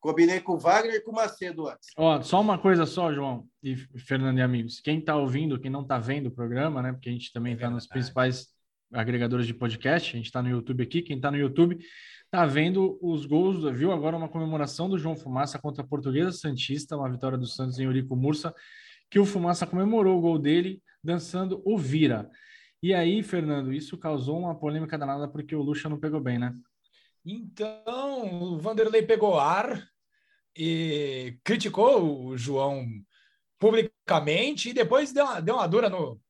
Combinei 0.00 0.40
com 0.40 0.54
o 0.54 0.58
Wagner 0.58 0.94
e 0.94 1.00
com 1.00 1.10
o 1.10 1.14
Macedo 1.14 1.68
antes. 1.68 1.90
Ó, 1.96 2.22
só 2.22 2.40
uma 2.40 2.56
coisa 2.56 2.86
só, 2.86 3.12
João 3.12 3.46
e 3.62 3.76
Fernando 3.76 4.38
e 4.38 4.42
amigos. 4.42 4.80
Quem 4.80 5.00
está 5.00 5.16
ouvindo, 5.16 5.60
quem 5.60 5.70
não 5.70 5.82
está 5.82 5.98
vendo 5.98 6.28
o 6.28 6.34
programa, 6.34 6.80
né? 6.80 6.92
Porque 6.92 7.08
a 7.08 7.12
gente 7.12 7.32
também 7.32 7.54
está 7.54 7.66
é 7.66 7.70
nos 7.70 7.86
principais 7.86 8.46
agregadores 8.92 9.46
de 9.46 9.52
podcast. 9.52 10.14
A 10.14 10.16
gente 10.16 10.26
está 10.26 10.42
no 10.42 10.48
YouTube 10.48 10.82
aqui. 10.82 11.02
Quem 11.02 11.16
está 11.16 11.30
no 11.30 11.36
YouTube 11.36 11.78
está 12.36 12.44
vendo 12.44 12.98
os 13.00 13.24
gols, 13.24 13.64
viu 13.74 13.90
agora 13.90 14.14
uma 14.14 14.28
comemoração 14.28 14.90
do 14.90 14.98
João 14.98 15.16
Fumaça 15.16 15.58
contra 15.58 15.82
a 15.82 15.86
Portuguesa 15.86 16.32
Santista, 16.32 16.94
uma 16.94 17.10
vitória 17.10 17.38
do 17.38 17.46
Santos 17.46 17.78
em 17.78 17.84
Eurico 17.84 18.14
Mursa, 18.14 18.54
que 19.10 19.18
o 19.18 19.24
Fumaça 19.24 19.66
comemorou 19.66 20.18
o 20.18 20.20
gol 20.20 20.38
dele 20.38 20.82
dançando 21.02 21.62
o 21.64 21.78
Vira. 21.78 22.30
E 22.82 22.92
aí, 22.92 23.22
Fernando, 23.22 23.72
isso 23.72 23.96
causou 23.96 24.38
uma 24.38 24.54
polêmica 24.54 24.98
danada 24.98 25.26
porque 25.26 25.56
o 25.56 25.62
Lucha 25.62 25.88
não 25.88 25.98
pegou 25.98 26.20
bem, 26.20 26.38
né? 26.38 26.52
Então, 27.24 28.42
o 28.42 28.58
Vanderlei 28.58 29.00
pegou 29.00 29.38
ar, 29.38 29.88
e 30.54 31.38
criticou 31.42 32.26
o 32.26 32.36
João 32.36 32.86
publicamente 33.58 34.68
e 34.68 34.74
depois 34.74 35.10
deu 35.10 35.24
uma, 35.24 35.40
deu 35.40 35.54
uma 35.54 35.66
dura 35.66 35.88
no, 35.88 36.20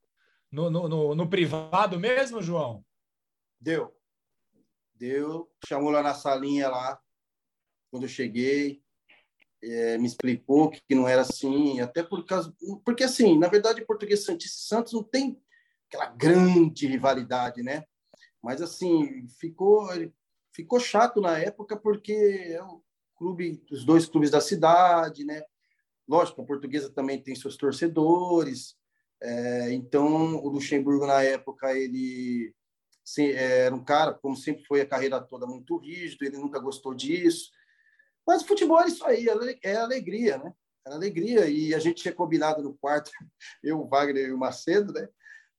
no, 0.52 0.70
no, 0.70 1.14
no, 1.16 1.28
privado 1.28 1.98
mesmo, 1.98 2.40
João? 2.40 2.84
Deu. 3.60 3.92
Deu. 4.98 5.50
Chamou 5.66 5.90
lá 5.90 6.02
na 6.02 6.14
salinha 6.14 6.68
lá, 6.68 6.98
quando 7.90 8.04
eu 8.04 8.08
cheguei. 8.08 8.82
é, 9.62 9.98
me 9.98 10.06
explicou 10.06 10.70
que 10.70 10.94
não 10.94 11.08
era 11.08 11.22
assim, 11.22 11.80
até 11.80 12.02
por 12.02 12.24
causa. 12.24 12.54
Porque, 12.84 13.04
assim, 13.04 13.38
na 13.38 13.48
verdade, 13.48 13.84
Português 13.84 14.24
Santista 14.24 14.56
e 14.58 14.62
Santos 14.62 14.92
não 14.92 15.02
tem 15.02 15.40
aquela 15.88 16.06
grande 16.06 16.86
rivalidade, 16.86 17.62
né? 17.62 17.84
Mas, 18.42 18.62
assim, 18.62 19.26
ficou, 19.40 19.88
ficou 20.52 20.78
chato 20.78 21.20
na 21.20 21.38
época 21.38 21.76
porque 21.76 22.12
é 22.12 22.62
o 22.62 22.82
clube, 23.16 23.62
os 23.70 23.84
dois 23.84 24.06
clubes 24.06 24.30
da 24.30 24.40
cidade, 24.40 25.24
né? 25.24 25.42
Lógico, 26.08 26.42
a 26.42 26.46
portuguesa 26.46 26.90
também 26.90 27.20
tem 27.20 27.34
seus 27.34 27.56
torcedores. 27.56 28.76
É, 29.20 29.72
então, 29.72 30.36
o 30.36 30.48
Luxemburgo, 30.48 31.06
na 31.06 31.22
época, 31.22 31.72
ele 31.72 32.54
era 33.34 33.74
um 33.74 33.84
cara, 33.84 34.12
como 34.14 34.36
sempre 34.36 34.64
foi 34.64 34.80
a 34.80 34.86
carreira 34.86 35.20
toda, 35.20 35.46
muito 35.46 35.76
rígido, 35.76 36.24
ele 36.24 36.38
nunca 36.38 36.58
gostou 36.58 36.94
disso. 36.94 37.50
Mas 38.26 38.42
o 38.42 38.46
futebol 38.46 38.80
é 38.80 38.88
isso 38.88 39.04
aí, 39.06 39.26
é 39.62 39.76
alegria, 39.76 40.38
né? 40.38 40.52
Era 40.84 40.96
alegria. 40.96 41.48
E 41.48 41.74
a 41.74 41.78
gente 41.78 42.02
tinha 42.02 42.14
combinado 42.14 42.62
no 42.62 42.74
quarto, 42.74 43.10
eu, 43.62 43.80
o 43.80 43.88
Wagner 43.88 44.28
e 44.28 44.32
o 44.32 44.38
Macedo, 44.38 44.92
né? 44.92 45.08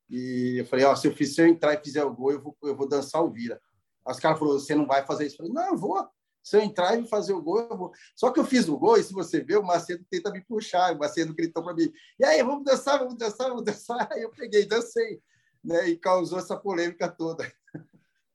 E 0.10 0.58
eu 0.60 0.66
falei, 0.66 0.86
ó, 0.86 0.96
se 0.96 1.08
eu, 1.08 1.14
fiz, 1.14 1.36
se 1.36 1.42
eu 1.42 1.48
entrar 1.48 1.74
e 1.74 1.84
fizer 1.84 2.04
o 2.04 2.14
gol, 2.14 2.32
eu 2.32 2.42
vou, 2.42 2.58
eu 2.64 2.76
vou 2.76 2.88
dançar 2.88 3.24
o 3.24 3.32
vira. 3.32 3.60
Aí 4.06 4.14
os 4.14 4.20
caras 4.20 4.40
falaram, 4.40 4.60
você 4.60 4.76
não 4.76 4.86
vai 4.86 5.06
fazer 5.06 5.26
isso? 5.26 5.36
Eu 5.36 5.48
falei, 5.48 5.54
não, 5.54 5.74
eu 5.74 5.78
vou. 5.78 6.08
Se 6.42 6.56
eu 6.56 6.62
entrar 6.62 6.98
e 6.98 7.06
fazer 7.08 7.34
o 7.34 7.42
gol, 7.42 7.60
eu 7.60 7.78
vou. 7.78 7.92
Só 8.16 8.32
que 8.32 8.40
eu 8.40 8.46
fiz 8.46 8.70
o 8.70 8.78
gol, 8.78 8.98
e 8.98 9.04
se 9.04 9.12
você 9.12 9.42
ver, 9.42 9.58
o 9.58 9.64
Macedo 9.64 10.06
tenta 10.10 10.32
me 10.32 10.42
puxar. 10.46 10.96
O 10.96 11.00
Macedo 11.00 11.34
gritou 11.34 11.62
para 11.62 11.74
mim: 11.74 11.92
e 12.18 12.24
aí, 12.24 12.42
vamos 12.42 12.64
dançar, 12.64 13.00
vamos 13.00 13.18
dançar, 13.18 13.50
vamos 13.50 13.66
dançar. 13.66 14.08
Aí 14.14 14.22
eu 14.22 14.30
peguei, 14.30 14.66
dancei, 14.66 15.22
né? 15.64 15.90
E 15.90 15.98
causou 15.98 16.40
essa 16.40 16.56
polêmica 16.58 17.08
toda. 17.10 17.52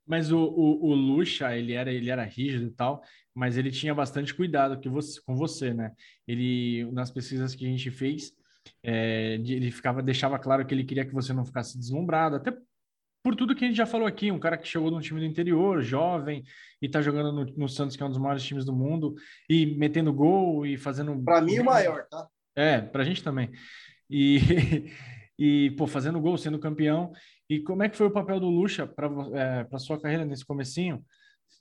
Mas 0.06 0.32
o, 0.32 0.38
o, 0.38 0.90
o 0.90 0.94
Lucha, 0.94 1.56
ele 1.56 1.72
era, 1.72 1.92
ele 1.92 2.10
era 2.10 2.24
rígido 2.24 2.66
e 2.66 2.70
tal, 2.70 3.02
mas 3.34 3.56
ele 3.56 3.70
tinha 3.70 3.94
bastante 3.94 4.34
cuidado 4.34 4.78
que 4.80 4.88
você, 4.88 5.20
com 5.22 5.34
você, 5.36 5.72
né? 5.72 5.92
Ele, 6.26 6.90
nas 6.92 7.10
pesquisas 7.10 7.54
que 7.54 7.64
a 7.64 7.68
gente 7.68 7.90
fez, 7.90 8.32
é, 8.82 9.34
ele 9.34 9.70
ficava, 9.70 10.02
deixava 10.02 10.38
claro 10.38 10.66
que 10.66 10.74
ele 10.74 10.84
queria 10.84 11.04
que 11.04 11.14
você 11.14 11.32
não 11.32 11.44
ficasse 11.44 11.78
deslumbrado, 11.78 12.36
até 12.36 12.52
por 13.22 13.36
tudo 13.36 13.54
que 13.54 13.64
a 13.64 13.68
gente 13.68 13.76
já 13.76 13.86
falou 13.86 14.06
aqui, 14.06 14.32
um 14.32 14.38
cara 14.38 14.58
que 14.58 14.66
chegou 14.66 14.90
no 14.90 15.00
time 15.00 15.20
do 15.20 15.26
interior, 15.26 15.80
jovem, 15.80 16.44
e 16.80 16.88
tá 16.88 17.00
jogando 17.00 17.32
no, 17.32 17.44
no 17.56 17.68
Santos, 17.68 17.94
que 17.96 18.02
é 18.02 18.06
um 18.06 18.10
dos 18.10 18.18
maiores 18.18 18.42
times 18.42 18.64
do 18.64 18.72
mundo, 18.72 19.14
e 19.48 19.64
metendo 19.76 20.12
gol 20.12 20.66
e 20.66 20.76
fazendo. 20.76 21.16
Para 21.22 21.40
mim, 21.40 21.60
o 21.60 21.64
maior, 21.64 22.04
tá? 22.08 22.26
É, 22.56 22.80
pra 22.80 23.04
gente 23.04 23.22
também. 23.22 23.50
E, 24.10 24.38
e 25.38 25.70
pô, 25.72 25.86
fazendo 25.86 26.20
gol, 26.20 26.36
sendo 26.36 26.58
campeão. 26.58 27.12
E 27.48 27.60
como 27.60 27.82
é 27.82 27.88
que 27.88 27.96
foi 27.96 28.06
o 28.06 28.12
papel 28.12 28.40
do 28.40 28.48
Lucha 28.48 28.86
para 28.86 29.08
é, 29.34 29.64
para 29.64 29.78
sua 29.78 30.00
carreira 30.00 30.24
nesse 30.24 30.44
comecinho? 30.44 31.04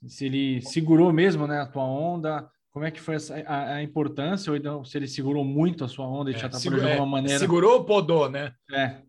Se 0.06 0.26
ele 0.26 0.60
segurou 0.62 1.12
mesmo, 1.12 1.46
né, 1.46 1.60
a 1.60 1.66
tua 1.66 1.84
onda? 1.84 2.48
Como 2.72 2.84
é 2.84 2.90
que 2.90 3.00
foi 3.00 3.16
essa, 3.16 3.38
a, 3.40 3.74
a 3.74 3.82
importância? 3.82 4.50
Ou 4.50 4.56
então, 4.56 4.84
se 4.84 4.96
ele 4.96 5.06
segurou 5.06 5.44
muito 5.44 5.84
a 5.84 5.88
sua 5.88 6.06
onda 6.06 6.30
e 6.30 6.34
é, 6.34 6.38
te 6.38 6.46
atrapalhou 6.46 6.80
de 6.80 6.90
alguma 6.92 7.06
é, 7.06 7.10
maneira? 7.10 7.38
Segurou 7.38 7.74
ou 7.74 7.84
podou, 7.84 8.30
né? 8.30 8.54
É. 8.72 9.02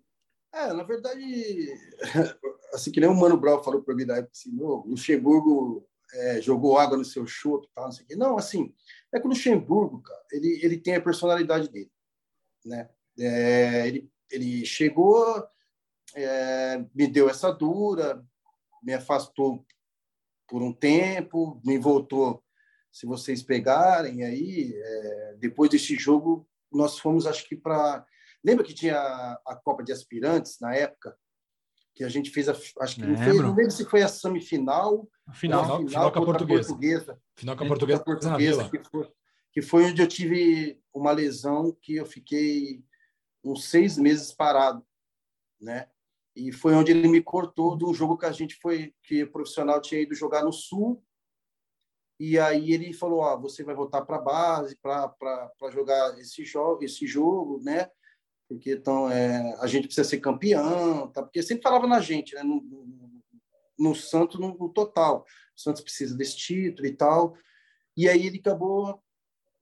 É, 0.53 0.71
na 0.71 0.83
verdade, 0.83 1.19
assim 2.73 2.91
que 2.91 2.99
nem 2.99 3.09
o 3.09 3.15
Mano 3.15 3.37
Brown 3.37 3.63
falou 3.63 3.81
para 3.81 3.95
mim 3.95 4.05
na 4.05 4.17
época, 4.17 4.33
assim, 4.33 4.55
o 4.59 4.85
Luxemburgo 4.85 5.87
é, 6.13 6.41
jogou 6.41 6.77
água 6.77 6.95
no 6.95 7.03
seu 7.03 7.25
chope 7.25 7.67
tal, 7.73 7.85
não 7.85 7.91
sei 7.91 8.05
o 8.05 8.07
quê. 8.07 8.15
Não, 8.15 8.37
assim, 8.37 8.71
é 9.11 9.19
que 9.19 9.25
o 9.25 9.29
Luxemburgo, 9.29 10.01
cara, 10.03 10.21
ele, 10.31 10.59
ele 10.61 10.77
tem 10.77 10.95
a 10.95 11.01
personalidade 11.01 11.69
dele, 11.69 11.91
né? 12.63 12.87
É, 13.17 13.87
ele, 13.87 14.11
ele 14.33 14.65
chegou, 14.65 15.45
é, 16.15 16.83
me 16.93 17.07
deu 17.07 17.29
essa 17.29 17.51
dura, 17.51 18.23
me 18.81 18.93
afastou 18.93 19.65
por 20.47 20.61
um 20.61 20.73
tempo, 20.73 21.61
me 21.63 21.77
voltou, 21.77 22.43
se 22.91 23.05
vocês 23.05 23.41
pegarem 23.41 24.23
aí, 24.23 24.73
é, 24.75 25.35
depois 25.39 25.69
desse 25.69 25.95
jogo, 25.95 26.47
nós 26.71 26.99
fomos, 26.99 27.25
acho 27.25 27.47
que 27.47 27.55
para 27.55 28.05
Lembra 28.43 28.65
que 28.65 28.73
tinha 28.73 28.97
a 29.47 29.55
Copa 29.55 29.83
de 29.83 29.93
Aspirantes 29.93 30.59
na 30.59 30.75
época? 30.75 31.15
Que 31.95 32.03
a 32.03 32.09
gente 32.09 32.29
fez, 32.29 32.49
a, 32.49 32.51
acho 32.51 32.95
que 32.95 33.05
não, 33.05 33.15
fez, 33.15 33.37
não 33.37 33.55
lembro 33.55 33.71
se 33.71 33.85
foi 33.85 34.01
a 34.01 34.07
semifinal. 34.07 35.07
Final, 35.33 35.63
final, 35.63 35.87
final 35.87 36.11
com 36.11 36.19
a 36.19 36.25
portuguesa. 36.25 36.67
portuguesa. 36.67 37.21
Final 37.35 37.55
com 37.55 37.63
a 37.63 37.67
portuguesa, 37.67 38.03
portuguesa 38.03 38.69
que, 38.69 38.83
foi, 38.89 39.11
que 39.53 39.61
foi 39.61 39.85
onde 39.85 40.01
eu 40.01 40.07
tive 40.07 40.81
uma 40.93 41.11
lesão 41.11 41.75
que 41.81 41.95
eu 41.95 42.05
fiquei 42.05 42.83
uns 43.43 43.69
seis 43.69 43.97
meses 43.97 44.31
parado, 44.31 44.85
né? 45.59 45.89
E 46.35 46.51
foi 46.51 46.73
onde 46.73 46.91
ele 46.91 47.07
me 47.07 47.21
cortou 47.21 47.75
do 47.75 47.93
jogo 47.93 48.17
que 48.17 48.25
a 48.25 48.31
gente 48.31 48.55
foi, 48.55 48.93
que 49.03 49.23
o 49.23 49.31
profissional 49.31 49.79
tinha 49.79 50.01
ido 50.01 50.15
jogar 50.15 50.43
no 50.43 50.51
Sul. 50.51 51.03
E 52.19 52.39
aí 52.39 52.71
ele 52.71 52.93
falou: 52.93 53.19
Ó, 53.19 53.39
você 53.39 53.63
vai 53.63 53.75
voltar 53.75 54.03
para 54.03 54.17
a 54.17 54.21
base 54.21 54.77
para 54.81 55.71
jogar 55.71 56.17
esse 56.19 56.43
jogo, 56.43 56.83
esse 56.83 57.05
jogo, 57.05 57.61
né? 57.63 57.89
porque 58.47 58.71
então, 58.73 59.09
é, 59.09 59.55
a 59.59 59.67
gente 59.67 59.87
precisa 59.87 60.07
ser 60.07 60.19
campeão, 60.19 61.07
tá? 61.11 61.23
porque 61.23 61.41
sempre 61.41 61.63
falava 61.63 61.87
na 61.87 61.99
gente, 61.99 62.35
né? 62.35 62.43
no, 62.43 62.61
no, 62.61 63.23
no 63.77 63.95
Santos, 63.95 64.39
no, 64.39 64.55
no, 64.57 64.69
total. 64.69 65.25
O 65.55 65.59
Santos 65.59 65.81
precisa 65.81 66.15
desse 66.15 66.37
título 66.37 66.87
e 66.87 66.95
tal. 66.95 67.35
E 67.95 68.07
aí 68.07 68.25
ele 68.25 68.39
acabou 68.39 69.01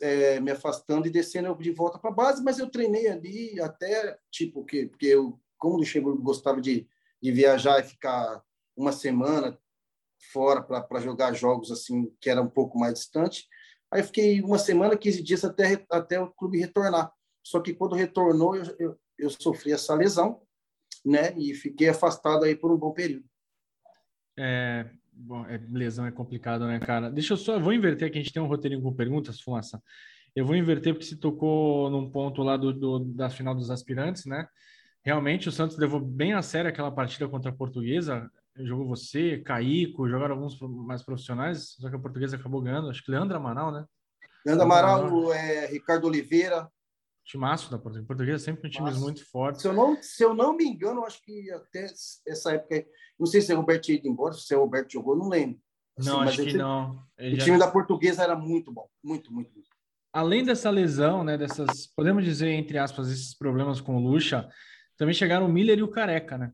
é, 0.02 0.40
me 0.40 0.52
afastando 0.52 1.08
e 1.08 1.12
descendo 1.12 1.56
de 1.56 1.72
volta 1.72 2.00
para 2.00 2.10
a 2.10 2.14
base, 2.14 2.44
mas 2.44 2.60
eu 2.60 2.70
treinei 2.70 3.08
ali 3.08 3.60
até, 3.62 4.18
tipo, 4.30 4.66
que, 4.66 4.88
porque 4.88 5.06
eu, 5.06 5.40
como 5.58 5.76
o 5.76 5.78
Luxemburgo 5.78 6.22
gostava 6.22 6.60
de, 6.60 6.88
de 7.22 7.32
viajar 7.32 7.80
e 7.80 7.88
ficar 7.88 8.44
uma 8.76 8.92
semana 8.92 9.58
fora 10.32 10.62
para 10.62 11.00
jogar 11.00 11.34
jogos 11.34 11.72
assim 11.72 12.14
que 12.20 12.30
era 12.30 12.42
um 12.42 12.50
pouco 12.50 12.78
mais 12.78 12.94
distante, 12.96 13.48
aí 13.92 14.04
fiquei 14.04 14.42
uma 14.42 14.58
semana, 14.58 14.98
15 14.98 15.22
dias 15.22 15.44
até, 15.46 15.86
até 15.90 16.20
o 16.20 16.32
clube 16.32 16.60
retornar. 16.60 17.14
Só 17.44 17.60
que 17.60 17.74
quando 17.74 17.96
retornou, 17.96 18.56
eu, 18.56 18.76
eu, 18.80 19.00
eu 19.18 19.30
sofri 19.30 19.72
essa 19.72 19.94
lesão, 19.96 20.42
né? 21.06 21.34
E 21.38 21.54
fiquei 21.54 21.90
afastado 21.90 22.46
aí 22.46 22.56
por 22.56 22.72
um 22.72 22.78
bom 22.78 22.92
período. 22.92 23.26
É, 24.38 24.90
bom, 25.12 25.46
é, 25.46 25.60
lesão 25.70 26.06
é 26.06 26.12
complicado, 26.12 26.66
né, 26.66 26.80
cara? 26.80 27.10
Deixa 27.10 27.34
eu 27.34 27.38
só, 27.38 27.56
eu 27.56 27.62
vou 27.62 27.74
inverter 27.74 28.08
aqui, 28.08 28.18
a 28.18 28.22
gente 28.22 28.34
tem 28.34 28.42
um 28.42 28.48
roteirinho 28.48 28.82
com 28.82 28.94
perguntas, 28.94 29.40
Fumaça. 29.42 29.82
Eu 30.36 30.46
vou 30.46 30.56
inverter 30.56 30.94
porque 30.94 31.06
se 31.06 31.18
tocou 31.18 31.90
num 31.90 32.10
ponto 32.10 32.42
lá 32.42 32.56
do, 32.56 32.72
do, 32.72 33.00
da 33.00 33.30
final 33.30 33.54
dos 33.54 33.70
aspirantes, 33.70 34.26
né? 34.26 34.48
Realmente 35.04 35.50
o 35.50 35.52
Santos 35.52 35.78
levou 35.78 36.00
bem 36.00 36.34
a 36.34 36.42
sério 36.42 36.70
aquela 36.70 36.92
partida 36.92 37.28
contra 37.28 37.52
a 37.52 37.56
Portuguesa. 37.56 38.30
Jogou 38.58 38.88
você, 38.88 39.40
Caíco, 39.40 40.08
jogaram 40.08 40.36
alguns 40.36 40.60
mais 40.60 41.04
profissionais, 41.04 41.76
só 41.80 41.90
que 41.90 41.96
a 41.96 42.00
Portuguesa 42.00 42.38
acabou 42.38 42.62
ganhando. 42.62 42.90
Acho 42.90 43.04
que 43.04 43.12
Leandro 43.12 43.36
Amaral, 43.36 43.72
né? 43.72 43.86
Leandro 44.46 44.64
Amaral, 44.64 45.34
é, 45.34 45.68
Ricardo 45.68 46.06
Oliveira, 46.06 46.70
Timaço 47.26 47.70
da 47.70 47.78
Portuguesa. 47.78 48.08
Portuguesa 48.08 48.44
sempre 48.44 48.68
um 48.68 48.72
times 48.72 48.98
muito 48.98 49.26
fortes. 49.30 49.62
Se 49.62 49.68
eu, 49.68 49.74
não, 49.74 50.02
se 50.02 50.24
eu 50.24 50.34
não 50.34 50.56
me 50.56 50.66
engano, 50.66 51.06
acho 51.06 51.22
que 51.24 51.52
até 51.52 51.86
essa 52.28 52.54
época. 52.54 52.86
Não 53.20 53.26
sei 53.26 53.42
se 53.42 53.54
o 53.54 53.58
Roberto 53.58 53.84
tinha 53.84 53.98
ido 53.98 54.08
embora, 54.08 54.34
se 54.34 54.56
o 54.56 54.60
Roberto 54.60 54.92
jogou, 54.92 55.16
não 55.16 55.30
lembro. 55.30 55.60
Assim, 55.98 56.10
não, 56.10 56.22
acho 56.22 56.44
que 56.44 56.54
não. 56.54 57.04
Ele 57.18 57.36
o 57.36 57.40
já... 57.40 57.46
time 57.46 57.60
da 57.60 57.70
Portuguesa 57.70 58.24
era 58.24 58.36
muito 58.36 58.72
bom. 58.72 58.88
Muito, 59.04 59.32
muito, 59.32 59.54
muito. 59.54 59.70
Além 60.12 60.44
dessa 60.44 60.70
lesão, 60.70 61.24
né, 61.24 61.38
dessas, 61.38 61.88
podemos 61.96 62.26
dizer, 62.26 62.50
entre 62.50 62.78
aspas, 62.78 63.10
esses 63.10 63.34
problemas 63.34 63.80
com 63.80 63.96
o 63.96 64.00
Lucha, 64.00 64.50
também 64.98 65.14
chegaram 65.14 65.46
o 65.46 65.50
Miller 65.50 65.80
e 65.80 65.84
o 65.84 65.88
Careca, 65.88 66.38
né? 66.38 66.52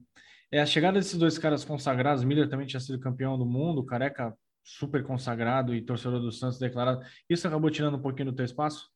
É, 0.52 0.62
a 0.62 0.66
chegada 0.66 1.00
desses 1.00 1.18
dois 1.18 1.38
caras 1.38 1.66
consagrados, 1.66 2.24
Miller 2.24 2.50
também 2.50 2.68
tinha 2.68 2.80
sido 2.80 3.00
campeão 3.00 3.38
do 3.38 3.46
mundo, 3.46 3.82
o 3.82 3.86
Careca 3.86 4.38
super 4.64 5.04
consagrado 5.04 5.74
e 5.74 5.82
torcedor 5.82 6.20
do 6.20 6.32
Santos 6.32 6.60
declarado. 6.60 7.02
Isso 7.30 7.48
acabou 7.48 7.70
tirando 7.70 7.98
um 7.98 8.02
pouquinho 8.02 8.32
do 8.32 8.36
teu 8.36 8.46
espaço? 8.46 8.90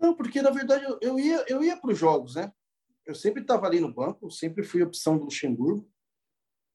Não, 0.00 0.14
porque 0.14 0.40
na 0.40 0.50
verdade 0.50 0.84
eu, 0.84 0.98
eu 1.02 1.18
ia, 1.18 1.44
eu 1.46 1.62
ia 1.62 1.76
para 1.76 1.90
os 1.90 1.98
jogos, 1.98 2.34
né? 2.34 2.50
Eu 3.04 3.14
sempre 3.14 3.42
estava 3.42 3.66
ali 3.66 3.80
no 3.80 3.92
banco, 3.92 4.30
sempre 4.30 4.64
fui 4.64 4.82
opção 4.82 5.18
do 5.18 5.24
Luxemburgo, 5.24 5.88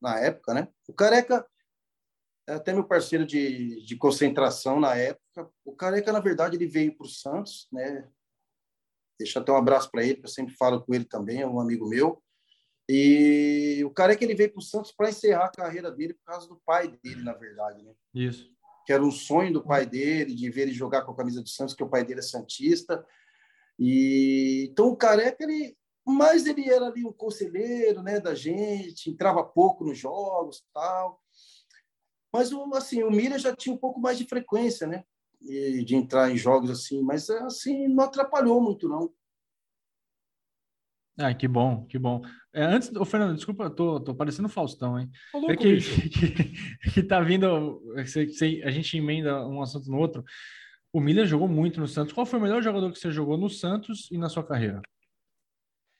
na 0.01 0.19
época, 0.19 0.53
né? 0.53 0.67
O 0.87 0.93
Careca 0.93 1.45
até 2.47 2.71
meu 2.71 2.83
parceiro 2.83 3.25
de, 3.25 3.83
de 3.83 3.97
concentração 3.97 4.79
na 4.79 4.95
época. 4.95 5.49
O 5.63 5.75
Careca, 5.75 6.13
na 6.13 6.19
verdade, 6.19 6.55
ele 6.55 6.67
veio 6.67 6.95
para 6.95 7.05
o 7.05 7.09
Santos, 7.09 7.67
né? 7.71 8.07
Deixa 9.17 9.39
até 9.39 9.51
um 9.51 9.57
abraço 9.57 9.89
para 9.89 10.03
ele, 10.03 10.17
que 10.17 10.25
eu 10.25 10.29
sempre 10.29 10.53
falo 10.55 10.83
com 10.83 10.93
ele 10.93 11.05
também, 11.05 11.41
é 11.41 11.47
um 11.47 11.59
amigo 11.59 11.87
meu. 11.87 12.21
E 12.87 13.81
o 13.83 13.89
Careca 13.89 14.23
ele 14.23 14.35
veio 14.35 14.51
para 14.51 14.59
o 14.59 14.63
Santos 14.63 14.91
para 14.91 15.09
encerrar 15.09 15.45
a 15.45 15.51
carreira 15.51 15.91
dele 15.91 16.13
por 16.13 16.25
causa 16.25 16.47
do 16.47 16.61
pai 16.63 16.89
dele, 17.01 17.23
na 17.23 17.33
verdade, 17.33 17.81
né? 17.81 17.95
Isso 18.13 18.54
que 18.85 18.93
era 18.93 19.03
um 19.03 19.11
sonho 19.11 19.51
do 19.51 19.63
pai 19.63 19.85
dele, 19.85 20.35
de 20.35 20.49
ver 20.49 20.63
ele 20.63 20.73
jogar 20.73 21.01
com 21.03 21.11
a 21.11 21.15
camisa 21.15 21.41
do 21.41 21.49
Santos, 21.49 21.73
que 21.73 21.83
o 21.83 21.89
pai 21.89 22.05
dele 22.05 22.19
é 22.19 22.23
santista. 22.23 23.05
E 23.77 24.69
então 24.71 24.87
o 24.87 24.95
Careca 24.95 25.43
ele 25.43 25.75
mas 26.05 26.45
ele 26.45 26.69
era 26.69 26.85
ali 26.85 27.03
um 27.03 27.11
conselheiro, 27.11 28.03
né, 28.03 28.19
da 28.19 28.35
gente, 28.35 29.09
entrava 29.09 29.43
pouco 29.43 29.83
nos 29.83 29.97
jogos, 29.97 30.63
tal. 30.71 31.19
Mas 32.31 32.53
o 32.53 32.63
assim, 32.75 33.01
o 33.01 33.09
Mira 33.09 33.39
já 33.39 33.55
tinha 33.55 33.73
um 33.73 33.77
pouco 33.77 33.99
mais 33.99 34.17
de 34.17 34.25
frequência, 34.25 34.85
né, 34.85 35.03
de 35.41 35.95
entrar 35.95 36.29
em 36.29 36.37
jogos 36.37 36.69
assim, 36.69 37.01
mas 37.01 37.29
assim 37.29 37.87
não 37.87 38.03
atrapalhou 38.03 38.61
muito 38.61 38.87
não. 38.87 39.11
Ah, 41.17 41.33
que 41.33 41.47
bom, 41.47 41.85
que 41.85 41.97
bom. 41.97 42.21
É, 42.53 42.63
antes, 42.63 42.93
ô, 42.93 43.05
Fernando, 43.05 43.35
desculpa, 43.35 43.69
tô, 43.69 44.01
tô 44.01 44.13
parecendo 44.13 44.49
Faustão, 44.49 44.99
hein? 44.99 45.09
Louco, 45.33 45.51
é 45.51 45.55
que, 45.55 45.77
que, 46.09 46.91
que, 46.91 47.03
tá 47.03 47.21
vindo, 47.21 47.81
a 48.63 48.71
gente 48.71 48.97
emenda 48.97 49.47
um 49.47 49.61
assunto 49.61 49.89
no 49.89 49.97
outro. 49.97 50.23
O 50.91 50.99
Miller 50.99 51.25
jogou 51.25 51.47
muito 51.47 51.79
no 51.79 51.87
Santos. 51.87 52.13
Qual 52.13 52.25
foi 52.25 52.39
o 52.39 52.41
melhor 52.41 52.61
jogador 52.61 52.91
que 52.91 52.99
você 52.99 53.11
jogou 53.11 53.37
no 53.37 53.49
Santos 53.49 54.09
e 54.11 54.17
na 54.17 54.29
sua 54.29 54.45
carreira? 54.45 54.81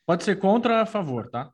Pode 0.05 0.23
ser 0.23 0.37
contra 0.37 0.75
ou 0.75 0.81
a 0.81 0.85
favor, 0.85 1.29
tá? 1.29 1.51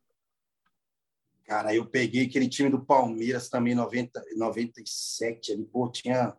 Cara, 1.46 1.74
eu 1.76 1.86
peguei 1.86 2.26
aquele 2.26 2.48
time 2.48 2.70
do 2.70 2.84
Palmeiras 2.84 3.50
também, 3.50 3.76
90, 3.76 4.24
97, 4.38 5.52
ali, 5.52 5.66
pô, 5.66 5.90
tinha 5.92 6.36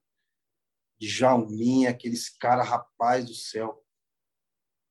Djalminha, 0.99 1.91
aqueles 1.91 2.29
caras, 2.29 2.69
rapaz 2.69 3.27
do 3.27 3.35
céu. 3.35 3.82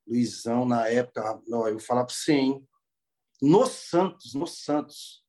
Luizão, 0.08 0.66
na 0.66 0.88
época, 0.88 1.40
não, 1.48 1.68
eu 1.68 1.74
vou 1.74 1.82
falar 1.82 2.04
para 2.06 2.14
você, 2.14 2.34
hein? 2.34 2.68
No 3.42 3.66
Santos, 3.66 4.34
no 4.34 4.46
Santos. 4.48 5.22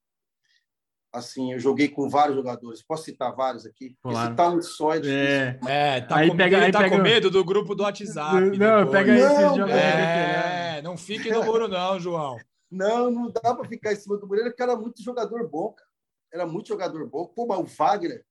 Assim, 1.12 1.52
eu 1.52 1.58
joguei 1.60 1.88
com 1.88 2.08
vários 2.08 2.36
jogadores. 2.36 2.82
Posso 2.82 3.04
citar 3.04 3.34
vários 3.36 3.66
aqui? 3.66 3.96
Claro. 4.02 4.30
Citar 4.30 4.50
um 4.56 4.62
só 4.62 4.94
é 4.94 5.00
difícil. 5.00 5.68
É, 5.68 5.96
é 5.96 6.00
tá, 6.00 6.16
Aí 6.16 6.30
com, 6.30 6.36
pega- 6.36 6.56
ele 6.56 6.66
aí 6.66 6.72
tá 6.72 6.78
pega- 6.80 6.96
com 6.96 7.02
medo 7.02 7.30
do 7.30 7.44
grupo 7.44 7.74
do 7.74 7.82
WhatsApp. 7.82 8.34
Não, 8.58 8.84
depois. 8.84 8.90
pega 8.90 9.14
esses 9.14 9.28
Não, 9.38 9.56
jogos 9.56 9.72
É, 9.74 10.82
não 10.82 10.96
fique 10.96 11.30
no 11.30 11.44
muro 11.44 11.68
não, 11.68 12.00
João. 12.00 12.38
Não, 12.70 13.10
não 13.10 13.30
dá 13.30 13.54
para 13.54 13.68
ficar 13.68 13.92
em 13.92 13.96
cima 13.96 14.16
do 14.16 14.26
Moreira, 14.26 14.48
porque 14.48 14.62
era 14.62 14.74
muito 14.74 15.02
jogador 15.02 15.46
bom, 15.50 15.72
cara. 15.72 15.88
Era 16.32 16.46
muito 16.46 16.68
jogador 16.68 17.06
bom. 17.06 17.26
Pô, 17.26 17.46
mas 17.46 17.58
o 17.58 17.64
Wagner, 17.64 18.24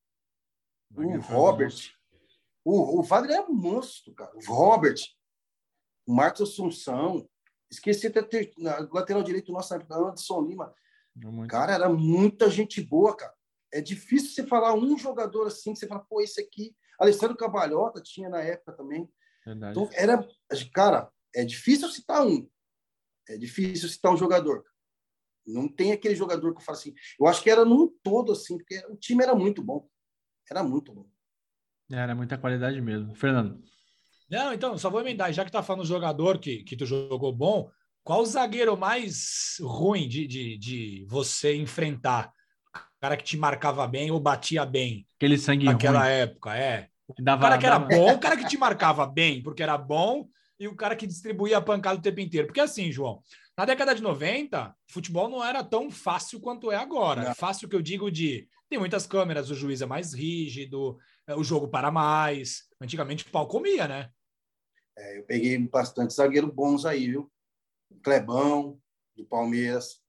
o 0.96 1.18
Robert. 1.20 1.76
O, 2.66 3.00
o 3.00 3.04
Wagner 3.04 3.38
é 3.38 3.42
um 3.42 3.54
monstro, 3.54 4.12
cara. 4.16 4.32
O 4.36 4.52
Robert, 4.52 4.98
o 6.12 6.14
Marcos 6.14 6.41
Assunção. 6.41 7.28
Esqueci 7.72 8.07
até 8.07 8.22
ter, 8.22 8.53
na 8.57 8.80
lateral 8.91 9.24
direito 9.24 9.51
nosso, 9.53 9.74
Anderson 9.74 10.41
Lima. 10.41 10.76
Muito. 11.16 11.49
Cara, 11.49 11.74
era 11.74 11.89
muita 11.89 12.49
gente 12.49 12.82
boa, 12.82 13.16
cara. 13.16 13.34
É 13.74 13.80
difícil 13.80 14.32
você 14.32 14.45
falar 14.45 14.74
um 14.74 14.97
jogador 14.97 15.47
assim, 15.47 15.72
que 15.72 15.80
você 15.80 15.88
fala, 15.88 16.01
pô, 16.01 16.22
esse 16.22 16.41
aqui. 16.41 16.76
Alessandro 16.99 17.38
Cavalhota 17.38 18.01
tinha 18.01 18.30
na 18.30 18.41
época 18.41 18.74
também. 18.74 19.09
Verdade. 19.45 19.72
Então, 19.72 19.89
era. 19.93 20.28
Cara, 20.74 21.09
é 21.34 21.45
difícil 21.45 21.89
citar 21.89 22.28
um. 22.28 22.47
É 23.30 23.38
difícil 23.38 23.88
citar 23.88 24.14
um 24.14 24.18
jogador. 24.18 24.66
Não 25.47 25.68
tem 25.70 25.93
aquele 25.93 26.16
jogador 26.16 26.53
que 26.53 26.59
eu 26.59 26.66
falo 26.66 26.78
assim. 26.78 26.93
Eu 27.18 27.26
acho 27.26 27.41
que 27.41 27.49
era 27.49 27.64
num 27.64 27.88
todo, 28.03 28.34
assim, 28.34 28.57
porque 28.57 28.78
o 28.89 28.97
time 28.97 29.24
era 29.24 29.34
muito 29.34 29.64
bom. 29.64 29.89
Era 30.49 30.62
muito 30.62 30.93
bom. 30.93 31.09
Era 31.89 32.14
muita 32.14 32.38
qualidade 32.38 32.82
mesmo. 32.82 33.16
Fernando. 33.16 33.64
Não, 34.32 34.54
então, 34.54 34.78
só 34.78 34.90
vou 34.90 35.02
emendar. 35.02 35.32
Já 35.34 35.44
que 35.44 35.52
tá 35.52 35.62
falando 35.62 35.86
jogador 35.86 36.40
que, 36.40 36.64
que 36.64 36.76
tu 36.78 36.86
jogou 36.86 37.34
bom, 37.34 37.70
qual 38.04 38.22
o 38.22 38.26
zagueiro 38.26 38.78
mais 38.78 39.58
ruim 39.62 40.08
de, 40.08 40.26
de, 40.26 40.58
de 40.58 41.06
você 41.10 41.54
enfrentar? 41.56 42.32
O 42.76 43.02
cara 43.02 43.18
que 43.18 43.24
te 43.24 43.36
marcava 43.38 43.86
bem 43.88 44.10
ou 44.12 44.20
batia 44.20 44.66
bem 44.66 45.06
Aquele 45.18 45.38
sangue 45.38 45.66
naquela 45.66 46.02
ruim. 46.02 46.10
época, 46.12 46.56
é. 46.56 46.84
que 47.16 47.22
O 47.22 47.24
Dava, 47.24 47.42
cara 47.42 47.58
que 47.58 47.66
era 47.66 47.78
dava- 47.80 47.90
bom, 47.96 48.14
o 48.14 48.20
cara 48.20 48.38
que 48.38 48.48
te 48.48 48.58
marcava 48.58 49.06
bem, 49.06 49.42
porque 49.44 49.62
era 49.64 49.78
bom, 49.78 50.28
e 50.60 50.68
o 50.68 50.76
cara 50.76 50.96
que 50.96 51.06
distribuía 51.08 51.58
a 51.58 51.62
pancada 51.62 52.00
o 52.00 52.02
tempo 52.02 52.20
inteiro. 52.22 52.48
Porque 52.48 52.60
assim, 52.62 52.92
João, 52.92 53.22
na 53.58 53.66
década 53.66 53.94
de 53.96 54.02
90, 54.02 54.74
futebol 54.88 55.28
não 55.28 55.44
era 55.44 55.64
tão 55.64 55.90
fácil 55.92 56.40
quanto 56.40 56.72
é 56.72 56.76
agora. 56.78 57.24
Não. 57.24 57.36
Fácil 57.36 57.68
que 57.68 57.76
eu 57.76 57.82
digo 57.82 58.10
de 58.12 58.48
tem 58.70 58.80
muitas 58.80 59.06
câmeras, 59.06 59.50
o 59.50 59.56
juiz 59.56 59.82
é 59.82 59.86
mais 59.86 60.14
rígido, 60.14 60.98
é, 61.28 61.36
o 61.36 61.44
jogo 61.44 61.68
para 61.68 61.92
mais. 61.92 62.64
Antigamente 62.80 63.26
o 63.26 63.30
pau 63.32 63.46
comia, 63.48 63.88
né? 63.88 64.10
É, 64.98 65.20
eu 65.20 65.24
peguei 65.24 65.58
bastante 65.58 66.14
zagueiro 66.14 66.52
bons 66.52 66.86
aí, 66.86 67.08
viu? 67.08 67.32
O 67.89 68.00
Clebão, 68.02 68.80
do 69.16 69.26
Palmeiras. 69.26 70.02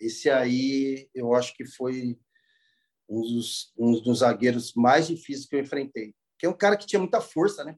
Esse 0.00 0.30
aí, 0.30 1.10
eu 1.14 1.34
acho 1.34 1.54
que 1.54 1.64
foi 1.64 2.18
um 3.08 3.20
dos, 3.20 3.72
um 3.76 4.00
dos 4.00 4.18
zagueiros 4.18 4.74
mais 4.74 5.08
difíceis 5.08 5.46
que 5.46 5.56
eu 5.56 5.60
enfrentei. 5.60 6.14
Que 6.38 6.46
é 6.46 6.48
um 6.48 6.56
cara 6.56 6.76
que 6.76 6.86
tinha 6.86 7.00
muita 7.00 7.20
força, 7.20 7.64
né? 7.64 7.76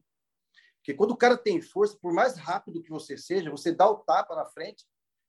Porque 0.77 0.93
quando 0.93 1.11
o 1.11 1.17
cara 1.17 1.37
tem 1.37 1.61
força, 1.61 1.97
por 2.01 2.13
mais 2.13 2.35
rápido 2.37 2.81
que 2.81 2.89
você 2.89 3.17
seja, 3.17 3.51
você 3.51 3.71
dá 3.71 3.89
o 3.89 3.97
tapa 3.97 4.35
na 4.35 4.45
frente. 4.45 4.85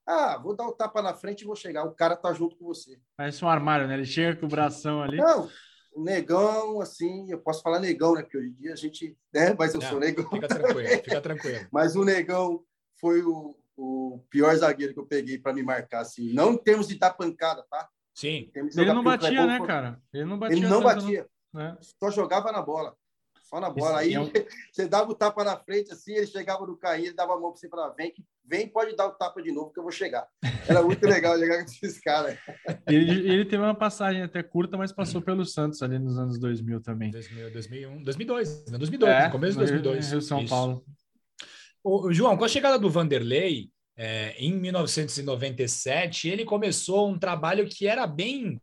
Ah, 0.07 0.36
vou 0.38 0.57
dar 0.57 0.66
o 0.66 0.72
tapa 0.72 1.00
na 1.00 1.14
frente 1.14 1.42
e 1.42 1.44
vou 1.44 1.55
chegar. 1.55 1.84
O 1.84 1.94
cara 1.94 2.16
tá 2.16 2.32
junto 2.32 2.57
com 2.57 2.64
você. 2.64 2.98
Parece 3.16 3.44
um 3.44 3.48
armário, 3.48 3.86
né? 3.86 3.94
Ele 3.94 4.05
chega 4.05 4.38
com 4.38 4.46
o 4.46 4.48
bração 4.48 5.03
ali. 5.03 5.18
Não, 5.18 5.48
negão, 5.97 6.80
assim, 6.80 7.30
eu 7.30 7.38
posso 7.38 7.62
falar 7.62 7.80
negão, 7.80 8.14
né? 8.14 8.22
Porque 8.22 8.38
hoje 8.38 8.49
em 8.49 8.55
dia 8.55 8.72
a 8.72 8.76
gente. 8.76 9.16
Né? 9.32 9.55
Mas 9.59 9.74
eu 9.74 9.80
Não, 9.80 9.88
sou 9.88 10.01
negão. 10.01 10.28
Fica 10.30 10.49
tranquilo, 10.49 10.88
fica 10.88 11.20
tranquilo. 11.20 11.66
Mas 11.72 11.97
o 11.97 12.05
Negão 12.05 12.64
foi 13.01 13.22
o, 13.22 13.57
o 13.76 14.24
pior 14.30 14.55
zagueiro 14.57 14.95
que 14.95 15.01
eu 15.01 15.07
peguei 15.07 15.38
para 15.38 15.53
me 15.53 15.62
marcar, 15.62 16.01
assim. 16.01 16.32
Não 16.32 16.53
em 16.53 16.59
termos 16.59 16.88
de 16.88 16.99
dar 16.99 17.11
pancada, 17.11 17.64
tá? 17.70 17.88
Sim. 18.14 18.51
Ele 18.55 18.93
não 18.93 19.03
batia, 19.03 19.47
né, 19.47 19.66
cara? 19.66 20.01
Ele 20.12 20.24
não 20.24 20.38
batia. 20.38 20.57
Ele 20.57 20.68
não 20.68 20.82
batia, 20.82 21.26
né? 21.53 21.76
só 21.80 22.11
jogava 22.11 22.53
na 22.53 22.62
bola. 22.62 22.97
Só 23.53 23.61
na 23.61 23.68
bola. 23.68 23.98
Aí 23.98 24.14
é 24.14 24.18
você 24.72 24.88
dava 24.88 25.11
o 25.11 25.14
tapa 25.14 25.44
na 25.44 25.57
frente, 25.59 25.92
assim, 25.92 26.14
ele 26.14 26.26
chegava 26.26 26.66
no 26.66 26.74
carrinho, 26.74 27.09
ele 27.09 27.14
dava 27.14 27.34
a 27.34 27.38
mão 27.38 27.50
para 27.50 27.61
você 27.61 27.66
e 27.66 27.70
falava: 27.70 27.94
vem, 27.94 28.11
que- 28.11 28.24
vem, 28.46 28.66
pode 28.66 28.96
dar 28.96 29.07
o 29.09 29.11
tapa 29.12 29.42
de 29.42 29.53
novo, 29.53 29.70
que 29.70 29.78
eu 29.78 29.82
vou 29.82 29.92
chegar. 29.92 30.26
Era 30.66 30.82
muito 30.82 31.05
legal 31.07 31.38
jogar 31.38 31.59
com 31.59 31.64
esses 31.70 32.00
caras. 32.00 32.38
Ele, 32.88 33.30
ele 33.30 33.44
teve 33.44 33.62
uma 33.62 33.74
passagem 33.74 34.22
até 34.22 34.42
curta, 34.42 34.76
mas 34.78 34.90
passou 34.92 35.20
pelo 35.20 35.44
Santos 35.44 35.82
ali 35.82 35.98
nos 35.98 36.18
anos 36.18 36.38
2000 36.38 36.80
também. 36.80 37.11
2000, 37.11 37.53
2001, 37.53 38.03
2002, 38.03 38.64
né? 38.70 38.78
2002, 38.78 39.12
É, 39.12 39.24
no 39.26 39.30
começo 39.32 39.53
de 39.59 39.64
no 39.64 39.64
Rio- 39.70 39.82
2002. 39.82 40.11
Rio 40.12 40.22
São 40.22 40.40
Isso. 40.40 40.48
Paulo. 40.50 40.84
Ô, 41.84 42.12
João, 42.12 42.36
com 42.36 42.44
a 42.44 42.48
chegada 42.48 42.78
do 42.78 42.88
Vanderlei, 42.90 43.70
é, 43.96 44.34
em 44.38 44.53
1997, 44.53 46.28
ele 46.28 46.44
começou 46.44 47.09
um 47.09 47.18
trabalho 47.18 47.66
que 47.68 47.86
era 47.86 48.07
bem, 48.07 48.61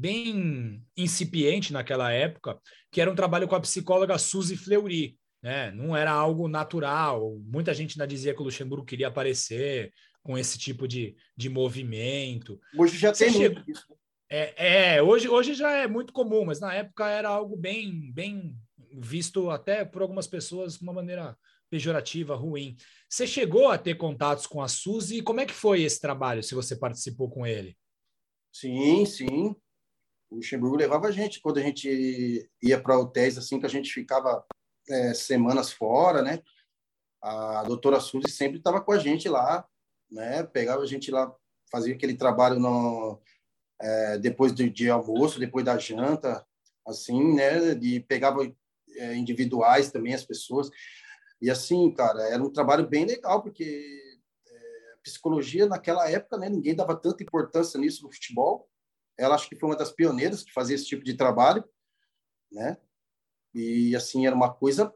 bem 0.00 0.82
incipiente 0.96 1.72
naquela 1.72 2.10
época, 2.10 2.58
que 2.90 3.00
era 3.00 3.10
um 3.10 3.14
trabalho 3.14 3.46
com 3.46 3.54
a 3.54 3.60
psicóloga 3.60 4.18
Suzy 4.18 4.56
Fleury. 4.56 5.18
Né? 5.42 5.70
Não 5.72 5.96
era 5.96 6.10
algo 6.10 6.48
natural. 6.48 7.38
Muita 7.44 7.74
gente 7.74 7.92
ainda 7.92 8.06
dizia 8.06 8.34
que 8.34 8.40
o 8.40 8.44
Luxemburgo 8.44 8.84
queria 8.84 9.08
aparecer 9.08 9.92
com 10.22 10.36
esse 10.36 10.58
tipo 10.58 10.88
de, 10.88 11.14
de 11.36 11.48
movimento. 11.48 12.58
Hoje 12.76 12.98
já 12.98 13.12
Você 13.12 13.26
tem 13.26 13.38
muito 13.38 13.64
disso. 13.64 13.84
É, 14.32 14.94
é, 14.94 15.02
hoje, 15.02 15.28
hoje 15.28 15.54
já 15.54 15.72
é 15.72 15.88
muito 15.88 16.12
comum, 16.12 16.44
mas 16.44 16.60
na 16.60 16.72
época 16.72 17.08
era 17.08 17.28
algo 17.28 17.56
bem, 17.56 18.12
bem 18.12 18.56
visto 18.92 19.50
até 19.50 19.84
por 19.84 20.02
algumas 20.02 20.26
pessoas 20.26 20.76
de 20.76 20.82
uma 20.82 20.92
maneira 20.92 21.36
pejorativa, 21.68 22.36
ruim. 22.36 22.76
Você 23.08 23.26
chegou 23.26 23.68
a 23.68 23.78
ter 23.78 23.96
contatos 23.96 24.46
com 24.46 24.62
a 24.62 24.68
Suzy 24.68 25.18
e 25.18 25.22
como 25.22 25.40
é 25.40 25.46
que 25.46 25.52
foi 25.52 25.82
esse 25.82 26.00
trabalho, 26.00 26.42
se 26.42 26.54
você 26.54 26.76
participou 26.76 27.28
com 27.28 27.46
ele? 27.46 27.76
Sim, 28.52 29.04
sim. 29.06 29.56
O 30.30 30.36
Luxemburgo 30.36 30.76
levava 30.76 31.08
a 31.08 31.10
gente 31.10 31.40
quando 31.40 31.58
a 31.58 31.62
gente 31.62 32.48
ia 32.62 32.80
para 32.80 32.98
hotéis, 32.98 33.36
assim, 33.36 33.58
que 33.58 33.66
a 33.66 33.70
gente 33.70 33.92
ficava 33.92 34.44
é, 34.88 35.12
semanas 35.12 35.72
fora, 35.72 36.22
né? 36.22 36.40
A 37.20 37.64
doutora 37.64 38.00
Suzy 38.00 38.30
sempre 38.30 38.58
estava 38.58 38.80
com 38.80 38.92
a 38.92 38.98
gente 38.98 39.28
lá, 39.28 39.66
né? 40.10 40.44
Pegava 40.44 40.82
a 40.82 40.86
gente 40.86 41.10
lá, 41.10 41.34
fazia 41.70 41.94
aquele 41.94 42.14
trabalho 42.14 42.60
no, 42.60 43.20
é, 43.80 44.18
depois 44.18 44.52
do 44.52 44.70
dia 44.70 44.92
almoço, 44.92 45.40
depois 45.40 45.64
da 45.64 45.76
janta, 45.76 46.46
assim, 46.86 47.34
né? 47.34 47.74
De 47.74 47.98
pegava 48.00 48.40
é, 48.96 49.16
individuais 49.16 49.90
também 49.90 50.14
as 50.14 50.24
pessoas. 50.24 50.70
E 51.42 51.50
assim, 51.50 51.90
cara, 51.92 52.22
era 52.28 52.42
um 52.42 52.52
trabalho 52.52 52.86
bem 52.86 53.04
legal, 53.04 53.42
porque 53.42 54.18
é, 54.46 54.96
psicologia 55.02 55.66
naquela 55.66 56.08
época, 56.08 56.38
né? 56.38 56.48
Ninguém 56.48 56.76
dava 56.76 56.94
tanta 56.94 57.24
importância 57.24 57.80
nisso 57.80 58.04
no 58.04 58.12
futebol. 58.12 58.69
Ela 59.20 59.34
acho 59.34 59.48
que 59.48 59.56
foi 59.56 59.68
uma 59.68 59.76
das 59.76 59.92
pioneiras 59.92 60.42
que 60.42 60.52
fazia 60.52 60.74
esse 60.74 60.86
tipo 60.86 61.04
de 61.04 61.14
trabalho, 61.14 61.62
né? 62.50 62.78
E 63.54 63.94
assim 63.94 64.26
era 64.26 64.34
uma 64.34 64.52
coisa 64.52 64.92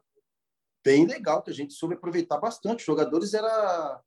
bem 0.82 1.06
legal 1.06 1.42
que 1.42 1.50
a 1.50 1.54
gente 1.54 1.74
soube 1.74 1.94
aproveitar 1.94 2.38
bastante. 2.38 2.80
Os 2.80 2.86
jogadores 2.86 3.34
era 3.34 4.02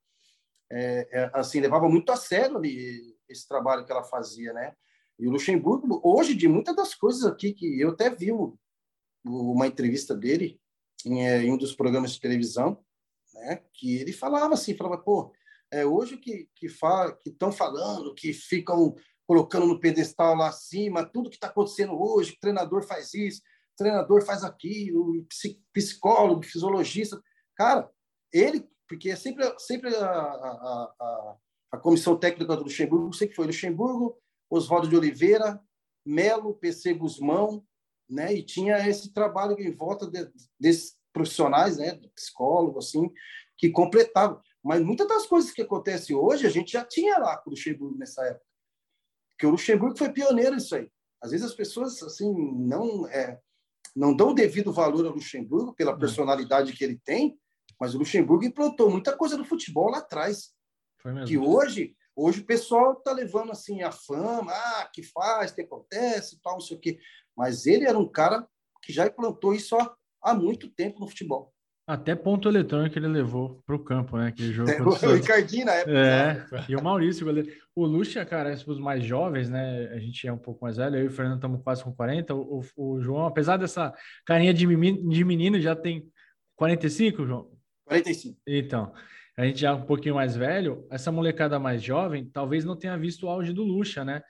é, 0.70 1.08
é, 1.10 1.30
assim 1.34 1.60
levava 1.60 1.88
muito 1.88 2.10
a 2.10 2.16
sério 2.16 2.56
ali 2.56 3.16
esse 3.28 3.46
trabalho 3.46 3.84
que 3.84 3.92
ela 3.92 4.04
fazia, 4.04 4.52
né? 4.52 4.74
E 5.18 5.26
o 5.26 5.30
Luxemburgo 5.30 6.00
hoje 6.02 6.34
de 6.34 6.48
muitas 6.48 6.74
das 6.74 6.94
coisas 6.94 7.24
aqui 7.24 7.52
que 7.52 7.80
eu 7.80 7.90
até 7.90 8.10
vi 8.10 8.30
uma 9.24 9.66
entrevista 9.66 10.14
dele 10.14 10.60
em, 11.04 11.26
é, 11.26 11.42
em 11.42 11.52
um 11.52 11.56
dos 11.56 11.74
programas 11.74 12.12
de 12.12 12.20
televisão, 12.20 12.84
né? 13.34 13.62
Que 13.72 13.96
ele 13.96 14.12
falava 14.12 14.54
assim, 14.54 14.76
falava 14.76 14.98
pô, 14.98 15.32
é 15.70 15.84
hoje 15.84 16.16
que 16.16 16.48
que 16.54 16.68
fa, 16.68 17.12
que 17.12 17.30
estão 17.30 17.52
falando, 17.52 18.14
que 18.14 18.32
ficam 18.32 18.94
colocando 19.28 19.66
no 19.66 19.78
pedestal 19.78 20.34
lá 20.34 20.48
acima, 20.48 21.04
tudo 21.04 21.28
que 21.28 21.36
está 21.36 21.48
acontecendo 21.48 22.00
hoje, 22.00 22.32
o 22.32 22.40
treinador 22.40 22.82
faz 22.82 23.12
isso, 23.12 23.42
o 23.74 23.76
treinador 23.76 24.24
faz 24.24 24.42
aquilo, 24.42 25.22
psi- 25.24 25.62
psicólogo, 25.70 26.42
fisiologista. 26.42 27.22
Cara, 27.54 27.90
ele, 28.32 28.66
porque 28.88 29.10
é 29.10 29.16
sempre, 29.16 29.44
sempre 29.58 29.94
a, 29.94 30.10
a, 30.10 30.94
a, 30.98 31.36
a 31.72 31.76
comissão 31.76 32.16
técnica 32.16 32.56
do 32.56 32.62
Luxemburgo, 32.62 33.12
sei 33.12 33.28
que 33.28 33.36
foi 33.36 33.44
Luxemburgo, 33.46 34.18
Oswaldo 34.48 34.88
de 34.88 34.96
Oliveira, 34.96 35.60
Melo, 36.06 36.54
PC 36.54 36.94
Guzmão, 36.94 37.62
né? 38.08 38.32
E 38.32 38.42
tinha 38.42 38.88
esse 38.88 39.12
trabalho 39.12 39.60
em 39.60 39.70
volta 39.70 40.06
de, 40.10 40.26
desses 40.58 40.96
profissionais, 41.12 41.76
né? 41.76 42.00
Psicólogo, 42.14 42.78
assim, 42.78 43.12
que 43.58 43.68
completavam. 43.68 44.40
Mas 44.64 44.80
muitas 44.80 45.06
das 45.06 45.26
coisas 45.26 45.50
que 45.50 45.60
acontecem 45.60 46.16
hoje, 46.16 46.46
a 46.46 46.50
gente 46.50 46.72
já 46.72 46.82
tinha 46.82 47.18
lá 47.18 47.36
com 47.36 47.50
o 47.50 47.52
Luxemburgo 47.52 47.98
nessa 47.98 48.24
época. 48.24 48.47
Porque 49.38 49.46
o 49.46 49.50
Luxemburgo 49.50 49.96
foi 49.96 50.10
pioneiro 50.10 50.56
nisso 50.56 50.74
aí. 50.74 50.90
Às 51.22 51.30
vezes 51.30 51.46
as 51.46 51.54
pessoas, 51.54 52.02
assim, 52.02 52.34
não... 52.58 53.06
É, 53.06 53.38
não 53.94 54.14
dão 54.14 54.30
o 54.30 54.34
devido 54.34 54.72
valor 54.72 55.06
ao 55.06 55.12
Luxemburgo 55.12 55.74
pela 55.74 55.96
personalidade 55.96 56.72
que 56.72 56.84
ele 56.84 57.00
tem, 57.04 57.38
mas 57.80 57.94
o 57.94 57.98
Luxemburgo 57.98 58.44
implantou 58.44 58.90
muita 58.90 59.16
coisa 59.16 59.36
do 59.36 59.44
futebol 59.44 59.90
lá 59.90 59.98
atrás. 59.98 60.52
Que 61.26 61.38
hoje, 61.38 61.96
hoje 62.14 62.40
o 62.40 62.44
pessoal 62.44 62.92
está 62.92 63.12
levando 63.12 63.50
assim 63.52 63.82
a 63.82 63.90
fama, 63.90 64.52
ah, 64.52 64.90
que 64.92 65.02
faz, 65.02 65.52
que 65.52 65.62
acontece, 65.62 66.40
tal, 66.42 66.54
não 66.54 66.60
sei 66.60 66.76
o 66.76 66.80
quê. 66.80 66.98
Mas 67.36 67.66
ele 67.66 67.86
era 67.86 67.98
um 67.98 68.08
cara 68.08 68.46
que 68.82 68.92
já 68.92 69.06
implantou 69.06 69.54
isso 69.54 69.76
há, 69.76 69.96
há 70.22 70.34
muito 70.34 70.68
tempo 70.70 71.00
no 71.00 71.08
futebol. 71.08 71.52
Até 71.88 72.14
ponto 72.14 72.50
eletrônico 72.50 72.98
ele 72.98 73.08
levou 73.08 73.62
para 73.64 73.74
o 73.74 73.78
campo, 73.78 74.18
né? 74.18 74.26
Aquele 74.26 74.52
jogo. 74.52 74.70
o 74.70 75.14
Ricardinho 75.14 75.64
na 75.64 75.72
época. 75.72 75.90
É, 75.90 76.34
né? 76.34 76.64
e 76.68 76.76
o 76.76 76.82
Maurício, 76.82 77.22
o 77.22 77.26
goleiro. 77.26 77.50
O 77.74 77.86
Lucha, 77.86 78.22
cara, 78.26 78.52
é 78.52 78.54
os 78.54 78.78
mais 78.78 79.02
jovens, 79.02 79.48
né? 79.48 79.88
A 79.94 79.98
gente 79.98 80.28
é 80.28 80.30
um 80.30 80.36
pouco 80.36 80.62
mais 80.62 80.76
velho, 80.76 80.96
eu 80.96 81.04
e 81.04 81.06
o 81.06 81.10
Fernando 81.10 81.36
estamos 81.36 81.62
quase 81.62 81.82
com 81.82 81.90
40. 81.90 82.34
O, 82.34 82.62
o, 82.76 83.00
João, 83.00 83.24
apesar 83.24 83.56
dessa 83.56 83.94
carinha 84.26 84.52
de 84.52 84.66
menino, 84.66 85.08
de 85.08 85.24
menino, 85.24 85.58
já 85.58 85.74
tem 85.74 86.06
45, 86.56 87.24
João? 87.24 87.50
45. 87.86 88.38
Então, 88.46 88.92
a 89.34 89.46
gente 89.46 89.58
já 89.58 89.70
é 89.70 89.72
um 89.72 89.86
pouquinho 89.86 90.16
mais 90.16 90.36
velho, 90.36 90.86
essa 90.90 91.10
molecada 91.10 91.58
mais 91.58 91.82
jovem 91.82 92.28
talvez 92.30 92.66
não 92.66 92.76
tenha 92.76 92.98
visto 92.98 93.24
o 93.24 93.30
auge 93.30 93.54
do 93.54 93.64
Lucha, 93.64 94.04
né? 94.04 94.20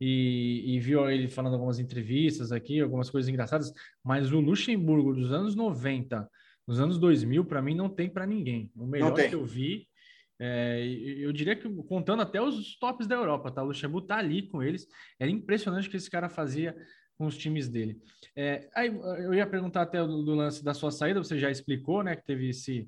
E, 0.00 0.76
e, 0.76 0.78
viu 0.78 1.10
ele 1.10 1.26
falando 1.26 1.54
algumas 1.54 1.80
entrevistas 1.80 2.52
aqui, 2.52 2.80
algumas 2.80 3.10
coisas 3.10 3.28
engraçadas, 3.28 3.72
mas 4.04 4.30
o 4.30 4.38
Luxemburgo 4.38 5.12
dos 5.12 5.32
anos 5.32 5.56
90 5.56 6.30
nos 6.68 6.78
anos 6.78 6.98
2000, 6.98 7.46
para 7.46 7.62
mim, 7.62 7.74
não 7.74 7.88
tem 7.88 8.10
para 8.10 8.26
ninguém. 8.26 8.70
O 8.76 8.86
melhor 8.86 9.14
que 9.14 9.34
eu 9.34 9.42
vi, 9.42 9.88
é, 10.38 10.86
eu 11.18 11.32
diria 11.32 11.56
que 11.56 11.66
contando 11.84 12.20
até 12.20 12.42
os 12.42 12.78
tops 12.78 13.06
da 13.06 13.14
Europa, 13.14 13.50
tá? 13.50 13.62
O 13.62 13.68
Luxemburgo 13.68 14.06
tá 14.06 14.18
ali 14.18 14.42
com 14.42 14.62
eles. 14.62 14.86
Era 15.18 15.30
impressionante 15.30 15.88
o 15.88 15.90
que 15.90 15.96
esse 15.96 16.10
cara 16.10 16.28
fazia 16.28 16.76
com 17.16 17.24
os 17.24 17.38
times 17.38 17.70
dele. 17.70 17.98
É, 18.36 18.68
aí 18.76 18.88
eu 18.88 19.32
ia 19.32 19.46
perguntar 19.46 19.80
até 19.80 19.98
do, 19.98 20.22
do, 20.22 20.34
lance 20.34 20.62
da 20.62 20.74
sua 20.74 20.90
saída, 20.90 21.24
você 21.24 21.38
já 21.38 21.50
explicou, 21.50 22.02
né? 22.02 22.14
Que 22.14 22.26
teve 22.26 22.50
esse. 22.50 22.86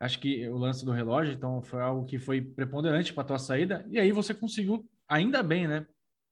Acho 0.00 0.18
que 0.20 0.48
o 0.48 0.56
lance 0.56 0.82
do 0.82 0.90
relógio, 0.90 1.34
então 1.34 1.60
foi 1.60 1.82
algo 1.82 2.06
que 2.06 2.18
foi 2.18 2.40
preponderante 2.40 3.12
para 3.12 3.24
a 3.24 3.26
tua 3.26 3.38
saída, 3.38 3.84
e 3.90 3.98
aí 3.98 4.10
você 4.10 4.32
conseguiu, 4.32 4.88
ainda 5.06 5.42
bem, 5.42 5.68
né? 5.68 5.86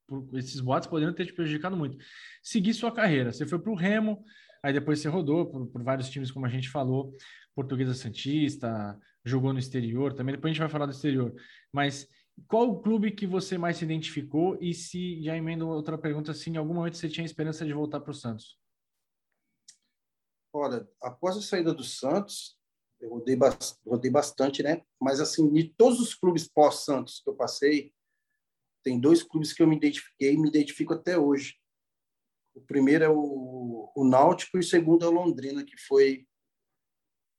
Por, 0.07 0.27
esses 0.35 0.61
boatos 0.61 0.89
poderiam 0.89 1.13
ter 1.13 1.27
te 1.27 1.35
prejudicado 1.35 1.77
muito. 1.77 1.99
Seguir 2.43 2.73
sua 2.73 2.91
carreira. 2.91 3.33
Você 3.33 3.45
foi 3.45 3.59
para 3.59 3.73
o 3.73 3.75
Remo, 3.75 4.25
Aí 4.63 4.73
depois 4.73 5.01
você 5.01 5.09
rodou 5.09 5.47
por, 5.47 5.67
por 5.67 5.83
vários 5.83 6.09
times, 6.09 6.31
como 6.31 6.47
a 6.47 6.49
gente 6.49 6.69
falou, 6.69 7.15
Portuguesa 7.55 7.95
Santista, 7.95 8.99
jogou 9.25 9.53
no 9.53 9.59
exterior 9.59 10.13
também. 10.13 10.35
Depois 10.35 10.51
a 10.51 10.53
gente 10.55 10.61
vai 10.61 10.69
falar 10.69 10.87
do 10.87 10.93
exterior. 10.93 11.35
Mas 11.73 12.09
qual 12.47 12.69
o 12.69 12.81
clube 12.81 13.13
que 13.13 13.27
você 13.27 13.57
mais 13.57 13.79
se 13.79 13.85
identificou? 13.85 14.59
E 14.61 14.75
se 14.75 15.23
já 15.23 15.37
emendo 15.37 15.69
outra 15.69 15.97
pergunta, 15.97 16.35
se 16.35 16.51
em 16.51 16.57
algum 16.57 16.75
momento 16.75 16.97
você 16.97 17.09
tinha 17.09 17.25
esperança 17.25 17.65
de 17.65 17.73
voltar 17.73 18.01
para 18.01 18.11
o 18.11 18.15
Santos? 18.15 18.59
Olha, 20.53 20.89
após 21.03 21.37
a 21.37 21.43
saída 21.43 21.73
do 21.75 21.85
Santos, 21.85 22.59
eu 23.01 23.11
rodei, 23.11 23.37
rodei 23.87 24.11
bastante, 24.11 24.63
né? 24.63 24.83
Mas, 25.01 25.21
assim, 25.21 25.51
de 25.53 25.69
todos 25.77 26.01
os 26.01 26.15
clubes 26.15 26.49
pós-Santos 26.49 27.21
que 27.21 27.29
eu 27.29 27.35
passei, 27.35 27.93
tem 28.83 29.01
dois 29.01 29.23
clubes 29.23 29.53
que 29.53 29.63
eu 29.63 29.67
me 29.67 29.77
identifiquei 29.77 30.33
e 30.33 30.39
me 30.39 30.49
identifico 30.49 30.95
até 30.95 31.19
hoje. 31.19 31.57
O 32.57 32.61
primeiro 32.63 33.05
é 33.05 33.09
o, 33.09 33.93
o 33.95 34.05
Náutico 34.05 34.57
e 34.57 34.61
o 34.61 34.65
segundo 34.65 35.05
é 35.05 35.09
o 35.09 35.13
Londrina, 35.13 35.63
que 35.63 35.77
foi 35.87 36.27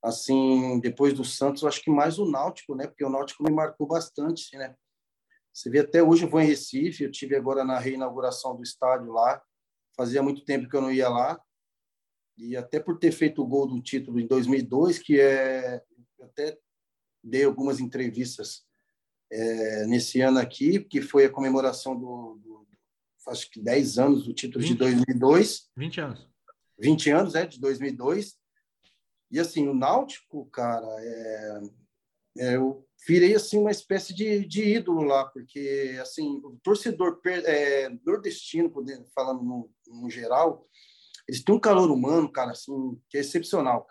assim, 0.04 0.80
depois 0.80 1.12
do 1.12 1.26
Santos, 1.26 1.64
eu 1.64 1.68
acho 1.68 1.82
que 1.82 1.90
mais 1.90 2.20
o 2.20 2.30
Náutico, 2.30 2.76
né? 2.76 2.86
Porque 2.86 3.04
o 3.04 3.10
Náutico 3.10 3.44
me 3.44 3.52
marcou 3.52 3.88
bastante, 3.88 4.56
né? 4.56 4.76
Você 5.52 5.72
vê 5.72 5.80
até 5.80 6.04
hoje 6.04 6.24
eu 6.24 6.30
vou 6.30 6.40
em 6.40 6.46
Recife, 6.46 7.04
eu 7.04 7.12
tive 7.12 7.36
agora 7.36 7.66
na 7.66 7.80
reinauguração 7.80 8.56
do 8.56 8.62
estádio 8.62 9.12
lá. 9.12 9.42
Fazia 9.96 10.22
muito 10.22 10.46
tempo 10.46 10.70
que 10.70 10.76
eu 10.76 10.82
não 10.82 10.92
ia 10.92 11.10
lá. 11.10 11.42
E 12.38 12.56
até 12.56 12.80
por 12.80 13.00
ter 13.00 13.12
feito 13.12 13.42
o 13.42 13.48
gol 13.48 13.66
do 13.66 13.82
título 13.82 14.20
em 14.20 14.28
2002, 14.28 15.00
que 15.00 15.20
é 15.20 15.82
até 16.22 16.56
dei 17.24 17.44
algumas 17.44 17.80
entrevistas 17.80 18.68
é, 19.32 19.88
nesse 19.88 20.22
ano 20.22 20.38
aqui, 20.38 20.80
que 20.80 21.02
foi 21.02 21.26
a 21.26 21.32
comemoração 21.32 22.00
do, 22.00 22.40
acho 23.28 23.50
que 23.50 23.62
10 23.62 23.98
anos 23.98 24.26
do 24.26 24.34
título 24.34 24.62
20, 24.62 24.72
de 24.72 24.78
2002. 24.78 25.70
20 25.76 26.02
anos. 26.02 26.28
20 26.80 27.10
anos, 27.12 27.36
é, 27.36 27.46
de 27.46 27.60
2002. 27.60 28.36
E, 29.32 29.40
assim, 29.40 29.68
o 29.68 29.74
Náutico, 29.74 30.46
cara, 30.52 30.86
é, 31.00 31.62
é, 32.40 32.56
eu 32.56 32.88
virei, 33.08 33.36
assim, 33.36 33.58
uma 33.58 33.72
espécie 33.72 34.14
de, 34.14 34.46
de 34.46 34.76
ídolo 34.76 35.04
lá, 35.04 35.26
porque, 35.26 35.98
assim, 36.02 36.40
o 36.44 36.58
torcedor 36.64 37.20
é, 37.26 37.90
nordestino, 38.06 38.72
falando 39.14 39.44
no, 39.44 39.72
no 39.88 40.10
geral, 40.10 40.68
eles 41.28 41.44
têm 41.44 41.56
um 41.56 41.60
calor 41.60 41.92
humano, 41.92 42.32
cara, 42.32 42.52
assim, 42.52 43.00
que 43.10 43.18
é 43.18 43.22
excepcional. 43.22 43.86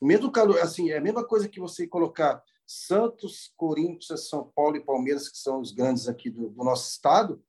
O 0.00 0.06
mesmo 0.06 0.30
calor, 0.30 0.58
assim, 0.60 0.90
é 0.90 0.98
a 0.98 1.00
mesma 1.00 1.26
coisa 1.26 1.48
que 1.48 1.60
você 1.60 1.86
colocar 1.86 2.42
Santos, 2.66 3.52
Corinthians, 3.56 4.28
São 4.28 4.52
Paulo 4.54 4.76
e 4.76 4.84
Palmeiras, 4.84 5.28
que 5.28 5.38
são 5.38 5.60
os 5.60 5.72
grandes 5.72 6.06
aqui 6.06 6.30
do, 6.30 6.50
do 6.50 6.64
nosso 6.64 6.90
estado, 6.90 7.42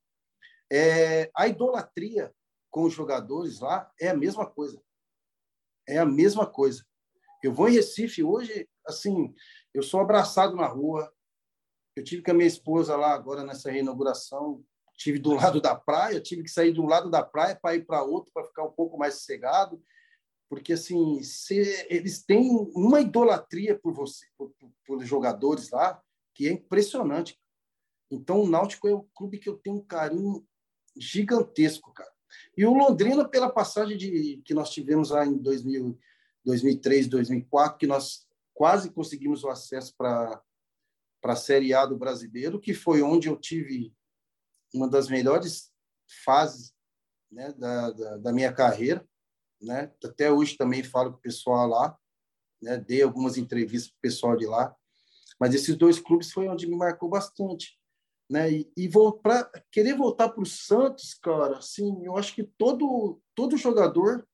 é, 0.74 1.30
a 1.36 1.46
idolatria 1.46 2.34
com 2.70 2.84
os 2.84 2.94
jogadores 2.94 3.60
lá 3.60 3.92
é 4.00 4.08
a 4.08 4.16
mesma 4.16 4.46
coisa. 4.46 4.82
É 5.86 5.98
a 5.98 6.06
mesma 6.06 6.46
coisa. 6.46 6.82
Eu 7.42 7.52
vou 7.52 7.68
em 7.68 7.72
Recife 7.72 8.24
hoje, 8.24 8.66
assim, 8.86 9.34
eu 9.74 9.82
sou 9.82 10.00
abraçado 10.00 10.56
na 10.56 10.66
rua. 10.66 11.12
Eu 11.94 12.02
tive 12.02 12.22
com 12.22 12.30
a 12.30 12.34
minha 12.34 12.46
esposa 12.46 12.96
lá 12.96 13.12
agora 13.12 13.44
nessa 13.44 13.70
reinauguração. 13.70 14.64
Tive 14.96 15.18
do 15.18 15.34
lado 15.34 15.60
da 15.60 15.74
praia, 15.74 16.22
tive 16.22 16.42
que 16.42 16.50
sair 16.50 16.72
de 16.72 16.80
um 16.80 16.86
lado 16.86 17.10
da 17.10 17.22
praia 17.22 17.58
para 17.60 17.74
ir 17.74 17.84
para 17.84 18.02
outro 18.02 18.30
para 18.32 18.44
ficar 18.44 18.64
um 18.64 18.70
pouco 18.70 18.96
mais 18.96 19.14
sossegado, 19.14 19.82
porque 20.48 20.74
assim, 20.74 21.22
se, 21.22 21.86
eles 21.90 22.24
têm 22.24 22.70
uma 22.74 23.00
idolatria 23.00 23.78
por 23.78 23.92
você, 23.92 24.26
por, 24.38 24.50
por, 24.58 24.72
por 24.86 25.04
jogadores 25.04 25.70
lá, 25.70 26.00
que 26.34 26.48
é 26.48 26.52
impressionante. 26.52 27.38
Então, 28.10 28.42
o 28.42 28.48
Náutico 28.48 28.86
é 28.86 28.94
o 28.94 29.08
clube 29.14 29.38
que 29.38 29.48
eu 29.48 29.56
tenho 29.56 29.76
um 29.76 29.84
carinho 29.84 30.46
gigantesco, 30.96 31.92
cara. 31.92 32.10
E 32.56 32.64
o 32.66 32.74
Londrina, 32.74 33.28
pela 33.28 33.50
passagem 33.50 33.96
de, 33.96 34.42
que 34.44 34.54
nós 34.54 34.70
tivemos 34.70 35.10
lá 35.10 35.26
em 35.26 35.36
2000, 35.36 35.98
2003, 36.44 37.08
2004, 37.08 37.78
que 37.78 37.86
nós 37.86 38.26
quase 38.54 38.90
conseguimos 38.90 39.44
o 39.44 39.48
acesso 39.48 39.94
para 39.96 40.42
a 41.24 41.36
Série 41.36 41.72
A 41.72 41.86
do 41.86 41.96
Brasileiro, 41.96 42.60
que 42.60 42.74
foi 42.74 43.02
onde 43.02 43.28
eu 43.28 43.36
tive 43.36 43.94
uma 44.74 44.88
das 44.88 45.08
melhores 45.08 45.72
fases 46.24 46.74
né, 47.30 47.52
da, 47.52 47.90
da, 47.90 48.16
da, 48.18 48.32
minha 48.32 48.52
carreira. 48.52 49.06
Né? 49.60 49.92
Até 50.04 50.30
hoje 50.30 50.56
também 50.56 50.82
falo 50.82 51.12
com 51.12 51.18
o 51.18 51.22
pessoal 51.22 51.66
lá, 51.66 51.96
né? 52.60 52.76
dei 52.76 53.02
algumas 53.02 53.36
entrevistas 53.36 53.90
para 53.90 53.98
o 53.98 54.02
pessoal 54.02 54.36
de 54.36 54.46
lá. 54.46 54.74
Mas 55.40 55.54
esses 55.54 55.76
dois 55.76 55.98
clubes 55.98 56.32
foi 56.32 56.48
onde 56.48 56.66
me 56.66 56.76
marcou 56.76 57.08
bastante 57.08 57.80
né? 58.32 58.50
E, 58.50 58.72
e 58.74 58.90
querer 59.70 59.94
voltar 59.94 60.30
para 60.30 60.42
o 60.42 60.46
Santos, 60.46 61.12
cara, 61.12 61.58
assim, 61.58 62.02
eu 62.02 62.16
acho 62.16 62.34
que 62.34 62.42
todo 62.42 63.20
todo 63.34 63.58
jogador 63.58 64.26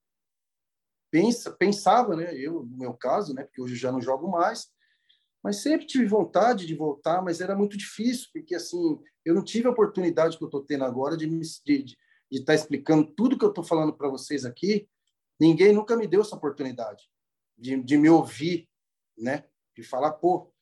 pensa, 1.11 1.51
pensava, 1.51 2.15
né? 2.15 2.33
Eu, 2.33 2.63
no 2.65 2.79
meu 2.79 2.95
caso, 2.95 3.35
né? 3.35 3.43
Porque 3.43 3.61
hoje 3.61 3.75
já 3.75 3.91
não 3.91 4.01
jogo 4.01 4.31
mais, 4.31 4.69
mas 5.43 5.63
sempre 5.63 5.85
tive 5.85 6.07
vontade 6.07 6.65
de 6.65 6.77
voltar, 6.77 7.21
mas 7.23 7.41
era 7.41 7.57
muito 7.57 7.77
difícil, 7.77 8.29
porque 8.33 8.55
assim, 8.55 9.01
eu 9.25 9.35
não 9.35 9.43
tive 9.43 9.67
a 9.67 9.73
oportunidade 9.73 10.39
que 10.39 10.45
eu 10.45 10.49
estou 10.49 10.63
tendo 10.63 10.85
agora 10.85 11.17
de 11.17 11.27
estar 11.27 12.45
tá 12.45 12.55
explicando 12.55 13.05
tudo 13.17 13.37
que 13.37 13.45
eu 13.45 13.49
estou 13.49 13.65
falando 13.65 13.93
para 13.93 14.09
vocês 14.09 14.45
aqui. 14.45 14.89
Ninguém 15.41 15.73
nunca 15.73 15.97
me 15.97 16.07
deu 16.07 16.21
essa 16.21 16.37
oportunidade 16.37 17.11
de, 17.57 17.83
de 17.83 17.97
me 17.97 18.09
ouvir, 18.09 18.69
né? 19.19 19.45
De 19.77 19.83
falar, 19.83 20.13
pô, 20.13 20.53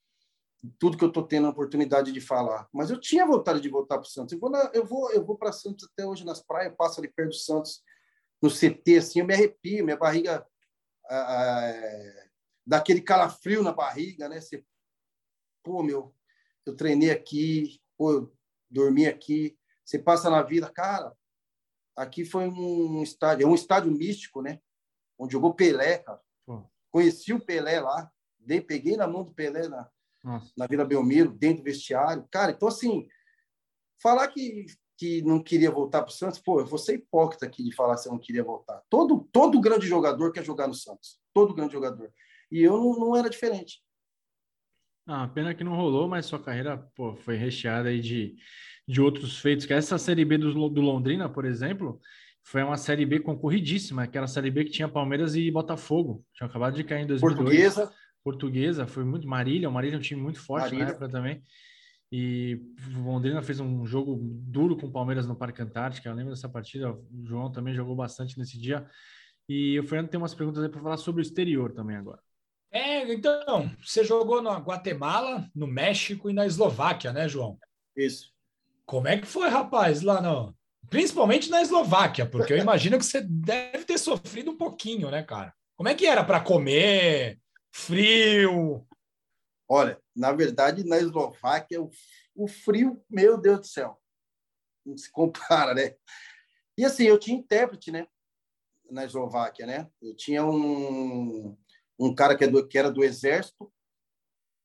tudo 0.79 0.97
que 0.97 1.03
eu 1.03 1.09
estou 1.09 1.23
tendo 1.23 1.47
a 1.47 1.51
oportunidade 1.51 2.11
de 2.11 2.19
falar. 2.21 2.67
Mas 2.73 2.89
eu 2.89 2.99
tinha 2.99 3.25
vontade 3.25 3.61
de 3.61 3.69
voltar 3.69 3.97
para 3.97 4.07
o 4.07 4.09
Santos. 4.09 4.33
Eu 4.33 4.39
vou, 4.39 4.49
na, 4.49 4.71
eu 4.73 4.85
vou, 4.85 5.11
eu 5.11 5.23
vou 5.23 5.37
para 5.37 5.51
Santos 5.51 5.87
até 5.91 6.05
hoje 6.05 6.25
nas 6.25 6.41
praias, 6.41 6.75
passo 6.75 6.99
ali 6.99 7.09
perto 7.09 7.29
do 7.29 7.35
Santos, 7.35 7.83
no 8.41 8.49
CT, 8.49 8.97
assim, 8.97 9.19
eu 9.19 9.25
me 9.25 9.33
arrepio, 9.33 9.83
minha 9.83 9.97
barriga 9.97 10.45
ah, 11.09 11.61
é, 11.63 12.29
dá 12.65 12.77
aquele 12.77 13.01
calafrio 13.01 13.63
na 13.63 13.71
barriga, 13.71 14.27
né? 14.27 14.41
Você, 14.41 14.63
pô, 15.63 15.81
meu, 15.81 16.13
eu 16.65 16.75
treinei 16.75 17.11
aqui, 17.11 17.81
pô, 17.97 18.11
eu 18.11 18.37
dormi 18.69 19.07
aqui. 19.07 19.57
Você 19.85 19.97
passa 19.97 20.29
na 20.29 20.41
vida, 20.41 20.69
cara. 20.69 21.15
Aqui 21.95 22.25
foi 22.25 22.47
um 22.47 23.01
estádio, 23.01 23.45
é 23.45 23.47
um 23.47 23.55
estádio 23.55 23.91
místico, 23.91 24.41
né? 24.41 24.59
Onde 25.17 25.33
jogou 25.33 25.53
Pelé, 25.53 25.99
cara. 25.99 26.21
Pô. 26.45 26.69
Conheci 26.91 27.33
o 27.33 27.43
Pelé 27.43 27.79
lá, 27.79 28.11
dei, 28.37 28.61
peguei 28.61 28.97
na 28.97 29.07
mão 29.07 29.23
do 29.23 29.33
Pelé 29.33 29.67
na, 29.67 29.89
nossa. 30.27 30.51
na 30.57 30.67
Vila 30.67 30.83
Belmiro, 30.83 31.31
dentro 31.31 31.63
do 31.63 31.63
vestiário. 31.63 32.27
Cara, 32.29 32.51
então, 32.51 32.67
assim, 32.67 33.07
falar 34.01 34.27
que, 34.27 34.65
que 34.97 35.21
não 35.21 35.41
queria 35.41 35.71
voltar 35.71 36.01
para 36.01 36.09
o 36.09 36.13
Santos, 36.13 36.39
pô, 36.39 36.59
eu 36.59 36.65
vou 36.65 36.77
ser 36.77 36.95
hipócrita 36.95 37.45
aqui 37.45 37.63
de 37.63 37.73
falar 37.73 37.97
se 37.97 38.07
eu 38.07 38.11
não 38.11 38.19
queria 38.19 38.43
voltar. 38.43 38.81
Todo, 38.89 39.27
todo 39.31 39.61
grande 39.61 39.87
jogador 39.87 40.31
quer 40.31 40.43
jogar 40.43 40.67
no 40.67 40.73
Santos. 40.73 41.19
Todo 41.33 41.53
grande 41.53 41.73
jogador. 41.73 42.11
E 42.51 42.61
eu 42.61 42.77
não, 42.77 42.99
não 42.99 43.15
era 43.15 43.29
diferente. 43.29 43.81
Ah, 45.07 45.27
pena 45.27 45.55
que 45.55 45.63
não 45.63 45.75
rolou, 45.75 46.07
mas 46.07 46.25
sua 46.25 46.39
carreira 46.39 46.77
pô, 46.93 47.15
foi 47.15 47.37
recheada 47.37 47.87
aí 47.87 48.01
de, 48.01 48.35
de 48.85 49.01
outros 49.01 49.39
feitos. 49.39 49.65
Que 49.65 49.73
essa 49.73 49.97
Série 49.97 50.25
B 50.25 50.37
do, 50.37 50.69
do 50.69 50.81
Londrina, 50.81 51.29
por 51.29 51.45
exemplo, 51.45 52.01
foi 52.43 52.61
uma 52.61 52.77
Série 52.77 53.05
B 53.05 53.21
concorridíssima, 53.21 54.03
aquela 54.03 54.27
Série 54.27 54.51
B 54.51 54.65
que 54.65 54.71
tinha 54.71 54.89
Palmeiras 54.89 55.35
e 55.35 55.49
Botafogo. 55.49 56.25
Tinha 56.33 56.47
acabado 56.49 56.75
de 56.75 56.83
cair 56.83 57.03
em 57.03 57.07
2002. 57.07 57.35
Portuguesa. 57.35 57.93
Portuguesa, 58.27 58.85
foi 58.85 59.05
muito. 59.05 59.25
Marília, 59.25 59.69
o 59.69 59.71
Marília 59.71 59.95
é 59.95 59.99
um 59.99 60.01
time 60.01 60.21
muito 60.21 60.41
forte 60.41 60.65
Marília. 60.65 60.85
na 60.85 60.91
época 60.91 61.07
também. 61.07 61.41
E 62.11 62.61
o 62.93 63.01
Londrina 63.01 63.41
fez 63.41 63.61
um 63.61 63.85
jogo 63.85 64.19
duro 64.21 64.75
com 64.75 64.87
o 64.87 64.91
Palmeiras 64.91 65.25
no 65.25 65.33
Parque 65.33 65.61
Antártica. 65.61 66.09
Eu 66.09 66.13
lembro 66.13 66.33
dessa 66.33 66.49
partida. 66.49 66.91
O 66.91 67.25
João 67.25 67.49
também 67.49 67.73
jogou 67.73 67.95
bastante 67.95 68.37
nesse 68.37 68.59
dia. 68.59 68.85
E 69.47 69.79
o 69.79 69.83
Fernando 69.83 70.09
tem 70.09 70.17
umas 70.17 70.33
perguntas 70.33 70.61
aí 70.61 70.67
para 70.67 70.81
falar 70.81 70.97
sobre 70.97 71.21
o 71.21 71.23
exterior 71.23 71.71
também 71.71 71.95
agora. 71.95 72.19
É, 72.69 73.09
então, 73.13 73.71
você 73.81 74.03
jogou 74.03 74.41
na 74.41 74.57
Guatemala, 74.57 75.49
no 75.55 75.65
México 75.65 76.29
e 76.29 76.33
na 76.33 76.45
Eslováquia, 76.45 77.13
né, 77.13 77.29
João? 77.29 77.57
Isso. 77.95 78.33
Como 78.85 79.07
é 79.07 79.17
que 79.17 79.25
foi, 79.25 79.47
rapaz, 79.47 80.01
lá 80.01 80.21
no. 80.21 80.53
Principalmente 80.89 81.49
na 81.49 81.61
Eslováquia, 81.61 82.25
porque 82.25 82.51
eu 82.51 82.57
imagino 82.57 82.97
que 82.97 83.05
você 83.05 83.21
deve 83.21 83.85
ter 83.85 83.97
sofrido 83.97 84.51
um 84.51 84.57
pouquinho, 84.57 85.09
né, 85.09 85.23
cara? 85.23 85.53
Como 85.77 85.87
é 85.87 85.95
que 85.95 86.05
era 86.05 86.25
para 86.25 86.41
comer? 86.41 87.39
Frio? 87.71 88.87
Olha, 89.67 90.01
na 90.15 90.31
verdade, 90.31 90.83
na 90.83 90.97
Eslováquia, 90.97 91.81
o, 91.81 91.89
o 92.35 92.47
frio, 92.47 93.03
meu 93.09 93.37
Deus 93.37 93.59
do 93.59 93.67
céu, 93.67 94.01
não 94.85 94.97
se 94.97 95.11
compara, 95.11 95.73
né? 95.73 95.95
E 96.77 96.85
assim, 96.85 97.03
eu 97.03 97.19
tinha 97.19 97.37
intérprete, 97.37 97.91
né? 97.91 98.07
Na 98.89 99.03
Eslováquia, 99.03 99.65
né? 99.65 99.89
Eu 100.01 100.15
tinha 100.15 100.45
um, 100.45 101.57
um 101.99 102.15
cara 102.15 102.37
que, 102.37 102.43
é 102.45 102.47
do, 102.47 102.65
que 102.65 102.77
era 102.77 102.89
do 102.89 103.03
exército, 103.03 103.71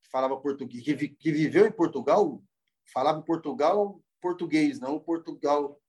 que 0.02 0.10
falava 0.10 0.40
português, 0.40 0.84
que, 0.84 1.08
que 1.08 1.32
viveu 1.32 1.66
em 1.66 1.72
Portugal, 1.72 2.42
falava 2.92 3.22
Portugal 3.22 4.00
português, 4.20 4.78
não 4.78 5.00
Portugal 5.00 5.82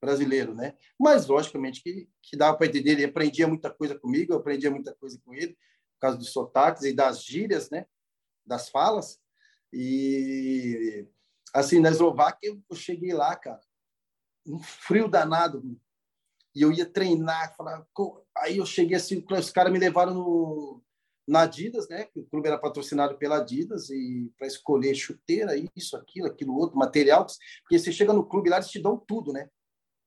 brasileiro, 0.00 0.54
né? 0.54 0.76
Mas, 0.98 1.26
logicamente, 1.26 1.82
que, 1.82 2.08
que 2.22 2.36
dava 2.36 2.56
para 2.56 2.66
entender. 2.66 2.92
Ele 2.92 3.04
aprendia 3.04 3.46
muita 3.46 3.70
coisa 3.70 3.98
comigo, 3.98 4.32
eu 4.32 4.38
aprendia 4.38 4.70
muita 4.70 4.94
coisa 4.94 5.20
com 5.24 5.34
ele, 5.34 5.56
causa 6.02 6.18
dos 6.18 6.32
sotaques 6.32 6.82
e 6.82 6.92
das 6.92 7.24
gírias, 7.24 7.70
né? 7.70 7.86
Das 8.44 8.68
falas. 8.68 9.20
E, 9.72 11.06
assim, 11.54 11.80
na 11.80 11.90
Eslováquia, 11.90 12.50
eu 12.68 12.76
cheguei 12.76 13.12
lá, 13.12 13.34
cara, 13.36 13.60
um 14.46 14.58
frio 14.58 15.08
danado. 15.08 15.62
E 16.54 16.60
eu 16.60 16.70
ia 16.70 16.84
treinar, 16.84 17.56
falar, 17.56 17.86
aí 18.36 18.58
eu 18.58 18.66
cheguei 18.66 18.96
assim, 18.96 19.24
os 19.30 19.50
caras 19.50 19.72
me 19.72 19.78
levaram 19.78 20.12
no, 20.12 20.82
na 21.26 21.42
Adidas, 21.42 21.88
né? 21.88 22.08
O 22.14 22.24
clube 22.24 22.46
era 22.46 22.58
patrocinado 22.58 23.16
pela 23.16 23.38
Adidas 23.38 23.88
e 23.88 24.30
para 24.36 24.46
escolher 24.46 24.94
chuteira, 24.94 25.52
isso, 25.74 25.96
aquilo, 25.96 26.26
aquilo 26.26 26.54
outro, 26.54 26.76
material, 26.76 27.26
porque 27.62 27.78
você 27.78 27.90
chega 27.90 28.12
no 28.12 28.26
clube 28.26 28.50
lá 28.50 28.56
eles 28.56 28.68
te 28.68 28.82
dão 28.82 28.98
tudo, 28.98 29.32
né? 29.32 29.48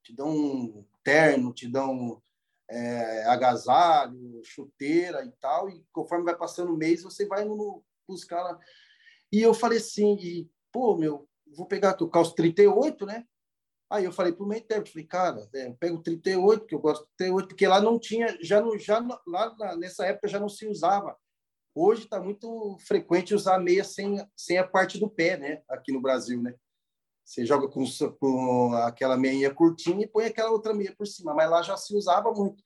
Te 0.03 0.13
dão 0.13 0.29
um 0.29 0.85
terno, 1.03 1.51
te 1.51 1.67
dão 1.67 2.21
é, 2.69 3.25
agasalho, 3.25 4.41
chuteira 4.43 5.23
e 5.23 5.31
tal, 5.39 5.69
e 5.69 5.83
conforme 5.91 6.25
vai 6.25 6.35
passando 6.35 6.73
o 6.73 6.77
mês 6.77 7.03
você 7.03 7.25
vai 7.25 7.45
no, 7.45 7.83
buscar 8.07 8.41
lá. 8.41 8.59
E 9.31 9.41
eu 9.41 9.53
falei 9.53 9.79
assim, 9.79 10.15
e, 10.15 10.49
pô, 10.71 10.95
meu, 10.95 11.27
vou 11.55 11.65
pegar 11.65 11.91
aqui 11.91 12.03
o 12.03 12.09
calço 12.09 12.35
38, 12.35 13.05
né? 13.05 13.25
Aí 13.89 14.03
eu 14.03 14.11
falei 14.11 14.33
para 14.33 14.43
o 14.43 14.47
meu 14.47 14.57
intérprete, 14.57 14.91
falei, 14.91 15.07
cara, 15.07 15.49
é, 15.53 15.67
eu 15.67 15.75
pego 15.75 16.01
38, 16.01 16.65
que 16.65 16.73
eu 16.73 16.79
gosto 16.79 17.03
de 17.03 17.11
38, 17.17 17.47
porque 17.49 17.67
lá 17.67 17.79
não 17.79 17.99
tinha, 17.99 18.37
já 18.41 18.59
não, 18.59 18.77
já 18.77 18.99
lá 19.27 19.75
nessa 19.77 20.05
época 20.05 20.27
já 20.27 20.39
não 20.39 20.49
se 20.49 20.67
usava. 20.67 21.15
Hoje 21.73 22.03
está 22.03 22.19
muito 22.19 22.77
frequente 22.87 23.35
usar 23.35 23.59
meia 23.59 23.83
sem, 23.83 24.25
sem 24.35 24.57
a 24.57 24.65
parte 24.65 24.97
do 24.97 25.09
pé, 25.09 25.37
né? 25.37 25.61
Aqui 25.69 25.91
no 25.91 26.01
Brasil, 26.01 26.41
né? 26.41 26.55
Você 27.25 27.43
joga 27.45 27.67
com, 27.67 27.83
com 28.19 28.73
aquela 28.75 29.17
meia 29.17 29.51
curtinha 29.53 30.05
e 30.05 30.07
põe 30.07 30.25
aquela 30.25 30.51
outra 30.51 30.73
meia 30.73 30.95
por 30.95 31.07
cima, 31.07 31.33
mas 31.33 31.49
lá 31.49 31.61
já 31.63 31.75
se 31.75 31.95
usava 31.95 32.31
muito. 32.31 32.63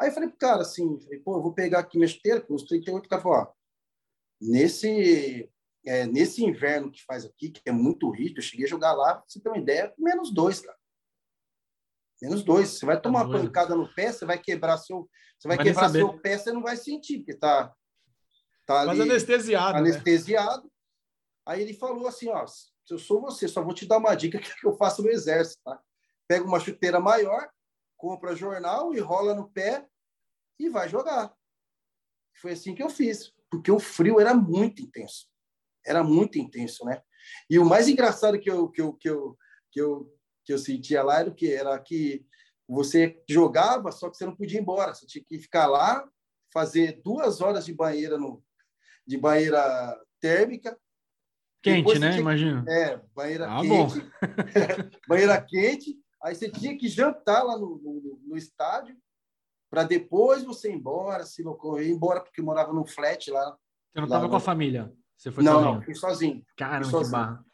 Aí 0.00 0.08
eu 0.08 0.14
falei 0.14 0.28
pro 0.28 0.38
cara 0.38 0.62
assim, 0.62 1.00
falei, 1.00 1.18
pô, 1.18 1.36
eu 1.36 1.42
vou 1.42 1.52
pegar 1.52 1.80
aqui 1.80 1.98
minha 1.98 2.06
chuteira, 2.06 2.40
com 2.40 2.54
os 2.54 2.62
38, 2.62 3.04
o 3.04 3.08
cara 3.08 3.20
falou, 3.20 3.38
ó, 3.38 3.52
nesse 4.40 5.50
é, 5.84 6.06
nesse 6.06 6.44
inverno 6.44 6.90
que 6.92 7.02
faz 7.04 7.24
aqui, 7.24 7.50
que 7.50 7.62
é 7.66 7.72
muito 7.72 8.10
rígido, 8.10 8.38
eu 8.38 8.42
cheguei 8.42 8.66
a 8.66 8.68
jogar 8.68 8.92
lá, 8.92 9.14
pra 9.14 9.24
você 9.26 9.40
ter 9.40 9.48
uma 9.48 9.58
ideia, 9.58 9.92
menos 9.98 10.32
dois, 10.32 10.60
cara. 10.60 10.78
Menos 12.20 12.42
dois. 12.42 12.70
Você 12.70 12.84
vai 12.84 13.00
tomar 13.00 13.20
tá 13.20 13.26
uma 13.26 13.40
pancada 13.40 13.74
no 13.74 13.92
pé, 13.94 14.12
você 14.12 14.26
vai 14.26 14.38
quebrar 14.38 14.76
seu, 14.76 15.08
você 15.38 15.48
vai, 15.48 15.56
vai 15.56 15.66
quebrar 15.66 15.88
seu 15.88 16.18
pé, 16.18 16.36
você 16.36 16.52
não 16.52 16.62
vai 16.62 16.76
sentir, 16.76 17.18
porque 17.18 17.34
tá, 17.34 17.74
tá 18.66 18.80
ali, 18.80 18.98
Mas 18.98 19.00
anestesiado. 19.00 19.78
Anestesiado. 19.78 20.64
Né? 20.64 20.70
Aí 21.46 21.62
ele 21.62 21.72
falou 21.72 22.06
assim, 22.06 22.28
ó, 22.28 22.44
eu 22.90 22.98
sou 22.98 23.20
você, 23.20 23.48
só 23.48 23.62
vou 23.62 23.74
te 23.74 23.86
dar 23.86 23.98
uma 23.98 24.14
dica 24.14 24.38
que 24.38 24.66
eu 24.66 24.76
faço 24.76 25.02
no 25.02 25.10
exército, 25.10 25.60
tá? 25.64 25.80
Pega 26.26 26.44
uma 26.44 26.60
chuteira 26.60 27.00
maior, 27.00 27.48
compra 27.96 28.36
jornal, 28.36 28.94
enrola 28.94 29.34
no 29.34 29.50
pé 29.50 29.86
e 30.58 30.68
vai 30.68 30.88
jogar. 30.88 31.34
Foi 32.40 32.52
assim 32.52 32.74
que 32.74 32.82
eu 32.82 32.90
fiz, 32.90 33.32
porque 33.50 33.70
o 33.70 33.78
frio 33.78 34.20
era 34.20 34.34
muito 34.34 34.82
intenso 34.82 35.28
era 35.88 36.04
muito 36.04 36.38
intenso, 36.38 36.84
né? 36.84 37.02
E 37.48 37.58
o 37.58 37.64
mais 37.64 37.88
engraçado 37.88 38.38
que 38.38 38.50
eu, 38.50 38.68
que 38.68 38.80
eu, 38.80 38.92
que 38.94 39.08
eu, 39.08 39.38
que 39.72 39.80
eu, 39.80 40.18
que 40.44 40.52
eu 40.52 40.58
sentia 40.58 41.02
lá 41.02 41.20
era 41.20 41.30
que? 41.30 41.52
Era 41.52 41.78
que 41.78 42.24
você 42.68 43.22
jogava, 43.28 43.90
só 43.90 44.10
que 44.10 44.16
você 44.16 44.26
não 44.26 44.36
podia 44.36 44.58
ir 44.58 44.62
embora. 44.62 44.94
Você 44.94 45.06
tinha 45.06 45.24
que 45.24 45.38
ficar 45.38 45.66
lá, 45.66 46.06
fazer 46.52 47.00
duas 47.02 47.40
horas 47.40 47.64
de 47.64 47.72
banheira, 47.72 48.18
no, 48.18 48.44
de 49.06 49.16
banheira 49.16 49.98
térmica. 50.20 50.78
Quente, 51.62 51.98
né? 51.98 52.10
Tinha, 52.10 52.20
Imagina. 52.20 52.64
É, 52.68 53.00
banheira 53.14 53.46
ah, 53.50 53.60
quente. 53.60 54.10
banheira 55.08 55.40
quente. 55.42 55.98
Aí 56.22 56.34
você 56.34 56.50
tinha 56.50 56.76
que 56.76 56.88
jantar 56.88 57.42
lá 57.42 57.58
no, 57.58 57.78
no, 57.78 58.20
no 58.28 58.36
estádio 58.36 58.96
para 59.70 59.84
depois 59.84 60.44
você 60.44 60.70
ir 60.70 60.74
embora, 60.74 61.24
se 61.24 61.42
locomover, 61.42 61.86
ir 61.86 61.90
embora, 61.90 62.20
porque 62.20 62.40
morava 62.40 62.72
num 62.72 62.86
flat 62.86 63.30
lá. 63.30 63.56
Você 63.92 64.00
não 64.00 64.04
estava 64.04 64.28
com 64.28 64.36
a 64.36 64.40
família? 64.40 64.92
Você 65.16 65.30
foi 65.30 65.44
não, 65.44 65.52
sozinho? 65.54 65.74
Não, 65.74 65.82
fui 65.82 65.94
sozinho. 65.94 66.46
Caramba, 66.56 66.84
fui 66.84 66.90
sozinho. 66.90 67.06
que 67.06 67.10
barra. 67.10 67.44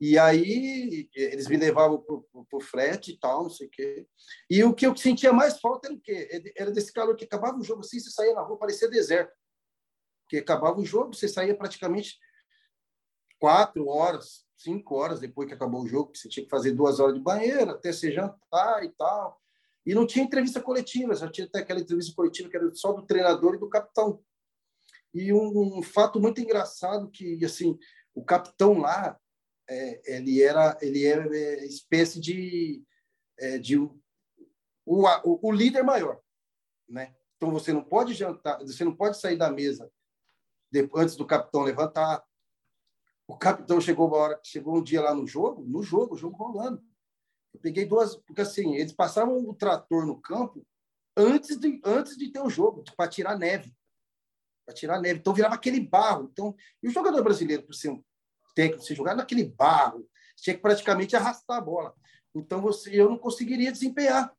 E 0.00 0.18
aí 0.18 1.08
eles 1.14 1.48
me 1.48 1.56
levavam 1.56 2.00
pro, 2.00 2.22
pro, 2.30 2.44
pro 2.44 2.60
frete 2.60 3.12
e 3.12 3.18
tal, 3.18 3.44
não 3.44 3.50
sei 3.50 3.66
o 3.68 3.70
quê. 3.70 4.06
E 4.50 4.64
o 4.64 4.74
que 4.74 4.86
eu 4.86 4.96
sentia 4.96 5.32
mais 5.32 5.60
falta 5.60 5.88
era 5.88 5.94
o 5.94 6.00
quê? 6.00 6.52
Era 6.56 6.70
desse 6.70 6.92
calor 6.92 7.16
que 7.16 7.24
acabava 7.24 7.58
o 7.58 7.64
jogo 7.64 7.80
assim, 7.80 7.98
você 7.98 8.10
saía 8.10 8.34
na 8.34 8.42
rua, 8.42 8.58
parecia 8.58 8.88
deserto. 8.88 9.32
Porque 10.22 10.38
acabava 10.38 10.80
o 10.80 10.84
jogo, 10.84 11.14
você 11.14 11.28
saía 11.28 11.56
praticamente 11.56 12.18
quatro 13.44 13.86
horas, 13.88 14.46
cinco 14.56 14.94
horas 14.94 15.20
depois 15.20 15.46
que 15.46 15.52
acabou 15.52 15.82
o 15.82 15.86
jogo, 15.86 16.16
você 16.16 16.30
tinha 16.30 16.44
que 16.44 16.48
fazer 16.48 16.72
duas 16.72 16.98
horas 16.98 17.14
de 17.14 17.20
banheiro, 17.20 17.72
até 17.72 17.92
você 17.92 18.10
jantar 18.10 18.82
e 18.82 18.88
tal. 18.88 19.38
E 19.84 19.94
não 19.94 20.06
tinha 20.06 20.24
entrevista 20.24 20.62
coletiva, 20.62 21.14
só 21.14 21.28
tinha 21.28 21.46
até 21.46 21.58
aquela 21.58 21.80
entrevista 21.80 22.14
coletiva 22.16 22.48
que 22.48 22.56
era 22.56 22.74
só 22.74 22.94
do 22.94 23.04
treinador 23.04 23.54
e 23.54 23.58
do 23.58 23.68
capitão. 23.68 24.24
E 25.12 25.30
um, 25.30 25.78
um 25.78 25.82
fato 25.82 26.18
muito 26.18 26.40
engraçado 26.40 27.10
que, 27.10 27.44
assim, 27.44 27.78
o 28.14 28.24
capitão 28.24 28.78
lá, 28.78 29.20
é, 29.68 30.16
ele 30.16 30.42
era 30.42 30.78
ele 30.80 31.04
era 31.04 31.36
é, 31.36 31.66
espécie 31.66 32.18
de, 32.18 32.82
é, 33.38 33.58
de 33.58 33.76
o, 33.76 34.00
o, 34.86 35.48
o, 35.48 35.52
líder 35.52 35.82
maior, 35.82 36.18
né? 36.88 37.14
Então 37.36 37.52
você 37.52 37.74
não 37.74 37.84
pode 37.84 38.14
jantar, 38.14 38.58
você 38.60 38.84
não 38.84 38.96
pode 38.96 39.20
sair 39.20 39.36
da 39.36 39.50
mesa 39.50 39.92
antes 40.94 41.14
do 41.14 41.26
capitão 41.26 41.60
levantar. 41.60 42.24
O 43.26 43.36
capitão 43.36 43.80
chegou 43.80 44.08
uma 44.08 44.16
hora, 44.16 44.40
chegou 44.42 44.76
um 44.76 44.82
dia 44.82 45.00
lá 45.00 45.14
no 45.14 45.26
jogo, 45.26 45.64
no 45.64 45.82
jogo, 45.82 46.14
o 46.14 46.18
jogo 46.18 46.36
rolando. 46.36 46.82
Eu 47.52 47.60
peguei 47.60 47.86
duas, 47.86 48.16
porque 48.16 48.42
assim, 48.42 48.74
eles 48.74 48.92
passavam 48.92 49.38
o 49.38 49.54
trator 49.54 50.04
no 50.06 50.20
campo 50.20 50.66
antes 51.16 51.58
de 51.58 51.80
antes 51.84 52.16
de 52.16 52.30
ter 52.30 52.40
o 52.40 52.50
jogo, 52.50 52.84
para 52.96 53.08
tirar 53.08 53.38
neve 53.38 53.74
para 54.64 54.74
tirar 54.74 55.00
neve. 55.00 55.20
Então 55.20 55.34
virava 55.34 55.54
aquele 55.54 55.80
barro. 55.80 56.28
Então, 56.32 56.54
e 56.82 56.88
o 56.88 56.90
jogador 56.90 57.22
brasileiro, 57.22 57.62
por 57.62 57.74
ser 57.74 57.90
um 57.90 58.02
técnico, 58.54 58.82
você 58.82 58.94
jogar 58.94 59.14
naquele 59.14 59.44
barro, 59.44 60.08
tinha 60.36 60.54
que 60.54 60.62
praticamente 60.62 61.14
arrastar 61.14 61.58
a 61.58 61.60
bola. 61.60 61.94
Então 62.34 62.60
você, 62.60 62.90
eu 62.90 63.08
não 63.08 63.18
conseguiria 63.18 63.70
desempenhar. 63.70 64.34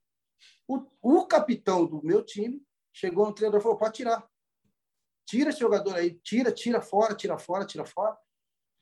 O, 0.67 0.85
o 1.01 1.25
capitão 1.25 1.85
do 1.85 2.03
meu 2.03 2.23
time 2.23 2.61
chegou 2.91 3.25
no 3.25 3.33
treinador 3.33 3.59
e 3.59 3.63
falou: 3.63 3.77
pode 3.77 3.95
tirar. 3.95 4.27
Tira 5.25 5.49
esse 5.49 5.59
jogador 5.59 5.95
aí, 5.95 6.19
tira, 6.23 6.51
tira 6.51 6.81
fora, 6.81 7.15
tira 7.15 7.37
fora, 7.37 7.65
tira 7.65 7.85
fora. 7.85 8.17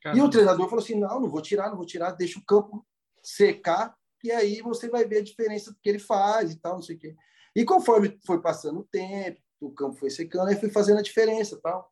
Caramba. 0.04 0.22
E 0.22 0.28
o 0.28 0.30
treinador 0.30 0.68
falou 0.68 0.84
assim: 0.84 0.99
não, 0.99 1.22
não 1.22 1.30
vou 1.30 1.41
tirar, 1.41 1.70
não 1.70 1.78
vou 1.78 1.86
tirar, 1.86 2.12
deixa 2.12 2.38
o 2.38 2.45
campo 2.45 2.86
secar, 3.24 3.95
e 4.22 4.32
aí 4.32 4.62
você 4.62 4.89
vai 4.89 5.06
ver 5.06 5.20
a 5.20 5.24
diferença 5.24 5.74
que 5.82 5.89
ele 5.89 5.99
faz 5.99 6.51
e 6.51 6.60
tal, 6.60 6.76
não 6.76 6.82
sei 6.82 6.97
o 6.97 6.99
quê. 6.99 7.16
E 7.56 7.64
conforme 7.64 8.20
foi 8.26 8.41
passando 8.41 8.82
o 8.82 8.88
tempo, 8.91 9.39
o 9.62 9.72
campo 9.72 9.95
foi 9.95 10.10
secando, 10.10 10.49
aí 10.49 10.60
fui 10.60 10.70
fazendo 10.70 10.99
a 10.99 11.04
diferença 11.04 11.60
tal. 11.62 11.89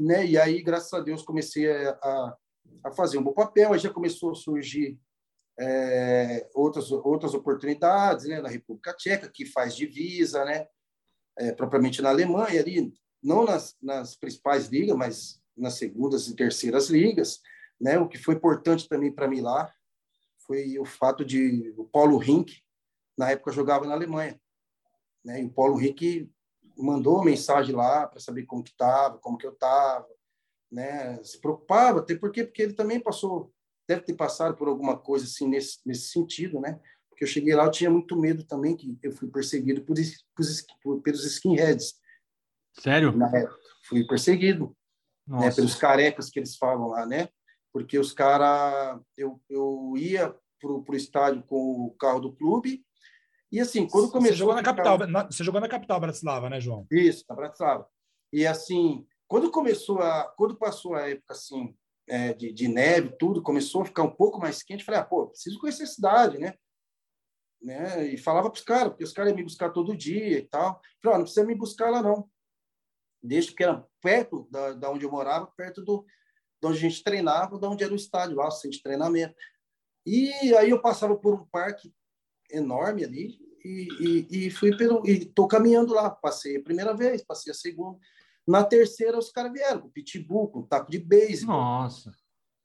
Né? 0.00 0.26
E 0.26 0.36
aí, 0.36 0.60
graças 0.62 0.92
a 0.92 1.00
Deus, 1.00 1.22
comecei 1.22 1.70
a, 1.70 2.36
a 2.84 2.90
fazer 2.92 3.18
um 3.18 3.22
bom 3.22 3.32
papel, 3.32 3.72
aí 3.72 3.78
já 3.78 3.90
começou 3.90 4.32
a 4.32 4.34
surgir 4.34 4.98
é, 5.60 6.48
outras, 6.54 6.90
outras 6.90 7.34
oportunidades 7.34 8.26
né? 8.26 8.40
na 8.40 8.48
República 8.48 8.94
Tcheca, 8.94 9.30
que 9.32 9.46
faz 9.46 9.76
divisa, 9.76 10.44
né? 10.44 10.66
É, 11.38 11.52
propriamente 11.52 12.02
na 12.02 12.10
Alemanha, 12.10 12.60
ali, 12.60 12.92
não 13.22 13.44
nas, 13.44 13.76
nas 13.80 14.16
principais 14.16 14.68
ligas, 14.68 14.96
mas 14.96 15.43
nas 15.56 15.74
segundas 15.74 16.28
e 16.28 16.34
terceiras 16.36 16.88
ligas. 16.88 17.40
Né? 17.80 17.98
O 17.98 18.08
que 18.08 18.18
foi 18.18 18.34
importante 18.34 18.88
também 18.88 19.12
para 19.12 19.28
mim 19.28 19.40
lá 19.40 19.72
foi 20.46 20.78
o 20.78 20.84
fato 20.84 21.24
de 21.24 21.74
o 21.76 21.84
Paulo 21.84 22.18
Rink, 22.18 22.62
na 23.16 23.30
época 23.30 23.52
jogava 23.52 23.86
na 23.86 23.94
Alemanha. 23.94 24.38
Né? 25.24 25.42
E 25.42 25.44
o 25.44 25.50
Paulo 25.50 25.80
Henrique 25.80 26.30
mandou 26.76 27.24
mensagem 27.24 27.74
lá 27.74 28.06
para 28.06 28.20
saber 28.20 28.44
como 28.44 28.62
que 28.62 28.70
estava, 28.70 29.18
como 29.18 29.38
que 29.38 29.46
eu 29.46 29.52
estava, 29.52 30.08
né? 30.70 31.22
Se 31.22 31.40
preocupava, 31.40 32.00
até 32.00 32.16
porque 32.16 32.44
porque 32.44 32.62
ele 32.62 32.74
também 32.74 33.00
passou, 33.00 33.52
deve 33.88 34.02
ter 34.02 34.14
passado 34.14 34.56
por 34.56 34.68
alguma 34.68 34.98
coisa 34.98 35.24
assim 35.24 35.48
nesse 35.48 35.78
nesse 35.86 36.08
sentido, 36.08 36.60
né? 36.60 36.80
Porque 37.08 37.24
eu 37.24 37.28
cheguei 37.28 37.54
lá, 37.54 37.64
eu 37.64 37.70
tinha 37.70 37.88
muito 37.88 38.16
medo 38.18 38.44
também 38.44 38.76
que 38.76 38.98
eu 39.00 39.12
fui 39.12 39.28
perseguido 39.28 39.82
por, 39.82 39.94
por 40.82 41.00
pelos 41.00 41.24
skinheads. 41.24 41.94
Sério? 42.80 43.16
Na 43.16 43.28
época, 43.28 43.56
fui 43.84 44.04
perseguido, 44.04 44.76
né? 45.26 45.50
Pelos 45.50 45.74
carecas 45.74 46.30
que 46.30 46.38
eles 46.38 46.56
falam 46.56 46.88
lá, 46.88 47.06
né? 47.06 47.28
Porque 47.72 47.98
os 47.98 48.12
caras, 48.12 49.00
eu, 49.16 49.40
eu 49.48 49.94
ia 49.96 50.34
pro, 50.60 50.82
pro 50.84 50.96
estádio 50.96 51.42
com 51.42 51.86
o 51.86 51.94
carro 51.98 52.20
do 52.20 52.32
clube 52.32 52.84
e 53.54 53.60
assim, 53.60 53.86
quando 53.86 54.10
começou. 54.10 54.32
Você 54.32 54.38
jogou 54.38 54.54
na 54.56 54.62
capital, 54.64 54.98
na, 54.98 55.26
você 55.26 55.44
jogou 55.44 55.60
na 55.60 55.68
capital 55.68 56.00
Bratislava, 56.00 56.50
né, 56.50 56.60
João? 56.60 56.88
Isso, 56.90 57.24
na 57.28 57.36
Bratislava. 57.36 57.86
E 58.32 58.44
assim, 58.44 59.06
quando 59.28 59.48
começou 59.48 60.00
a. 60.00 60.24
Quando 60.36 60.56
passou 60.56 60.96
a 60.96 61.08
época 61.08 61.34
assim, 61.34 61.72
é, 62.08 62.32
de, 62.32 62.52
de, 62.52 62.66
neve, 62.66 63.14
tudo, 63.16 63.40
começou 63.40 63.82
a 63.82 63.84
ficar 63.84 64.02
um 64.02 64.10
pouco 64.10 64.40
mais 64.40 64.60
quente, 64.60 64.84
falei, 64.84 65.00
ah, 65.00 65.04
pô, 65.04 65.28
preciso 65.28 65.60
conhecer 65.60 65.84
a 65.84 65.86
cidade, 65.86 66.36
né? 66.36 66.54
né? 67.62 68.08
E 68.08 68.18
falava 68.18 68.50
para 68.50 68.58
os 68.58 68.64
caras, 68.64 68.88
porque 68.88 69.04
os 69.04 69.12
caras 69.12 69.30
iam 69.30 69.36
me 69.36 69.44
buscar 69.44 69.70
todo 69.70 69.96
dia 69.96 70.38
e 70.38 70.48
tal. 70.48 70.80
Falei, 71.00 71.14
oh, 71.14 71.18
não 71.18 71.24
precisa 71.24 71.46
me 71.46 71.54
buscar 71.54 71.90
lá, 71.90 72.02
não. 72.02 72.28
Desde 73.26 73.54
que 73.54 73.62
era 73.62 73.86
perto 74.02 74.46
da, 74.50 74.72
da 74.72 74.90
onde 74.90 75.04
eu 75.04 75.10
morava, 75.10 75.46
perto 75.56 75.82
do 75.82 76.04
de 76.60 76.68
onde 76.68 76.78
a 76.78 76.80
gente 76.80 77.04
treinava, 77.04 77.58
de 77.58 77.66
onde 77.66 77.84
era 77.84 77.92
o 77.92 77.96
estádio 77.96 78.36
lá, 78.36 78.48
o 78.48 78.50
centro 78.50 78.76
de 78.76 78.82
treinamento. 78.82 79.34
E 80.06 80.54
aí 80.56 80.70
eu 80.70 80.80
passava 80.80 81.14
por 81.16 81.34
um 81.34 81.46
parque 81.46 81.92
enorme 82.50 83.04
ali, 83.04 83.38
e, 83.64 83.88
e, 84.00 84.46
e 84.46 84.50
fui 84.50 84.76
pelo 84.76 85.06
e 85.08 85.24
tô 85.24 85.46
caminhando 85.46 85.94
lá. 85.94 86.10
Passei 86.10 86.58
a 86.58 86.62
primeira 86.62 86.94
vez, 86.94 87.24
passei 87.24 87.50
a 87.50 87.54
segunda. 87.54 87.98
Na 88.46 88.62
terceira, 88.62 89.18
os 89.18 89.30
caras 89.30 89.52
vieram 89.52 89.80
com 89.80 89.88
pitbull, 89.88 90.48
com 90.48 90.62
taco 90.62 90.90
de 90.90 90.98
beisebol. 90.98 91.56
Nossa! 91.56 92.14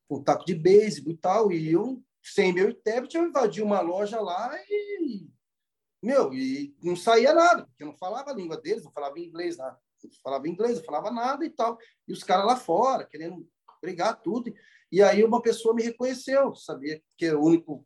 Com 0.09 0.21
taco 0.21 0.45
de 0.45 0.53
beisebol 0.53 1.13
e 1.13 1.17
tal. 1.17 1.51
E 1.51 1.71
eu, 1.71 2.03
sem 2.21 2.51
meu 2.51 2.69
intérprete, 2.69 3.15
eu 3.15 3.25
invadi 3.25 3.61
uma 3.61 3.79
loja 3.79 4.19
lá 4.19 4.53
e. 4.69 5.29
Meu, 6.01 6.33
e 6.33 6.75
não 6.81 6.95
saía 6.95 7.33
nada, 7.33 7.65
porque 7.65 7.83
eu 7.83 7.87
não 7.87 7.97
falava 7.97 8.31
a 8.31 8.33
língua 8.33 8.57
deles, 8.59 8.83
não 8.83 8.91
falava 8.91 9.19
inglês, 9.19 9.57
nada. 9.57 9.77
Falava 10.23 10.47
inglês, 10.47 10.77
não 10.77 10.83
falava 10.83 11.11
nada 11.11 11.45
e 11.45 11.49
tal. 11.49 11.77
E 12.07 12.13
os 12.13 12.23
caras 12.23 12.45
lá 12.45 12.55
fora, 12.55 13.05
querendo 13.05 13.47
brigar 13.81 14.21
tudo. 14.21 14.53
E 14.91 15.01
aí 15.01 15.23
uma 15.23 15.41
pessoa 15.41 15.73
me 15.73 15.83
reconheceu, 15.83 16.53
sabia 16.55 17.01
que 17.17 17.25
era 17.25 17.39
o 17.39 17.45
único. 17.45 17.85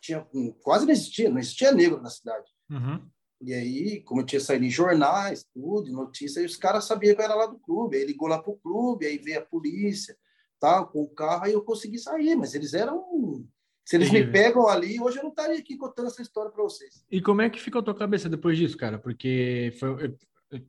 Tinha, 0.00 0.26
quase 0.62 0.84
não 0.84 0.92
existia, 0.92 1.30
não 1.30 1.38
existia 1.38 1.72
negro 1.72 2.00
na 2.00 2.10
cidade. 2.10 2.46
Uhum. 2.70 3.08
E 3.40 3.52
aí, 3.52 4.00
como 4.02 4.20
eu 4.20 4.26
tinha 4.26 4.40
saído 4.40 4.64
em 4.64 4.70
jornais, 4.70 5.44
tudo, 5.52 5.92
notícias, 5.92 6.50
os 6.50 6.56
caras 6.56 6.84
sabiam 6.84 7.14
que 7.14 7.20
eu 7.20 7.24
era 7.24 7.34
lá 7.34 7.46
do 7.46 7.58
clube. 7.58 7.96
Aí 7.96 8.04
ligou 8.04 8.28
lá 8.28 8.42
pro 8.42 8.56
clube, 8.56 9.06
aí 9.06 9.18
veio 9.18 9.40
a 9.40 9.44
polícia, 9.44 10.16
tal, 10.58 10.88
com 10.88 11.02
o 11.02 11.08
carro, 11.08 11.44
aí 11.44 11.52
eu 11.52 11.62
consegui 11.62 11.98
sair. 11.98 12.36
Mas 12.36 12.54
eles 12.54 12.72
eram. 12.74 13.46
Se 13.84 13.96
eles 13.96 14.10
me 14.10 14.26
pegam 14.32 14.66
ali, 14.66 14.98
hoje 14.98 15.18
eu 15.18 15.22
não 15.22 15.30
estaria 15.30 15.58
aqui 15.58 15.76
contando 15.76 16.06
essa 16.06 16.22
história 16.22 16.50
para 16.50 16.62
vocês. 16.62 17.04
E 17.10 17.20
como 17.20 17.42
é 17.42 17.50
que 17.50 17.60
ficou 17.60 17.80
a 17.80 17.84
tua 17.84 17.94
cabeça 17.94 18.30
depois 18.30 18.56
disso, 18.56 18.78
cara? 18.78 18.98
Porque 18.98 19.74
foi, 19.78 20.16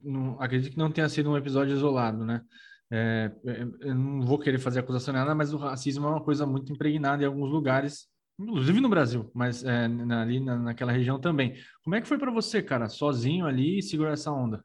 não, 0.01 0.41
acredito 0.41 0.71
que 0.71 0.77
não 0.77 0.91
tenha 0.91 1.09
sido 1.09 1.29
um 1.29 1.37
episódio 1.37 1.75
isolado, 1.75 2.25
né? 2.25 2.41
É, 2.91 3.31
eu 3.81 3.95
não 3.95 4.25
vou 4.25 4.37
querer 4.37 4.59
fazer 4.59 4.79
acusação 4.79 5.13
nada, 5.13 5.33
mas 5.33 5.53
o 5.53 5.57
racismo 5.57 6.05
é 6.05 6.09
uma 6.09 6.23
coisa 6.23 6.45
muito 6.45 6.71
impregnada 6.71 7.23
em 7.23 7.25
alguns 7.25 7.49
lugares 7.49 8.07
inclusive 8.39 8.81
no 8.81 8.89
Brasil, 8.89 9.31
mas 9.33 9.63
é, 9.63 9.85
ali 9.85 10.39
na, 10.39 10.57
naquela 10.57 10.91
região 10.91 11.19
também. 11.19 11.55
Como 11.83 11.95
é 11.95 12.01
que 12.01 12.07
foi 12.07 12.17
para 12.17 12.31
você, 12.31 12.61
cara, 12.61 12.89
sozinho 12.89 13.45
ali 13.45 13.81
segurar 13.81 14.11
essa 14.11 14.31
onda? 14.31 14.63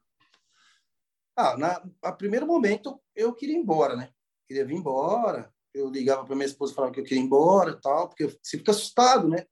Ah, 1.37 1.57
na 1.57 1.83
a 2.03 2.13
primeiro 2.13 2.47
momento 2.47 3.01
eu 3.15 3.33
queria 3.35 3.57
ir 3.57 3.61
embora, 3.61 3.97
né? 3.97 4.11
Queria 4.47 4.67
vir 4.67 4.75
embora. 4.75 5.53
Eu 5.73 5.89
ligava 5.89 6.25
para 6.25 6.35
minha 6.35 6.47
esposa 6.47 6.73
e 6.73 6.75
falava 6.75 6.93
que 6.93 7.01
eu 7.01 7.05
queria 7.05 7.23
ir 7.23 7.27
embora, 7.27 7.71
e 7.71 7.81
tal, 7.81 8.09
porque 8.09 8.27
você 8.43 8.59
fica 8.59 8.73
assustado, 8.73 9.29
né? 9.29 9.45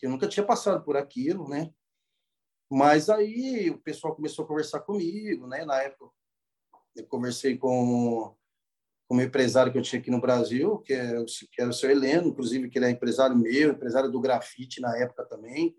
Eu 0.00 0.08
nunca 0.08 0.28
tinha 0.28 0.46
passado 0.46 0.84
por 0.84 0.96
aquilo, 0.96 1.48
né? 1.48 1.70
Mas 2.70 3.08
aí 3.08 3.70
o 3.70 3.78
pessoal 3.78 4.14
começou 4.14 4.44
a 4.44 4.48
conversar 4.48 4.80
comigo, 4.80 5.46
né? 5.46 5.64
Na 5.64 5.82
época 5.82 6.10
eu 6.94 7.06
conversei 7.06 7.56
com 7.56 8.34
como 9.08 9.22
empresário 9.22 9.72
que 9.72 9.78
eu 9.78 9.82
tinha 9.82 9.98
aqui 9.98 10.10
no 10.10 10.20
Brasil, 10.20 10.78
que, 10.80 10.92
é, 10.92 11.24
que 11.50 11.62
era 11.62 11.70
o 11.70 11.72
seu 11.72 11.90
Heleno, 11.90 12.28
inclusive, 12.28 12.68
que 12.68 12.78
ele 12.78 12.84
é 12.84 12.90
empresário 12.90 13.34
meu, 13.34 13.72
empresário 13.72 14.12
do 14.12 14.20
grafite 14.20 14.82
na 14.82 14.94
época 14.98 15.24
também, 15.24 15.74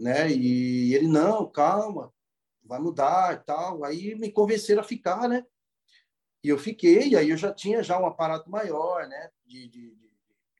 né? 0.00 0.30
E 0.30 0.94
ele, 0.94 1.06
não, 1.06 1.46
calma, 1.50 2.10
vai 2.64 2.80
mudar 2.80 3.34
e 3.34 3.44
tal. 3.44 3.84
Aí 3.84 4.14
me 4.14 4.32
convenceram 4.32 4.80
a 4.80 4.84
ficar, 4.84 5.28
né? 5.28 5.44
E 6.42 6.48
eu 6.48 6.56
fiquei, 6.56 7.08
e 7.08 7.16
aí 7.16 7.28
eu 7.28 7.36
já 7.36 7.52
tinha 7.52 7.82
já 7.82 8.00
um 8.00 8.06
aparato 8.06 8.50
maior, 8.50 9.06
né? 9.06 9.30
De, 9.44 9.68
de, 9.68 9.94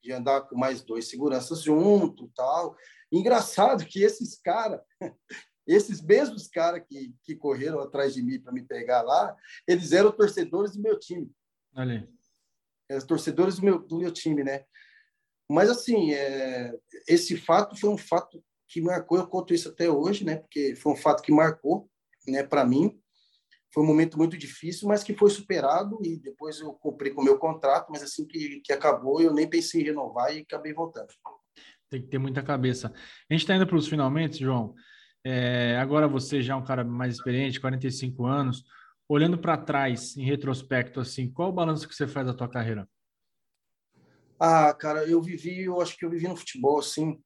de 0.02 0.12
andar 0.12 0.42
com 0.42 0.58
mais 0.58 0.82
dois 0.82 1.08
seguranças 1.08 1.62
junto 1.62 2.30
tal. 2.34 2.76
Engraçado 3.12 3.84
que 3.84 4.02
esses 4.02 4.38
caras, 4.38 4.80
esses 5.66 6.00
mesmos 6.00 6.48
caras 6.48 6.82
que, 6.86 7.14
que 7.22 7.36
correram 7.36 7.80
atrás 7.80 8.14
de 8.14 8.22
mim 8.22 8.40
para 8.40 8.52
me 8.52 8.62
pegar 8.62 9.02
lá, 9.02 9.36
eles 9.66 9.92
eram 9.92 10.12
torcedores 10.12 10.72
do 10.72 10.82
meu 10.82 10.98
time. 10.98 11.30
É, 12.88 12.96
os 12.96 13.04
torcedores 13.04 13.56
do 13.56 13.64
meu, 13.64 13.78
do 13.78 13.98
meu 13.98 14.12
time, 14.12 14.44
né? 14.44 14.64
Mas, 15.48 15.70
assim, 15.70 16.12
é, 16.12 16.72
esse 17.06 17.36
fato 17.36 17.78
foi 17.78 17.90
um 17.90 17.98
fato 17.98 18.42
que 18.68 18.80
marcou, 18.80 19.18
eu 19.18 19.28
conto 19.28 19.54
isso 19.54 19.68
até 19.68 19.88
hoje, 19.88 20.24
né? 20.24 20.36
Porque 20.36 20.74
foi 20.74 20.92
um 20.92 20.96
fato 20.96 21.22
que 21.22 21.32
marcou, 21.32 21.88
né, 22.26 22.42
para 22.42 22.64
mim. 22.64 23.00
Foi 23.72 23.82
um 23.82 23.86
momento 23.86 24.16
muito 24.16 24.36
difícil, 24.36 24.88
mas 24.88 25.04
que 25.04 25.14
foi 25.14 25.30
superado 25.30 25.98
e 26.02 26.16
depois 26.16 26.60
eu 26.60 26.72
comprei 26.74 27.12
com 27.12 27.20
o 27.20 27.24
meu 27.24 27.38
contrato, 27.38 27.90
mas 27.90 28.02
assim 28.02 28.26
que, 28.26 28.60
que 28.60 28.72
acabou, 28.72 29.20
eu 29.20 29.34
nem 29.34 29.48
pensei 29.48 29.82
em 29.82 29.84
renovar 29.84 30.34
e 30.34 30.40
acabei 30.40 30.72
voltando. 30.72 31.08
Tem 31.90 32.02
que 32.02 32.08
ter 32.08 32.18
muita 32.18 32.42
cabeça. 32.42 32.88
A 32.88 33.32
gente 33.32 33.42
está 33.42 33.54
indo 33.54 33.66
para 33.66 33.76
os 33.76 33.88
finalmente, 33.88 34.38
João. 34.38 34.74
É, 35.24 35.76
agora 35.78 36.06
você 36.06 36.42
já 36.42 36.54
é 36.54 36.56
um 36.56 36.64
cara 36.64 36.84
mais 36.84 37.14
experiente, 37.14 37.60
45 37.60 38.26
anos 38.26 38.64
olhando 39.08 39.38
para 39.38 39.56
trás, 39.56 40.16
em 40.16 40.24
retrospecto, 40.24 41.00
assim, 41.00 41.30
qual 41.30 41.50
o 41.50 41.52
balanço 41.52 41.88
que 41.88 41.94
você 41.94 42.08
faz 42.08 42.26
da 42.26 42.34
tua 42.34 42.48
carreira? 42.48 42.88
Ah, 44.38 44.74
cara, 44.74 45.06
eu 45.08 45.22
vivi, 45.22 45.62
eu 45.62 45.80
acho 45.80 45.96
que 45.96 46.04
eu 46.04 46.10
vivi 46.10 46.28
no 46.28 46.36
futebol, 46.36 46.78
assim, 46.78 47.22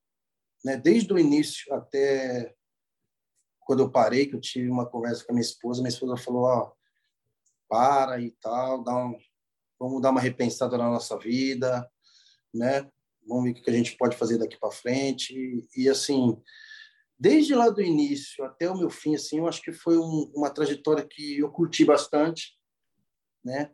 né, 0.64 0.76
desde 0.76 1.12
o 1.12 1.18
início 1.18 1.72
até 1.74 2.54
quando 3.60 3.82
eu 3.82 3.90
parei, 3.90 4.26
que 4.26 4.34
eu 4.34 4.40
tive 4.40 4.68
uma 4.68 4.86
conversa 4.86 5.24
com 5.24 5.32
a 5.32 5.34
minha 5.34 5.44
esposa, 5.44 5.80
minha 5.80 5.90
esposa 5.90 6.16
falou, 6.16 6.42
ó, 6.42 6.72
para 7.68 8.20
e 8.20 8.32
tal, 8.32 8.82
dá 8.82 8.96
um, 8.96 9.16
vamos 9.78 10.02
dar 10.02 10.10
uma 10.10 10.20
repensada 10.20 10.76
na 10.76 10.90
nossa 10.90 11.18
vida, 11.18 11.88
né? 12.52 12.90
Vamos 13.26 13.44
ver 13.44 13.50
o 13.50 13.54
que 13.54 13.70
a 13.70 13.72
gente 13.72 13.96
pode 13.96 14.16
fazer 14.16 14.38
daqui 14.38 14.58
para 14.58 14.70
frente. 14.70 15.34
E, 15.34 15.84
e 15.84 15.88
assim, 15.88 16.36
desde 17.18 17.54
lá 17.54 17.68
do 17.68 17.82
início 17.82 18.44
até 18.44 18.70
o 18.70 18.76
meu 18.76 18.90
fim, 18.90 19.14
assim, 19.14 19.38
eu 19.38 19.46
acho 19.46 19.62
que 19.62 19.72
foi 19.72 19.98
um, 19.98 20.32
uma 20.34 20.50
trajetória 20.50 21.06
que 21.06 21.38
eu 21.38 21.50
curti 21.50 21.84
bastante, 21.84 22.58
né? 23.44 23.70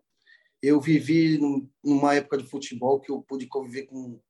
Eu 0.63 0.81
vivi 0.81 1.39
num, 1.39 1.71
numa 1.85 2.15
época 2.15 2.39
de 2.39 2.49
futebol 2.49 3.01
que 3.01 3.11
eu 3.11 3.23
pude 3.23 3.47
conviver 3.47 3.87
com, 3.87 4.21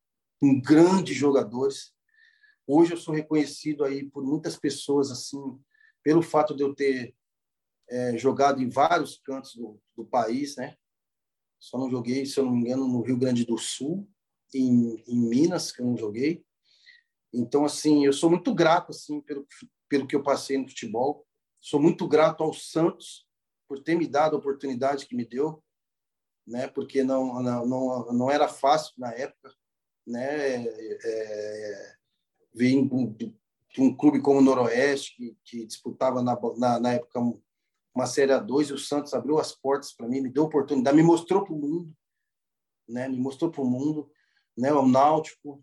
com 0.41 0.61
grandes 0.61 1.17
jogadores. 1.17 1.95
Hoje 2.67 2.93
eu 2.93 2.97
sou 2.97 3.14
reconhecido 3.14 3.85
aí 3.85 4.05
por 4.05 4.25
muitas 4.25 4.57
pessoas, 4.57 5.11
assim, 5.11 5.59
pelo 6.03 6.21
fato 6.21 6.55
de 6.55 6.62
eu 6.62 6.75
ter 6.75 7.14
é, 7.89 8.19
jogado 8.19 8.61
em 8.61 8.69
vários 8.69 9.19
cantos 9.19 9.55
do, 9.55 9.81
do 9.97 10.05
país, 10.05 10.57
né? 10.57 10.77
Só 11.59 11.79
não 11.79 11.91
joguei, 11.91 12.27
se 12.27 12.39
eu 12.39 12.45
não 12.45 12.53
me 12.53 12.61
engano, 12.61 12.87
no 12.87 13.03
Rio 13.03 13.17
Grande 13.17 13.45
do 13.45 13.57
Sul, 13.57 14.09
em, 14.59 15.02
em 15.07 15.18
Minas, 15.18 15.72
que 15.72 15.80
eu 15.80 15.86
não 15.86 15.96
joguei. 15.96 16.44
Então, 17.32 17.64
assim, 17.64 18.04
eu 18.04 18.12
sou 18.12 18.30
muito 18.30 18.54
grato 18.54 18.90
assim 18.90 19.20
pelo, 19.20 19.46
pelo 19.88 20.07
que 20.07 20.16
eu 20.16 20.22
passei 20.22 20.59
no 20.59 20.68
futebol. 20.68 21.26
Sou 21.61 21.80
muito 21.80 22.07
grato 22.09 22.42
ao 22.42 22.52
Santos 22.52 23.26
por 23.68 23.82
ter 23.82 23.96
me 23.96 24.07
dado 24.07 24.36
a 24.36 24.38
oportunidade 24.38 25.07
que 25.07 25.16
me 25.16 25.24
deu, 25.24 25.62
né? 26.46 26.68
Porque 26.68 27.02
não 27.02 27.42
não 27.42 27.66
não, 27.66 28.12
não 28.12 28.30
era 28.30 28.48
fácil 28.48 28.94
na 28.96 29.12
época, 29.12 29.52
né? 30.07 30.64
É, 30.64 31.96
vir 32.54 32.88
de 32.88 33.82
um 33.82 33.94
clube 33.94 34.22
como 34.22 34.38
o 34.38 34.42
Noroeste 34.42 35.16
que, 35.16 35.36
que 35.44 35.66
disputava 35.66 36.22
na, 36.22 36.38
na, 36.57 36.80
na 36.80 36.92
época 36.94 37.20
uma 37.94 38.07
série 38.07 38.32
A2 38.32 38.70
e 38.70 38.72
o 38.74 38.78
Santos 38.78 39.14
abriu 39.14 39.38
as 39.38 39.52
portas 39.52 39.92
para 39.92 40.07
mim, 40.07 40.20
me 40.20 40.30
deu 40.30 40.44
oportunidade, 40.44 40.96
me 40.96 41.02
mostrou 41.02 41.44
para 41.44 41.54
o 41.54 41.59
mundo, 41.59 41.94
né? 42.88 43.09
Me 43.09 43.18
mostrou 43.18 43.50
para 43.50 43.62
o 43.62 43.70
mundo, 43.70 44.11
né? 44.57 44.72
O 44.72 44.86
Náutico, 44.86 45.62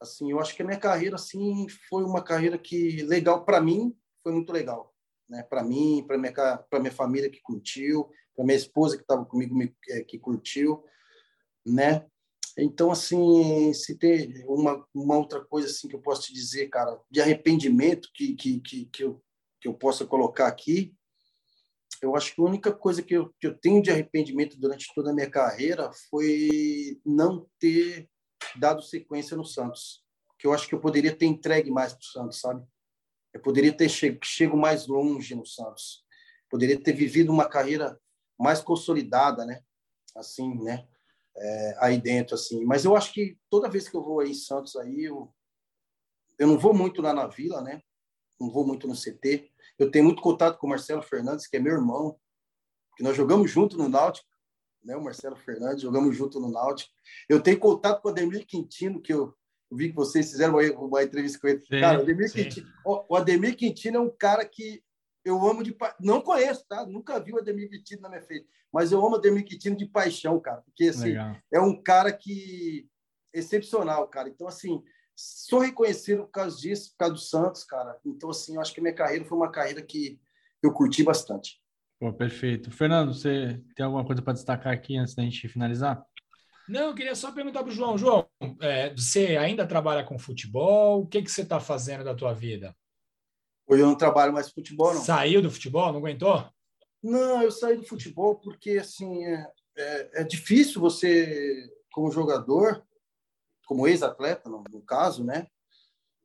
assim, 0.00 0.30
eu 0.30 0.40
acho 0.40 0.54
que 0.54 0.62
a 0.62 0.64
minha 0.64 0.78
carreira 0.78 1.16
assim 1.16 1.66
foi 1.88 2.04
uma 2.04 2.22
carreira 2.22 2.58
que 2.58 3.02
legal 3.02 3.44
para 3.44 3.60
mim, 3.60 3.96
foi 4.22 4.32
muito 4.32 4.52
legal, 4.52 4.94
né? 5.28 5.42
Para 5.42 5.62
mim, 5.62 6.04
para 6.06 6.18
minha 6.18 6.32
para 6.32 6.80
minha 6.80 6.92
família 6.92 7.30
que 7.30 7.40
curtiu, 7.40 8.08
para 8.34 8.44
minha 8.44 8.56
esposa 8.56 8.96
que 8.96 9.02
estava 9.02 9.24
comigo 9.24 9.54
é, 9.88 10.02
que 10.02 10.18
curtiu, 10.18 10.82
né? 11.66 12.06
Então, 12.58 12.90
assim, 12.90 13.72
se 13.72 13.96
tem 13.96 14.44
uma, 14.46 14.84
uma 14.94 15.16
outra 15.16 15.44
coisa 15.44 15.68
assim 15.68 15.88
que 15.88 15.94
eu 15.94 16.00
posso 16.00 16.22
te 16.22 16.32
dizer, 16.34 16.68
cara, 16.68 16.98
de 17.10 17.20
arrependimento 17.20 18.08
que, 18.12 18.34
que, 18.34 18.60
que, 18.60 18.84
que, 18.86 19.04
eu, 19.04 19.22
que 19.60 19.68
eu 19.68 19.74
possa 19.74 20.04
colocar 20.04 20.46
aqui, 20.46 20.94
eu 22.02 22.16
acho 22.16 22.34
que 22.34 22.40
a 22.40 22.44
única 22.44 22.72
coisa 22.72 23.02
que 23.02 23.14
eu, 23.14 23.32
que 23.38 23.46
eu 23.46 23.56
tenho 23.56 23.82
de 23.82 23.90
arrependimento 23.90 24.58
durante 24.58 24.92
toda 24.94 25.10
a 25.10 25.14
minha 25.14 25.30
carreira 25.30 25.90
foi 26.10 27.00
não 27.04 27.46
ter 27.58 28.08
dado 28.56 28.82
sequência 28.82 29.36
no 29.36 29.44
Santos. 29.44 30.04
Que 30.38 30.46
eu 30.46 30.52
acho 30.52 30.68
que 30.68 30.74
eu 30.74 30.80
poderia 30.80 31.14
ter 31.14 31.26
entregue 31.26 31.70
mais 31.70 31.92
para 31.92 32.00
o 32.00 32.04
Santos, 32.04 32.40
sabe? 32.40 32.66
Eu 33.32 33.40
poderia 33.40 33.72
ter 33.72 33.88
che 33.88 34.18
chego 34.24 34.56
mais 34.56 34.86
longe 34.86 35.34
no 35.34 35.46
Santos. 35.46 36.04
Poderia 36.48 36.80
ter 36.80 36.92
vivido 36.92 37.30
uma 37.30 37.48
carreira 37.48 38.00
mais 38.38 38.60
consolidada, 38.60 39.44
né? 39.44 39.62
Assim, 40.16 40.62
né? 40.62 40.88
É, 41.36 41.76
aí 41.80 42.00
dentro, 42.00 42.34
assim. 42.34 42.64
Mas 42.64 42.84
eu 42.84 42.96
acho 42.96 43.12
que 43.12 43.38
toda 43.48 43.68
vez 43.68 43.88
que 43.88 43.96
eu 43.96 44.02
vou 44.02 44.20
aí 44.20 44.30
em 44.30 44.34
Santos, 44.34 44.74
aí 44.76 45.04
eu, 45.04 45.32
eu 46.38 46.46
não 46.46 46.58
vou 46.58 46.74
muito 46.74 47.00
lá 47.00 47.12
na 47.12 47.26
Vila, 47.26 47.60
né? 47.62 47.82
Não 48.40 48.50
vou 48.50 48.66
muito 48.66 48.88
no 48.88 48.94
CT. 48.94 49.50
Eu 49.78 49.90
tenho 49.90 50.04
muito 50.04 50.22
contato 50.22 50.58
com 50.58 50.66
o 50.66 50.70
Marcelo 50.70 51.02
Fernandes, 51.02 51.46
que 51.46 51.56
é 51.56 51.60
meu 51.60 51.74
irmão, 51.74 52.18
que 52.96 53.02
nós 53.02 53.16
jogamos 53.16 53.50
junto 53.50 53.76
no 53.76 53.88
Náutico, 53.88 54.28
né? 54.82 54.96
O 54.96 55.02
Marcelo 55.04 55.36
Fernandes, 55.36 55.82
jogamos 55.82 56.16
junto 56.16 56.40
no 56.40 56.50
Náutico. 56.50 56.92
Eu 57.28 57.40
tenho 57.40 57.58
contato 57.58 58.00
com 58.02 58.08
o 58.08 58.10
Ademir 58.10 58.46
Quintino, 58.46 59.00
que 59.00 59.12
eu, 59.12 59.34
vi 59.70 59.90
que 59.90 59.94
vocês 59.94 60.30
fizeram 60.30 60.54
uma, 60.54 60.62
uma 60.72 61.02
entrevista 61.02 61.38
com 61.38 61.48
ele. 61.48 61.60
Sim, 61.60 61.80
cara, 61.80 61.98
o 61.98 62.02
Ademir, 62.02 62.32
Quintino, 62.32 62.68
o 62.84 63.16
Ademir 63.16 63.56
Quintino 63.56 63.96
é 63.98 64.00
um 64.00 64.10
cara 64.10 64.44
que 64.44 64.82
eu 65.24 65.46
amo 65.46 65.62
de 65.62 65.76
não 66.00 66.20
conheço, 66.20 66.64
tá? 66.66 66.84
Nunca 66.86 67.20
vi 67.20 67.32
o 67.32 67.38
Ademir 67.38 67.68
Quintino 67.68 68.02
na 68.02 68.08
minha 68.08 68.22
frente, 68.22 68.46
mas 68.72 68.90
eu 68.90 68.98
amo 68.98 69.16
o 69.16 69.18
Ademir 69.18 69.44
Quintino 69.44 69.76
de 69.76 69.86
paixão, 69.86 70.40
cara, 70.40 70.62
porque 70.62 70.84
assim, 70.84 71.08
Legal. 71.08 71.36
é 71.52 71.60
um 71.60 71.80
cara 71.80 72.12
que 72.12 72.88
excepcional, 73.32 74.08
cara. 74.08 74.28
Então 74.28 74.48
assim, 74.48 74.82
sou 75.14 75.60
reconhecido 75.60 76.24
por 76.24 76.30
causa 76.30 76.56
disso, 76.56 76.90
por 76.92 76.96
causa 76.96 77.14
do 77.14 77.20
Santos, 77.20 77.64
cara. 77.64 77.98
Então 78.04 78.30
assim, 78.30 78.54
eu 78.54 78.60
acho 78.60 78.74
que 78.74 78.80
minha 78.80 78.94
carreira 78.94 79.24
foi 79.24 79.36
uma 79.36 79.52
carreira 79.52 79.82
que 79.82 80.18
eu 80.62 80.72
curti 80.72 81.02
bastante. 81.02 81.59
Pô, 82.00 82.10
perfeito. 82.14 82.70
Fernando, 82.70 83.12
você 83.12 83.62
tem 83.76 83.84
alguma 83.84 84.06
coisa 84.06 84.22
para 84.22 84.32
destacar 84.32 84.72
aqui 84.72 84.96
antes 84.96 85.14
da 85.14 85.22
gente 85.22 85.46
finalizar? 85.48 86.02
Não, 86.66 86.86
eu 86.86 86.94
queria 86.94 87.14
só 87.14 87.30
perguntar 87.30 87.62
para 87.62 87.68
o 87.70 87.74
João. 87.74 87.98
João, 87.98 88.26
é, 88.60 88.94
você 88.94 89.36
ainda 89.36 89.66
trabalha 89.66 90.02
com 90.02 90.18
futebol? 90.18 91.02
O 91.02 91.06
que, 91.06 91.20
que 91.20 91.30
você 91.30 91.42
está 91.42 91.60
fazendo 91.60 92.02
da 92.02 92.14
tua 92.14 92.32
vida? 92.32 92.74
Hoje 93.66 93.82
eu 93.82 93.86
não 93.86 93.96
trabalho 93.96 94.32
mais 94.32 94.50
futebol, 94.50 94.94
não. 94.94 95.02
Saiu 95.02 95.42
do 95.42 95.50
futebol? 95.50 95.92
Não 95.92 95.98
aguentou? 95.98 96.50
Não, 97.02 97.42
eu 97.42 97.50
saí 97.50 97.76
do 97.76 97.84
futebol 97.84 98.36
porque, 98.36 98.78
assim, 98.78 99.24
é, 99.26 99.52
é, 99.76 100.22
é 100.22 100.24
difícil 100.24 100.80
você, 100.80 101.70
como 101.92 102.10
jogador, 102.10 102.82
como 103.66 103.86
ex-atleta, 103.86 104.48
no, 104.48 104.64
no, 104.70 104.80
caso, 104.80 105.22
né? 105.22 105.46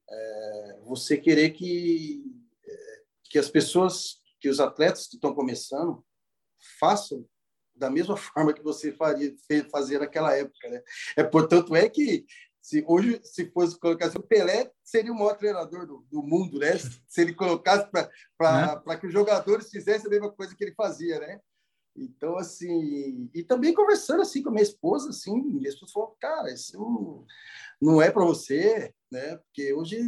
É, 0.10 0.80
você 0.86 1.18
querer 1.18 1.52
que, 1.52 2.24
é, 2.66 3.02
que 3.30 3.38
as 3.38 3.50
pessoas, 3.50 4.22
que 4.46 4.50
os 4.50 4.60
atletas 4.60 5.08
que 5.08 5.16
estão 5.16 5.34
começando, 5.34 6.06
façam 6.80 7.28
da 7.76 7.90
mesma 7.90 8.16
forma 8.16 8.54
que 8.54 8.62
você 8.62 8.92
faria 8.92 9.36
fazer 9.72 10.00
naquela 10.00 10.36
época, 10.38 10.70
né? 10.70 10.84
É 11.18 11.24
portanto 11.24 11.76
é 11.76 11.90
que 11.90 12.28
se 12.62 12.86
hoje 12.88 13.20
se 13.24 13.50
fosse 13.52 13.80
colocar 13.80 14.06
assim, 14.06 14.20
o 14.20 14.24
Pelé 14.24 14.72
seria 14.84 15.12
o 15.12 15.16
maior 15.16 15.36
treinador 15.36 15.88
do, 15.88 16.06
do 16.12 16.22
mundo, 16.22 16.60
né? 16.60 16.74
Se 17.08 17.22
ele 17.22 17.34
colocasse 17.34 17.90
para 18.38 18.84
né? 18.86 18.98
que 18.98 19.08
os 19.08 19.14
jogadores 19.14 19.70
fizessem 19.70 20.08
a 20.08 20.10
mesma 20.10 20.32
coisa 20.32 20.56
que 20.56 20.64
ele 20.64 20.74
fazia, 20.74 21.20
né? 21.20 21.40
Então, 21.96 22.38
assim, 22.38 23.30
e 23.34 23.44
também 23.44 23.74
conversando 23.74 24.22
assim 24.22 24.44
com 24.44 24.50
a 24.50 24.52
minha 24.52 24.64
esposa, 24.64 25.10
assim, 25.10 25.42
minha 25.42 25.70
esposa 25.70 25.94
falou, 25.94 26.18
cara, 26.20 26.52
isso 26.52 27.26
não 27.80 28.02
é 28.02 28.12
para 28.12 28.26
você, 28.26 28.94
né? 29.12 29.38
Porque 29.38 29.74
hoje, 29.74 30.02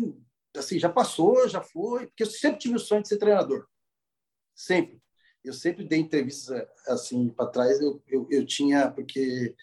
assim, 0.55 0.79
já 0.79 0.89
passou, 0.89 1.47
já 1.47 1.61
foi, 1.61 2.07
porque 2.07 2.23
eu 2.23 2.27
sempre 2.27 2.59
tive 2.59 2.75
o 2.75 2.79
sonho 2.79 3.03
de 3.03 3.07
ser 3.07 3.17
treinador, 3.17 3.67
sempre. 4.57 4.99
Eu 5.43 5.53
sempre 5.53 5.87
dei 5.87 5.99
entrevistas 5.99 6.67
assim 6.87 7.29
para 7.29 7.49
trás, 7.49 7.79
eu, 7.79 8.01
eu, 8.07 8.27
eu 8.29 8.45
tinha, 8.45 8.91
porque 8.91 9.55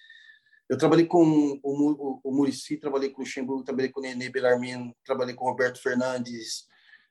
eu 0.69 0.79
trabalhei 0.79 1.05
com 1.05 1.61
o, 1.63 2.21
o, 2.25 2.33
Murici, 2.33 2.79
trabalhei 2.79 3.11
com 3.11 3.21
o 3.21 3.25
Luxemburgo, 3.25 3.65
trabalhei 3.65 3.91
com 3.91 4.01
o 4.01 4.03
Nenê 4.03 4.31
Belarmino, 4.31 4.97
trabalhei 5.05 5.35
com 5.35 5.45
o 5.45 5.49
Roberto 5.49 5.83
Fernandes, 5.83 6.67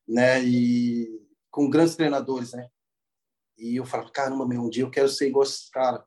né? 0.07 0.43
E 0.43 1.21
com 1.51 1.69
grandes 1.69 1.95
treinadores, 1.95 2.53
né? 2.53 2.67
E 3.57 3.75
eu 3.75 3.85
falava, 3.85 4.09
caramba, 4.11 4.47
meu, 4.47 4.63
um 4.63 4.69
dia 4.69 4.83
eu 4.83 4.89
quero 4.89 5.07
ser 5.07 5.27
igual 5.27 5.43
esse 5.43 5.69
cara. 5.69 6.03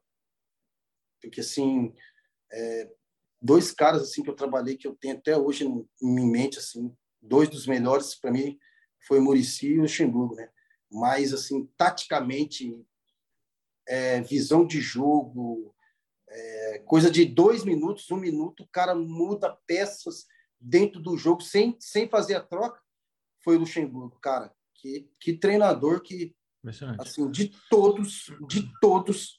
Porque, 1.22 1.40
assim, 1.40 1.94
é, 2.52 2.90
dois 3.40 3.70
caras, 3.70 4.02
assim, 4.02 4.22
que 4.22 4.30
eu 4.30 4.34
trabalhei, 4.34 4.76
que 4.76 4.88
eu 4.88 4.96
tenho 4.96 5.16
até 5.16 5.36
hoje 5.36 5.64
em 5.64 6.30
mente, 6.30 6.58
assim, 6.58 6.92
dois 7.22 7.48
dos 7.48 7.66
melhores 7.66 8.16
para 8.16 8.32
mim 8.32 8.58
foi 9.06 9.20
o 9.20 9.22
Murici 9.22 9.68
e 9.68 9.78
o 9.78 9.82
Luxemburgo, 9.82 10.34
né? 10.34 10.50
Mas, 10.96 11.34
assim, 11.34 11.66
taticamente, 11.76 12.82
é, 13.86 14.22
visão 14.22 14.66
de 14.66 14.80
jogo, 14.80 15.74
é, 16.26 16.78
coisa 16.86 17.10
de 17.10 17.26
dois 17.26 17.64
minutos, 17.64 18.10
um 18.10 18.16
minuto, 18.16 18.62
o 18.62 18.68
cara 18.68 18.94
muda 18.94 19.54
peças 19.66 20.26
dentro 20.58 20.98
do 20.98 21.14
jogo 21.18 21.42
sem, 21.42 21.76
sem 21.78 22.08
fazer 22.08 22.36
a 22.36 22.40
troca. 22.40 22.80
Foi 23.44 23.56
o 23.56 23.58
Luxemburgo, 23.58 24.18
cara. 24.20 24.50
Que, 24.74 25.06
que 25.20 25.34
treinador 25.34 26.00
que, 26.00 26.34
assim, 26.98 27.30
de 27.30 27.52
todos, 27.68 28.32
de 28.48 28.72
todos, 28.80 29.38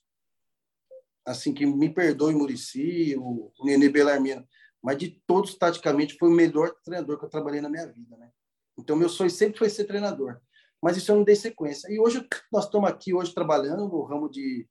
assim, 1.26 1.56
que 1.56 1.66
me 1.66 1.92
perdoe 1.92 2.36
Murici, 2.36 3.16
o, 3.18 3.52
Nenê 3.64 3.90
Belarmino, 3.90 4.48
mas 4.80 5.00
de 5.00 5.10
todos, 5.26 5.56
taticamente, 5.56 6.20
foi 6.20 6.30
o 6.30 6.36
melhor 6.36 6.72
treinador 6.84 7.18
que 7.18 7.26
eu 7.26 7.30
trabalhei 7.30 7.62
na 7.62 7.70
minha 7.70 7.88
vida, 7.88 8.16
né? 8.16 8.32
Então, 8.78 8.96
meu 8.96 9.10
sonho 9.10 9.32
sempre 9.32 9.58
foi 9.58 9.72
ser 9.72 9.86
treinador. 9.86 10.40
Mas 10.82 10.98
isso 10.98 11.12
eu 11.12 11.16
não 11.16 11.24
dei 11.24 11.36
sequência. 11.36 11.92
E 11.92 12.00
hoje, 12.00 12.26
nós 12.52 12.66
estamos 12.66 12.90
aqui 12.90 13.14
hoje 13.14 13.34
trabalhando 13.34 13.88
no 13.88 14.04
ramo 14.04 14.30
de 14.30 14.68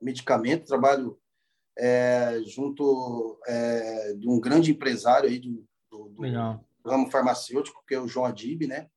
medicamento, 0.00 0.66
trabalho 0.66 1.18
é, 1.78 2.40
junto 2.44 3.38
é, 3.46 4.14
de 4.14 4.28
um 4.28 4.40
grande 4.40 4.70
empresário 4.70 5.28
aí 5.28 5.38
do, 5.38 5.66
do, 5.90 6.08
do 6.08 6.90
ramo 6.90 7.10
farmacêutico, 7.10 7.84
que 7.86 7.94
é 7.94 8.00
o 8.00 8.08
João 8.08 8.26
Adib, 8.26 8.66
né? 8.66 8.88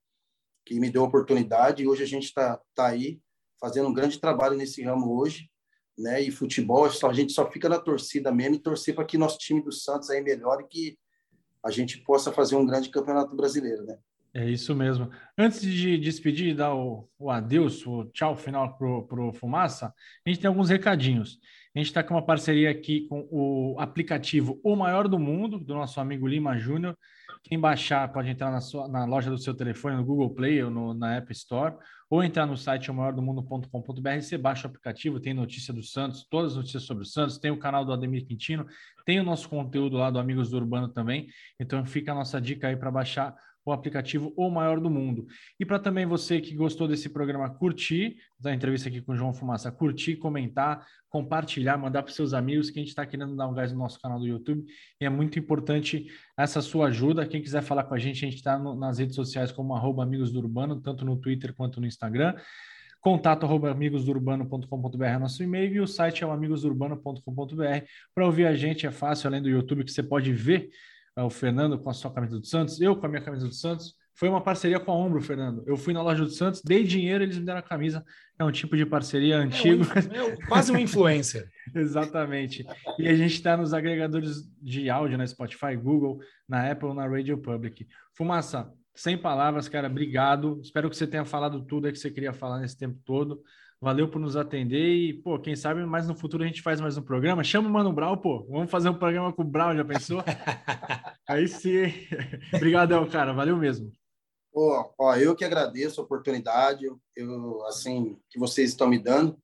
Que 0.65 0.79
me 0.79 0.89
deu 0.89 1.03
a 1.03 1.07
oportunidade 1.07 1.83
e 1.83 1.87
hoje 1.87 2.03
a 2.03 2.07
gente 2.07 2.25
está 2.25 2.59
tá 2.73 2.87
aí 2.87 3.21
fazendo 3.59 3.89
um 3.89 3.93
grande 3.93 4.19
trabalho 4.19 4.57
nesse 4.57 4.83
ramo 4.83 5.17
hoje, 5.17 5.49
né? 5.97 6.21
E 6.21 6.31
futebol, 6.31 6.85
a 6.85 7.13
gente 7.13 7.33
só 7.33 7.49
fica 7.49 7.69
na 7.69 7.79
torcida 7.79 8.31
mesmo 8.31 8.55
e 8.55 8.59
torcer 8.59 8.95
para 8.95 9.05
que 9.05 9.17
nosso 9.17 9.37
time 9.37 9.61
do 9.61 9.71
Santos 9.71 10.09
aí 10.09 10.21
melhore 10.21 10.63
e 10.63 10.67
que 10.67 10.99
a 11.63 11.71
gente 11.71 12.03
possa 12.03 12.31
fazer 12.31 12.55
um 12.55 12.65
grande 12.65 12.89
campeonato 12.89 13.35
brasileiro, 13.35 13.85
né? 13.85 13.97
É 14.35 14.49
isso 14.49 14.75
mesmo. 14.75 15.11
Antes 15.37 15.61
de 15.61 15.95
despedir 15.95 16.49
e 16.49 16.53
dar 16.55 16.73
o, 16.73 17.07
o 17.19 17.29
adeus, 17.29 17.85
o 17.85 18.05
tchau 18.05 18.35
final 18.35 18.75
para 18.75 19.21
o 19.21 19.31
Fumaça, 19.31 19.93
a 20.25 20.29
gente 20.29 20.41
tem 20.41 20.47
alguns 20.47 20.69
recadinhos. 20.69 21.39
A 21.75 21.79
gente 21.79 21.87
está 21.87 22.03
com 22.03 22.15
uma 22.15 22.25
parceria 22.25 22.71
aqui 22.71 23.07
com 23.07 23.27
o 23.31 23.75
aplicativo 23.79 24.59
O 24.63 24.75
Maior 24.75 25.07
do 25.07 25.19
Mundo, 25.19 25.59
do 25.59 25.75
nosso 25.75 25.99
amigo 25.99 26.27
Lima 26.27 26.57
Júnior. 26.57 26.97
Quem 27.43 27.59
baixar 27.59 28.11
pode 28.11 28.29
entrar 28.29 28.51
na, 28.51 28.61
sua, 28.61 28.87
na 28.87 29.05
loja 29.05 29.29
do 29.29 29.37
seu 29.37 29.53
telefone, 29.53 29.97
no 29.97 30.05
Google 30.05 30.29
Play 30.33 30.63
ou 30.63 30.71
no, 30.71 30.93
na 30.93 31.15
App 31.15 31.31
Store, 31.31 31.75
ou 32.09 32.23
entrar 32.23 32.45
no 32.45 32.55
site 32.55 32.89
omaiordomundo.com.br. 32.89 34.21
Você 34.21 34.37
baixa 34.37 34.67
o 34.67 34.69
aplicativo, 34.69 35.19
tem 35.19 35.33
notícia 35.33 35.73
do 35.73 35.83
Santos, 35.83 36.25
todas 36.29 36.51
as 36.51 36.57
notícias 36.57 36.83
sobre 36.83 37.03
o 37.03 37.05
Santos, 37.05 37.37
tem 37.37 37.51
o 37.51 37.57
canal 37.57 37.83
do 37.83 37.91
Ademir 37.91 38.25
Quintino, 38.25 38.65
tem 39.05 39.19
o 39.19 39.23
nosso 39.23 39.49
conteúdo 39.49 39.97
lá 39.97 40.09
do 40.09 40.19
Amigos 40.19 40.49
do 40.49 40.57
Urbano 40.57 40.87
também. 40.87 41.27
Então 41.59 41.85
fica 41.85 42.11
a 42.11 42.15
nossa 42.15 42.39
dica 42.39 42.67
aí 42.67 42.75
para 42.75 42.89
baixar 42.89 43.35
o 43.65 43.71
aplicativo 43.71 44.33
O 44.35 44.49
Maior 44.49 44.79
do 44.79 44.89
Mundo. 44.89 45.25
E 45.59 45.65
para 45.65 45.79
também 45.79 46.05
você 46.05 46.41
que 46.41 46.53
gostou 46.55 46.87
desse 46.87 47.09
programa 47.09 47.49
curtir, 47.49 48.17
da 48.39 48.53
entrevista 48.53 48.89
aqui 48.89 49.01
com 49.01 49.13
o 49.13 49.15
João 49.15 49.33
Fumaça, 49.33 49.71
curtir, 49.71 50.17
comentar, 50.17 50.85
compartilhar, 51.09 51.77
mandar 51.77 52.03
para 52.03 52.11
seus 52.11 52.33
amigos, 52.33 52.69
que 52.69 52.79
a 52.79 52.81
gente 52.81 52.89
está 52.89 53.05
querendo 53.05 53.35
dar 53.35 53.47
um 53.47 53.53
gás 53.53 53.71
no 53.71 53.79
nosso 53.79 53.99
canal 54.01 54.19
do 54.19 54.27
YouTube. 54.27 54.65
E 54.99 55.05
é 55.05 55.09
muito 55.09 55.37
importante 55.39 56.07
essa 56.37 56.61
sua 56.61 56.87
ajuda. 56.87 57.25
Quem 57.25 57.41
quiser 57.41 57.61
falar 57.61 57.83
com 57.83 57.93
a 57.93 57.99
gente, 57.99 58.25
a 58.25 58.29
gente 58.29 58.37
está 58.37 58.57
nas 58.57 58.97
redes 58.97 59.15
sociais 59.15 59.51
como 59.51 59.75
arroba 59.75 60.03
Amigos 60.03 60.31
do 60.31 60.39
Urbano, 60.39 60.81
tanto 60.81 61.05
no 61.05 61.15
Twitter 61.17 61.53
quanto 61.53 61.79
no 61.79 61.87
Instagram. 61.87 62.35
Contato 62.99 63.45
arroba 63.45 63.69
é 63.69 65.19
nosso 65.19 65.43
e-mail 65.43 65.75
e 65.75 65.79
o 65.81 65.87
site 65.87 66.23
é 66.23 66.27
o. 66.27 66.29
Para 68.15 68.25
ouvir 68.25 68.45
a 68.45 68.55
gente 68.55 68.87
é 68.87 68.91
fácil, 68.91 69.27
além 69.27 69.41
do 69.41 69.49
YouTube, 69.49 69.83
que 69.83 69.91
você 69.91 70.01
pode 70.01 70.31
ver 70.31 70.69
o 71.21 71.29
Fernando 71.29 71.77
com 71.77 71.89
a 71.89 71.93
sua 71.93 72.11
camisa 72.11 72.39
do 72.39 72.45
Santos, 72.45 72.81
eu 72.81 72.95
com 72.95 73.05
a 73.05 73.09
minha 73.09 73.21
camisa 73.21 73.47
do 73.47 73.53
Santos. 73.53 73.95
Foi 74.15 74.29
uma 74.29 74.41
parceria 74.41 74.79
com 74.79 74.91
a 74.91 74.95
Ombro, 74.95 75.21
Fernando. 75.21 75.63
Eu 75.65 75.75
fui 75.75 75.91
na 75.91 76.01
loja 76.01 76.23
do 76.23 76.29
Santos, 76.29 76.61
dei 76.63 76.83
dinheiro, 76.83 77.23
eles 77.23 77.37
me 77.37 77.45
deram 77.45 77.59
a 77.59 77.63
camisa. 77.63 78.05
É 78.37 78.43
um 78.43 78.51
tipo 78.51 78.77
de 78.77 78.85
parceria 78.85 79.37
antigo. 79.37 79.83
É, 80.13 80.23
um, 80.23 80.27
é 80.27 80.37
quase 80.47 80.71
um 80.71 80.77
influencer. 80.77 81.49
Exatamente. 81.73 82.63
E 82.99 83.07
a 83.07 83.15
gente 83.15 83.33
está 83.33 83.57
nos 83.57 83.73
agregadores 83.73 84.43
de 84.61 84.87
áudio 84.89 85.17
na 85.17 85.25
Spotify, 85.25 85.75
Google, 85.75 86.19
na 86.47 86.71
Apple, 86.71 86.93
na 86.93 87.07
Radio 87.07 87.39
Public. 87.39 87.87
Fumaça, 88.15 88.71
sem 88.93 89.17
palavras, 89.17 89.67
cara, 89.67 89.87
obrigado. 89.87 90.59
Espero 90.61 90.89
que 90.89 90.95
você 90.95 91.07
tenha 91.07 91.25
falado 91.25 91.65
tudo 91.65 91.91
que 91.91 91.97
você 91.97 92.11
queria 92.11 92.33
falar 92.33 92.59
nesse 92.59 92.77
tempo 92.77 92.99
todo. 93.03 93.41
Valeu 93.83 94.07
por 94.07 94.17
nos 94.17 94.37
atender 94.37 94.95
e, 94.95 95.13
pô, 95.13 95.37
quem 95.37 95.57
sabe 95.57 95.85
mais 95.85 96.07
no 96.07 96.15
futuro 96.15 96.41
a 96.41 96.47
gente 96.47 96.61
faz 96.61 96.79
mais 96.79 96.97
um 96.97 97.01
programa. 97.01 97.43
Chama 97.43 97.67
o 97.67 97.71
Mano 97.71 97.91
Brau, 97.91 98.15
pô. 98.15 98.45
Vamos 98.49 98.71
fazer 98.71 98.87
um 98.87 98.97
programa 98.97 99.33
com 99.33 99.41
o 99.41 99.45
Brau, 99.45 99.75
já 99.75 99.83
pensou? 99.83 100.23
Aí 101.27 101.49
sim. 101.49 101.91
Obrigadão, 102.55 103.05
cara. 103.09 103.33
Valeu 103.33 103.57
mesmo. 103.57 103.91
Pô, 104.53 104.89
ó, 104.97 105.17
eu 105.17 105.35
que 105.35 105.43
agradeço 105.43 105.99
a 105.99 106.03
oportunidade, 106.05 106.89
eu, 107.13 107.65
assim, 107.65 108.17
que 108.29 108.39
vocês 108.39 108.69
estão 108.69 108.87
me 108.87 108.97
dando, 108.97 109.37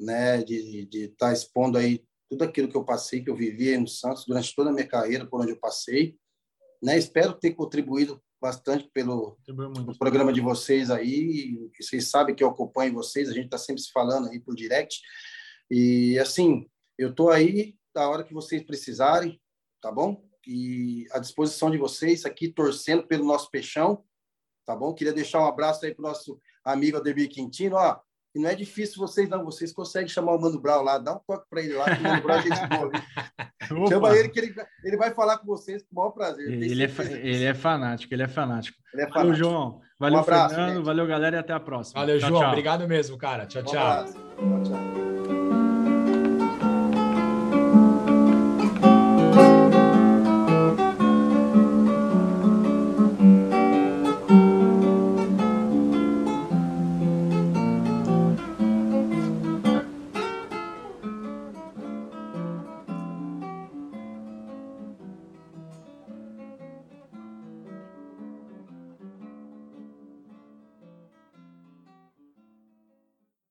né, 0.00 0.42
de 0.42 0.88
estar 0.94 1.26
tá 1.26 1.32
expondo 1.34 1.76
aí 1.76 2.02
tudo 2.30 2.44
aquilo 2.44 2.70
que 2.70 2.76
eu 2.78 2.84
passei, 2.84 3.22
que 3.22 3.28
eu 3.28 3.36
vivi 3.36 3.68
aí 3.68 3.78
no 3.78 3.86
Santos 3.86 4.24
durante 4.24 4.54
toda 4.54 4.70
a 4.70 4.72
minha 4.72 4.88
carreira, 4.88 5.26
por 5.26 5.42
onde 5.42 5.50
eu 5.50 5.60
passei, 5.60 6.16
né, 6.82 6.96
espero 6.96 7.34
ter 7.34 7.50
contribuído 7.50 8.22
bastante 8.40 8.88
pelo, 8.92 9.38
pelo 9.44 9.98
programa 9.98 10.32
de 10.32 10.40
vocês 10.40 10.90
aí, 10.90 11.70
vocês 11.80 12.08
sabem 12.10 12.34
que 12.34 12.44
eu 12.44 12.48
acompanho 12.48 12.92
vocês, 12.94 13.28
a 13.28 13.32
gente 13.32 13.46
está 13.46 13.58
sempre 13.58 13.82
se 13.82 13.90
falando 13.90 14.28
aí 14.28 14.40
por 14.40 14.54
direct, 14.54 15.00
e 15.70 16.18
assim, 16.18 16.68
eu 16.98 17.10
estou 17.10 17.30
aí 17.30 17.74
da 17.94 18.08
hora 18.08 18.24
que 18.24 18.34
vocês 18.34 18.62
precisarem, 18.62 19.40
tá 19.80 19.90
bom? 19.90 20.22
E 20.46 21.06
à 21.10 21.18
disposição 21.18 21.70
de 21.70 21.78
vocês 21.78 22.24
aqui, 22.24 22.48
torcendo 22.48 23.06
pelo 23.06 23.24
nosso 23.24 23.50
peixão, 23.50 24.04
tá 24.64 24.76
bom? 24.76 24.94
Queria 24.94 25.12
deixar 25.12 25.40
um 25.40 25.46
abraço 25.46 25.84
aí 25.84 25.94
para 25.94 26.04
o 26.04 26.08
nosso 26.08 26.40
amigo 26.64 26.98
Ademir 26.98 27.28
Quintino, 27.28 27.76
ó, 27.76 28.00
e 28.36 28.38
não 28.38 28.50
é 28.50 28.54
difícil 28.54 28.98
vocês, 28.98 29.30
não. 29.30 29.42
Vocês 29.46 29.72
conseguem 29.72 30.08
chamar 30.08 30.34
o 30.34 30.38
Mano 30.38 30.60
Brown 30.60 30.82
lá, 30.82 30.98
dá 30.98 31.14
um 31.14 31.20
toque 31.26 31.46
para 31.48 31.62
ele 31.62 31.72
lá, 31.72 31.86
que 31.86 32.00
o 32.00 32.02
Mano 32.02 32.22
Brown 32.22 32.36
é 32.36 32.42
gente 32.42 32.52
boa. 33.74 33.88
Chama 33.88 34.16
ele 34.16 34.28
que 34.28 34.38
ele, 34.38 34.54
ele 34.84 34.96
vai 34.96 35.12
falar 35.12 35.38
com 35.38 35.46
vocês 35.46 35.82
com 35.82 35.88
o 35.92 35.96
maior 35.96 36.10
prazer. 36.10 36.46
Ele 36.50 36.84
é, 36.84 36.90
ele 37.22 37.44
é 37.44 37.54
fanático, 37.54 38.14
ele 38.14 38.22
é 38.22 38.28
fanático. 38.28 38.78
Ele 38.92 39.02
é 39.02 39.08
fanático. 39.08 39.20
Valeu, 39.20 39.34
João. 39.34 39.80
Valeu, 39.98 40.18
um 40.18 40.22
abraço, 40.22 40.54
Fernando. 40.54 40.74
Gente. 40.76 40.84
Valeu, 40.84 41.06
galera, 41.06 41.36
e 41.36 41.38
até 41.38 41.52
a 41.52 41.60
próxima. 41.60 42.00
Valeu, 42.00 42.18
tchau, 42.18 42.28
João. 42.28 42.40
Tchau. 42.42 42.50
Obrigado 42.50 42.88
mesmo, 42.88 43.16
cara. 43.16 43.46
Tchau, 43.46 43.62
tchau. 43.62 44.04
Um 44.38 44.62
tchau, 44.62 44.72
tchau. 44.72 45.05